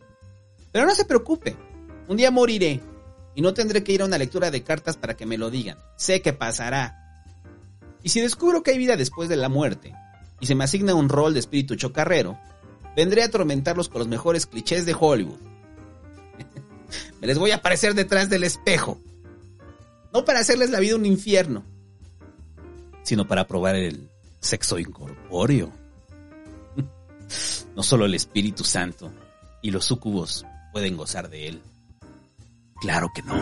Pero 0.72 0.88
no 0.88 0.96
se 0.96 1.06
preocupe, 1.06 1.56
un 2.08 2.18
día 2.18 2.32
moriré 2.32 2.82
y 3.36 3.44
no 3.44 3.54
tendré 3.54 3.84
que 3.84 3.92
ir 3.92 4.02
a 4.02 4.06
una 4.06 4.18
lectura 4.18 4.50
de 4.50 4.64
cartas 4.64 4.98
para 4.98 5.16
que 5.16 5.28
me 5.28 5.38
lo 5.38 5.52
digan. 5.52 5.78
Sé 5.96 6.24
que 6.24 6.34
pasará. 6.34 7.22
Y 8.02 8.10
si 8.10 8.20
descubro 8.20 8.64
que 8.64 8.72
hay 8.72 8.80
vida 8.80 8.98
después 8.98 9.30
de 9.30 9.36
la 9.36 9.48
muerte 9.48 9.94
y 10.44 10.46
se 10.46 10.56
me 10.56 10.66
asigna 10.66 10.94
un 10.94 11.08
rol 11.08 11.34
de 11.34 11.40
espíritu 11.40 11.78
chocarrero, 11.78 12.38
vendré 12.98 13.22
a 13.22 13.28
atormentarlos 13.28 13.88
con 13.88 14.00
los 14.00 14.10
mejores 14.10 14.46
clichés 14.46 14.86
de 14.86 14.94
Hollywood. 14.94 15.40
me 17.22 17.28
les 17.28 17.40
voy 17.40 17.52
a 17.52 17.56
aparecer 17.56 17.94
detrás 17.94 18.30
del 18.30 18.44
espejo. 18.44 19.00
No 20.12 20.26
para 20.26 20.42
hacerles 20.42 20.70
la 20.70 20.82
vida 20.82 20.98
un 20.98 21.06
infierno, 21.06 21.64
sino 23.04 23.26
para 23.26 23.48
probar 23.48 23.76
el 23.76 24.10
sexo 24.42 24.78
incorpóreo. 24.78 25.72
No 27.74 27.82
solo 27.82 28.06
el 28.06 28.14
Espíritu 28.14 28.66
Santo 28.66 29.12
y 29.62 29.72
los 29.72 29.86
súcubos 29.86 30.46
pueden 30.74 30.98
gozar 30.98 31.30
de 31.30 31.48
él. 31.48 31.62
Claro 32.82 33.10
que 33.16 33.24
no. 33.24 33.34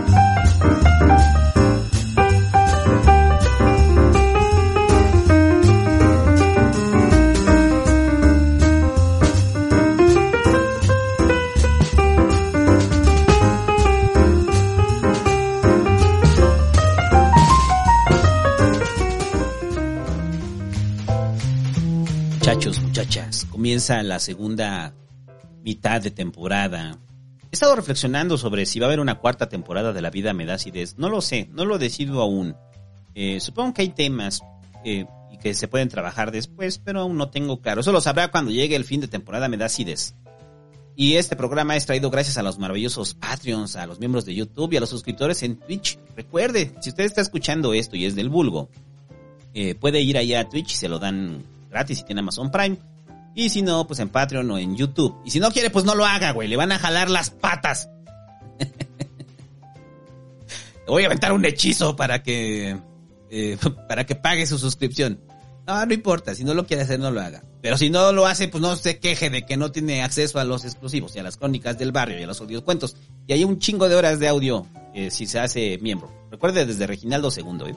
Muchachos, 22.42 22.82
muchachas, 22.82 23.46
comienza 23.52 24.02
la 24.02 24.18
segunda 24.18 24.96
mitad 25.64 26.02
de 26.02 26.10
temporada 26.10 26.98
He 27.44 27.50
estado 27.52 27.76
reflexionando 27.76 28.36
sobre 28.36 28.66
si 28.66 28.80
va 28.80 28.88
a 28.88 28.90
haber 28.90 29.00
una 29.00 29.20
cuarta 29.20 29.48
temporada 29.48 29.94
de 29.94 30.02
La 30.02 30.10
vida 30.10 30.34
me. 30.34 30.48
No 30.98 31.10
lo 31.10 31.22
sé, 31.22 31.50
no 31.54 31.66
lo 31.66 31.78
decido 31.78 32.20
aún. 32.20 32.56
Eh, 33.14 33.40
supongo 33.40 33.76
que 33.76 33.84
hay 33.84 33.90
temas 33.90 34.42
eh, 34.84 35.06
y 35.32 35.38
que 35.38 35.54
se 35.54 35.68
pueden 35.68 35.88
trabajar 35.88 36.32
después, 36.32 36.80
pero 36.80 37.02
aún 37.02 37.16
no 37.16 37.30
tengo 37.30 37.62
claro. 37.62 37.82
Eso 37.82 37.92
lo 37.92 38.02
sabrá 38.02 38.32
cuando 38.32 38.50
llegue 38.50 38.76
el 38.76 38.86
fin 38.86 39.02
de 39.02 39.08
temporada 39.08 39.48
me. 39.48 39.60
Y 40.96 41.14
este 41.18 41.36
programa 41.36 41.76
es 41.76 41.86
traído 41.86 42.10
gracias 42.10 42.40
a 42.40 42.44
los 42.44 42.58
maravillosos 42.58 43.14
Patreons, 43.14 43.76
a 43.76 43.86
los 43.86 44.00
miembros 44.00 44.26
de 44.26 44.34
YouTube 44.34 44.74
y 44.74 44.78
a 44.78 44.80
los 44.80 44.90
suscriptores 44.90 45.44
en 45.44 45.58
Twitch. 45.58 46.00
Recuerde, 46.16 46.74
si 46.82 46.90
usted 46.90 47.04
está 47.04 47.22
escuchando 47.22 47.76
esto 47.76 47.96
y 47.96 48.06
es 48.06 48.16
del 48.16 48.30
vulgo, 48.30 48.68
eh, 49.54 49.76
puede 49.76 50.02
ir 50.02 50.18
allá 50.18 50.40
a 50.40 50.50
Twitch 50.50 50.72
y 50.72 50.76
se 50.76 50.90
lo 50.90 50.98
dan 50.98 51.44
gratis 51.72 52.00
si 52.00 52.04
tiene 52.04 52.22
Amazon 52.22 52.52
Prime. 52.52 52.78
Y 53.34 53.50
si 53.50 53.62
no, 53.62 53.88
pues 53.88 54.00
en 54.00 54.10
Patreon 54.10 54.50
o 54.52 54.58
en 54.58 54.76
YouTube. 54.76 55.22
Y 55.26 55.32
si 55.32 55.40
no 55.40 55.52
quiere, 55.52 55.70
pues 55.70 55.86
no 55.86 55.96
lo 55.96 56.06
haga, 56.06 56.32
güey. 56.32 56.48
Le 56.48 56.58
van 56.58 56.72
a 56.72 56.80
jalar 56.80 57.10
las 57.10 57.30
patas. 57.30 57.90
Le 58.60 58.68
voy 60.88 61.04
a 61.04 61.06
aventar 61.06 61.32
un 61.32 61.46
hechizo 61.46 61.96
para 61.96 62.22
que. 62.22 62.78
Eh, 63.30 63.58
para 63.88 64.06
que 64.06 64.16
pague 64.16 64.46
su 64.46 64.58
suscripción. 64.58 65.22
No, 65.66 65.86
no 65.86 65.94
importa. 65.94 66.36
Si 66.36 66.44
no 66.44 66.54
lo 66.54 66.68
quiere 66.68 66.84
hacer, 66.84 67.00
no 67.00 67.12
lo 67.12 67.22
haga. 67.22 67.44
Pero 67.62 67.78
si 67.78 67.90
no 67.90 68.12
lo 68.12 68.26
hace, 68.26 68.48
pues 68.48 68.62
no 68.62 68.76
se 68.76 69.00
queje 69.00 69.30
de 69.30 69.46
que 69.46 69.56
no 69.56 69.72
tiene 69.72 70.04
acceso 70.04 70.40
a 70.40 70.44
los 70.44 70.66
exclusivos 70.66 71.16
y 71.16 71.20
a 71.20 71.24
las 71.24 71.38
crónicas 71.38 71.78
del 71.78 71.92
barrio 71.92 72.20
y 72.20 72.24
a 72.24 72.28
los 72.28 72.42
cuentos. 72.64 72.98
Y 73.28 73.34
hay 73.34 73.44
un 73.44 73.60
chingo 73.60 73.88
de 73.88 73.96
horas 73.96 74.20
de 74.20 74.28
audio 74.28 74.66
eh, 74.94 75.12
si 75.12 75.28
se 75.28 75.40
hace 75.40 75.78
miembro. 75.82 76.12
Recuerde 76.32 76.66
desde 76.66 76.88
Reginaldo 76.88 77.30
II, 77.36 77.70
¿eh? 77.70 77.76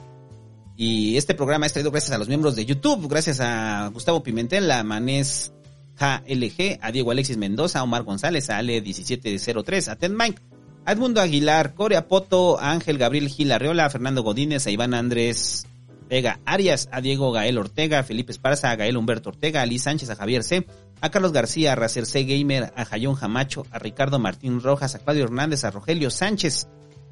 Y 0.77 1.15
este 1.15 1.35
programa 1.35 1.65
es 1.65 1.73
traído 1.73 1.91
gracias 1.91 2.11
a 2.11 2.17
los 2.17 2.27
miembros 2.27 2.55
de 2.55 2.65
YouTube, 2.65 3.07
gracias 3.07 3.39
a 3.39 3.89
Gustavo 3.93 4.23
Pimentel, 4.23 4.69
a 4.71 4.83
Manés 4.83 5.53
KLG, 5.95 6.79
a 6.81 6.91
Diego 6.91 7.11
Alexis 7.11 7.37
Mendoza, 7.37 7.79
a 7.79 7.83
Omar 7.83 8.03
González, 8.03 8.49
a 8.49 8.59
Ale1703, 8.61 9.87
a 9.89 9.95
Ted 9.95 10.11
Mike, 10.11 10.41
a 10.85 10.91
Edmundo 10.91 11.21
Aguilar, 11.21 11.73
Corea 11.75 12.07
Poto, 12.07 12.59
a 12.59 12.71
Ángel 12.71 12.97
Gabriel 12.97 13.29
Gil 13.29 13.51
Arreola, 13.51 13.85
a 13.85 13.89
Fernando 13.89 14.21
Godínez, 14.21 14.67
a 14.67 14.71
Iván 14.71 14.93
Andrés 14.93 15.65
Vega 16.09 16.39
Arias, 16.45 16.89
a 16.91 17.01
Diego 17.01 17.31
Gael 17.31 17.57
Ortega, 17.57 17.99
a 17.99 18.03
Felipe 18.03 18.31
Esparza, 18.31 18.69
a 18.69 18.75
Gael 18.75 18.97
Humberto 18.97 19.29
Ortega, 19.29 19.61
a 19.61 19.65
Liz 19.65 19.83
Sánchez, 19.83 20.09
a 20.09 20.15
Javier 20.15 20.43
C., 20.43 20.67
a 21.01 21.09
Carlos 21.09 21.31
García, 21.31 21.73
a 21.73 21.75
Racer 21.75 22.05
C. 22.05 22.25
Gamer, 22.25 22.73
a 22.75 22.85
Jayón 22.85 23.15
Jamacho, 23.15 23.65
a 23.71 23.79
Ricardo 23.79 24.19
Martín 24.19 24.61
Rojas, 24.61 24.95
a 24.95 24.99
Claudio 24.99 25.23
Hernández, 25.23 25.63
a 25.63 25.71
Rogelio 25.71 26.09
Sánchez, 26.09 26.67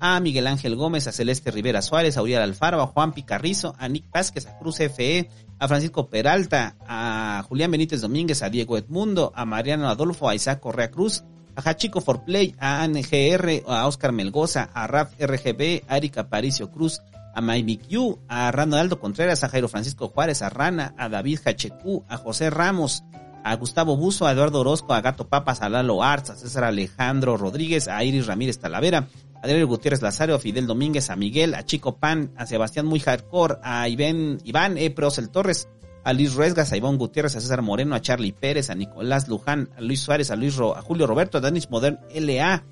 a 0.06 0.20
Miguel 0.20 0.48
Ángel 0.48 0.76
Gómez, 0.76 1.08
a 1.08 1.14
Celeste 1.14 1.50
Rivera 1.50 1.82
Suárez, 1.82 2.18
a 2.18 2.22
Uriel 2.22 2.42
Alfaro, 2.42 2.82
a 2.82 2.88
Juan 2.88 3.14
Picarrizo, 3.14 3.74
a 3.80 3.88
Nick 3.88 4.06
Vázquez, 4.14 4.46
a 4.48 4.58
Cruz 4.60 4.80
FE, 4.80 5.30
a 5.60 5.68
Francisco 5.70 6.10
Peralta, 6.10 6.76
a 6.86 7.42
Julián 7.48 7.72
Benítez 7.72 8.02
Domínguez, 8.02 8.44
a 8.44 8.50
Diego 8.50 8.78
Edmundo, 8.78 9.32
a 9.34 9.46
Mariano 9.46 9.88
Adolfo, 9.88 10.28
a 10.28 10.36
Isaac 10.36 10.60
Correa 10.60 10.92
Cruz, 10.92 11.24
a 11.56 11.62
Hachico 11.62 12.02
Forplay, 12.02 12.54
a 12.60 12.84
ANGR, 12.84 13.64
a 13.66 13.88
Oscar 13.88 14.12
Melgoza, 14.12 14.70
a 14.74 14.88
Raf 14.88 15.14
RGB, 15.22 15.86
a 15.88 15.96
Erika 15.96 16.28
Paricio 16.28 16.70
Cruz, 16.70 17.02
a 17.34 17.40
Mike 17.40 17.88
Q, 17.88 18.20
a 18.28 18.52
Ronaldo 18.52 19.00
Contreras, 19.00 19.46
a 19.46 19.48
Jairo 19.48 19.70
Francisco 19.70 20.10
Juárez, 20.10 20.42
a 20.42 20.50
Rana, 20.50 20.94
a 20.98 21.08
David 21.08 21.40
Hachecú, 21.46 22.04
a 22.10 22.18
José 22.18 22.50
Ramos, 22.50 23.06
a 23.42 23.56
Gustavo 23.56 23.96
Buzo, 23.96 24.28
a 24.28 24.34
Eduardo 24.34 24.60
Orozco, 24.60 24.92
a 24.92 25.00
Gato 25.00 25.30
Papas, 25.30 25.62
a 25.62 25.70
Lalo 25.70 26.04
Arts, 26.04 26.32
a 26.32 26.36
César 26.36 26.66
Alejandro 26.66 27.38
Rodríguez, 27.38 27.88
a 27.88 28.04
Iris 28.04 28.28
Ramírez 28.28 28.60
Talavera, 28.60 29.08
a 29.44 29.48
Daniel 29.48 29.66
Gutiérrez 29.66 30.02
Lazario, 30.02 30.36
a 30.36 30.40
Fidel 30.40 30.68
Domínguez, 30.68 31.10
a 31.10 31.18
Miguel, 31.18 31.54
a 31.54 31.66
Chico 31.66 31.98
Pan, 31.98 32.32
a 32.38 32.46
Sebastián 32.46 32.86
Muy 32.86 33.02
Hardcore, 33.02 33.58
a 33.62 33.90
Iván, 33.90 34.40
Iván 34.46 34.78
E. 34.78 34.90
Prosel 34.90 35.30
Torres, 35.30 35.68
a 36.06 36.14
Luis 36.14 36.34
Ruesgas, 36.34 36.72
a 36.72 36.78
Iván 36.78 36.98
Gutiérrez, 36.98 37.36
a 37.36 37.42
César 37.42 37.62
Moreno, 37.62 37.94
a 37.94 38.02
Charlie 38.02 38.32
Pérez, 38.32 38.70
a 38.70 38.76
Nicolás 38.76 39.28
Luján, 39.28 39.70
a 39.76 39.82
Luis 39.82 40.00
Suárez, 40.00 40.32
a 40.32 40.38
Luis 40.38 40.58
a 40.58 40.82
Julio 40.82 41.08
Roberto, 41.08 41.40
a 41.40 41.42
Danis 41.42 41.70
Modern 41.70 42.00
LA 42.16 42.64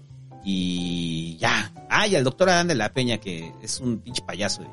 y 0.45 1.35
ya. 1.41 1.73
Ah, 1.89 2.07
y 2.07 2.15
al 2.15 2.23
doctor 2.23 2.49
Adán 2.49 2.69
de 2.69 2.75
la 2.75 2.93
Peña, 2.93 3.17
que 3.17 3.51
es 3.61 3.81
un 3.81 3.99
pinche 3.99 4.21
payaso. 4.21 4.63
Y, 4.63 4.67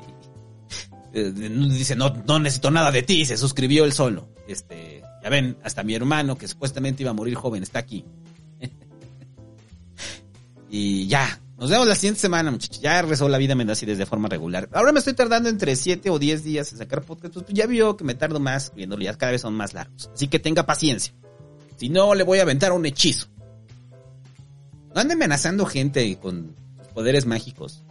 eh, 1.19 1.31
dice, 1.33 1.97
no, 1.97 2.13
no 2.25 2.39
necesito 2.39 2.71
nada 2.71 2.91
de 2.91 3.03
ti, 3.03 3.25
se 3.25 3.35
suscribió 3.35 3.83
él 3.83 3.91
solo. 3.91 4.29
Este, 4.47 5.03
ya 5.21 5.29
ven, 5.29 5.57
hasta 5.65 5.83
mi 5.83 5.95
hermano, 5.95 6.37
que 6.37 6.47
supuestamente 6.47 7.03
iba 7.03 7.11
a 7.11 7.13
morir 7.13 7.35
joven, 7.35 7.61
está 7.61 7.79
aquí. 7.79 8.05
y 10.69 11.05
ya, 11.07 11.41
nos 11.59 11.69
vemos 11.69 11.87
la 11.87 11.95
siguiente 11.95 12.21
semana, 12.21 12.51
muchachos. 12.51 12.79
Ya 12.79 13.01
rezó 13.01 13.27
la 13.27 13.37
vida 13.37 13.53
me 13.53 13.69
así 13.69 13.85
desde 13.85 14.05
forma 14.05 14.29
regular. 14.29 14.69
Ahora 14.71 14.93
me 14.93 14.99
estoy 14.99 15.13
tardando 15.13 15.49
entre 15.49 15.75
7 15.75 16.09
o 16.09 16.17
10 16.17 16.43
días 16.43 16.71
en 16.71 16.77
sacar 16.77 17.01
podcast. 17.01 17.33
Pues 17.33 17.47
ya 17.49 17.65
vio 17.65 17.97
que 17.97 18.05
me 18.05 18.15
tardo 18.15 18.39
más 18.39 18.73
viéndolo. 18.73 19.03
Ya 19.03 19.17
cada 19.17 19.33
vez 19.33 19.41
son 19.41 19.55
más 19.55 19.73
largos. 19.73 20.09
Así 20.13 20.29
que 20.29 20.39
tenga 20.39 20.65
paciencia. 20.65 21.13
Si 21.75 21.89
no, 21.89 22.15
le 22.15 22.23
voy 22.23 22.39
a 22.39 22.43
aventar 22.43 22.71
un 22.71 22.85
hechizo. 22.85 23.27
No 24.95 25.01
ande 25.01 25.15
amenazando 25.15 25.65
gente 25.65 26.17
con 26.17 26.55
poderes 26.93 27.25
mágicos. 27.25 27.83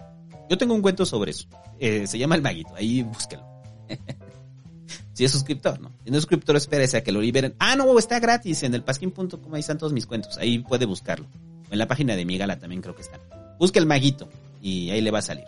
Yo 0.48 0.56
tengo 0.56 0.74
un 0.74 0.80
cuento 0.80 1.04
sobre 1.04 1.32
eso. 1.32 1.46
Eh, 1.78 2.06
se 2.06 2.18
llama 2.18 2.36
El 2.36 2.42
Maguito. 2.42 2.74
Ahí 2.74 3.02
búsquelo. 3.02 3.46
si 5.12 5.26
es 5.26 5.30
suscriptor, 5.30 5.78
¿no? 5.78 5.92
Si 6.04 6.10
no 6.10 6.16
es 6.16 6.22
suscriptor, 6.22 6.56
espérese 6.56 6.96
a 6.96 7.02
que 7.02 7.12
lo 7.12 7.20
liberen. 7.20 7.54
Ah, 7.58 7.76
no, 7.76 7.98
está 7.98 8.18
gratis 8.18 8.62
en 8.62 8.72
el 8.72 8.82
pasquín.com. 8.82 9.54
Ahí 9.54 9.60
están 9.60 9.76
todos 9.76 9.92
mis 9.92 10.06
cuentos. 10.06 10.38
Ahí 10.38 10.60
puede 10.60 10.86
buscarlo. 10.86 11.26
En 11.70 11.78
la 11.78 11.86
página 11.86 12.16
de 12.16 12.24
mi 12.24 12.38
gala 12.38 12.58
también 12.58 12.80
creo 12.80 12.94
que 12.94 13.02
están. 13.02 13.20
Busque 13.58 13.78
el 13.78 13.86
maguito 13.86 14.28
y 14.62 14.90
ahí 14.90 15.00
le 15.00 15.10
va 15.10 15.18
a 15.18 15.22
salir. 15.22 15.44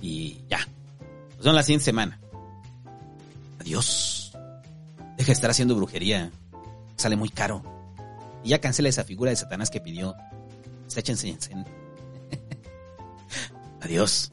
Y 0.00 0.38
ya. 0.48 0.58
Nos 1.36 1.44
vemos 1.44 1.54
la 1.54 1.62
siguiente 1.62 1.84
semana. 1.84 2.20
Adiós. 3.60 4.32
Deja 5.16 5.26
de 5.26 5.32
estar 5.32 5.50
haciendo 5.50 5.74
brujería. 5.74 6.30
Sale 6.96 7.16
muy 7.16 7.30
caro. 7.30 7.62
Y 8.42 8.50
ya 8.50 8.60
cancela 8.60 8.88
esa 8.88 9.04
figura 9.04 9.30
de 9.30 9.36
Satanás 9.36 9.70
que 9.70 9.80
pidió. 9.80 10.14
En 10.84 10.90
Adiós. 13.80 14.30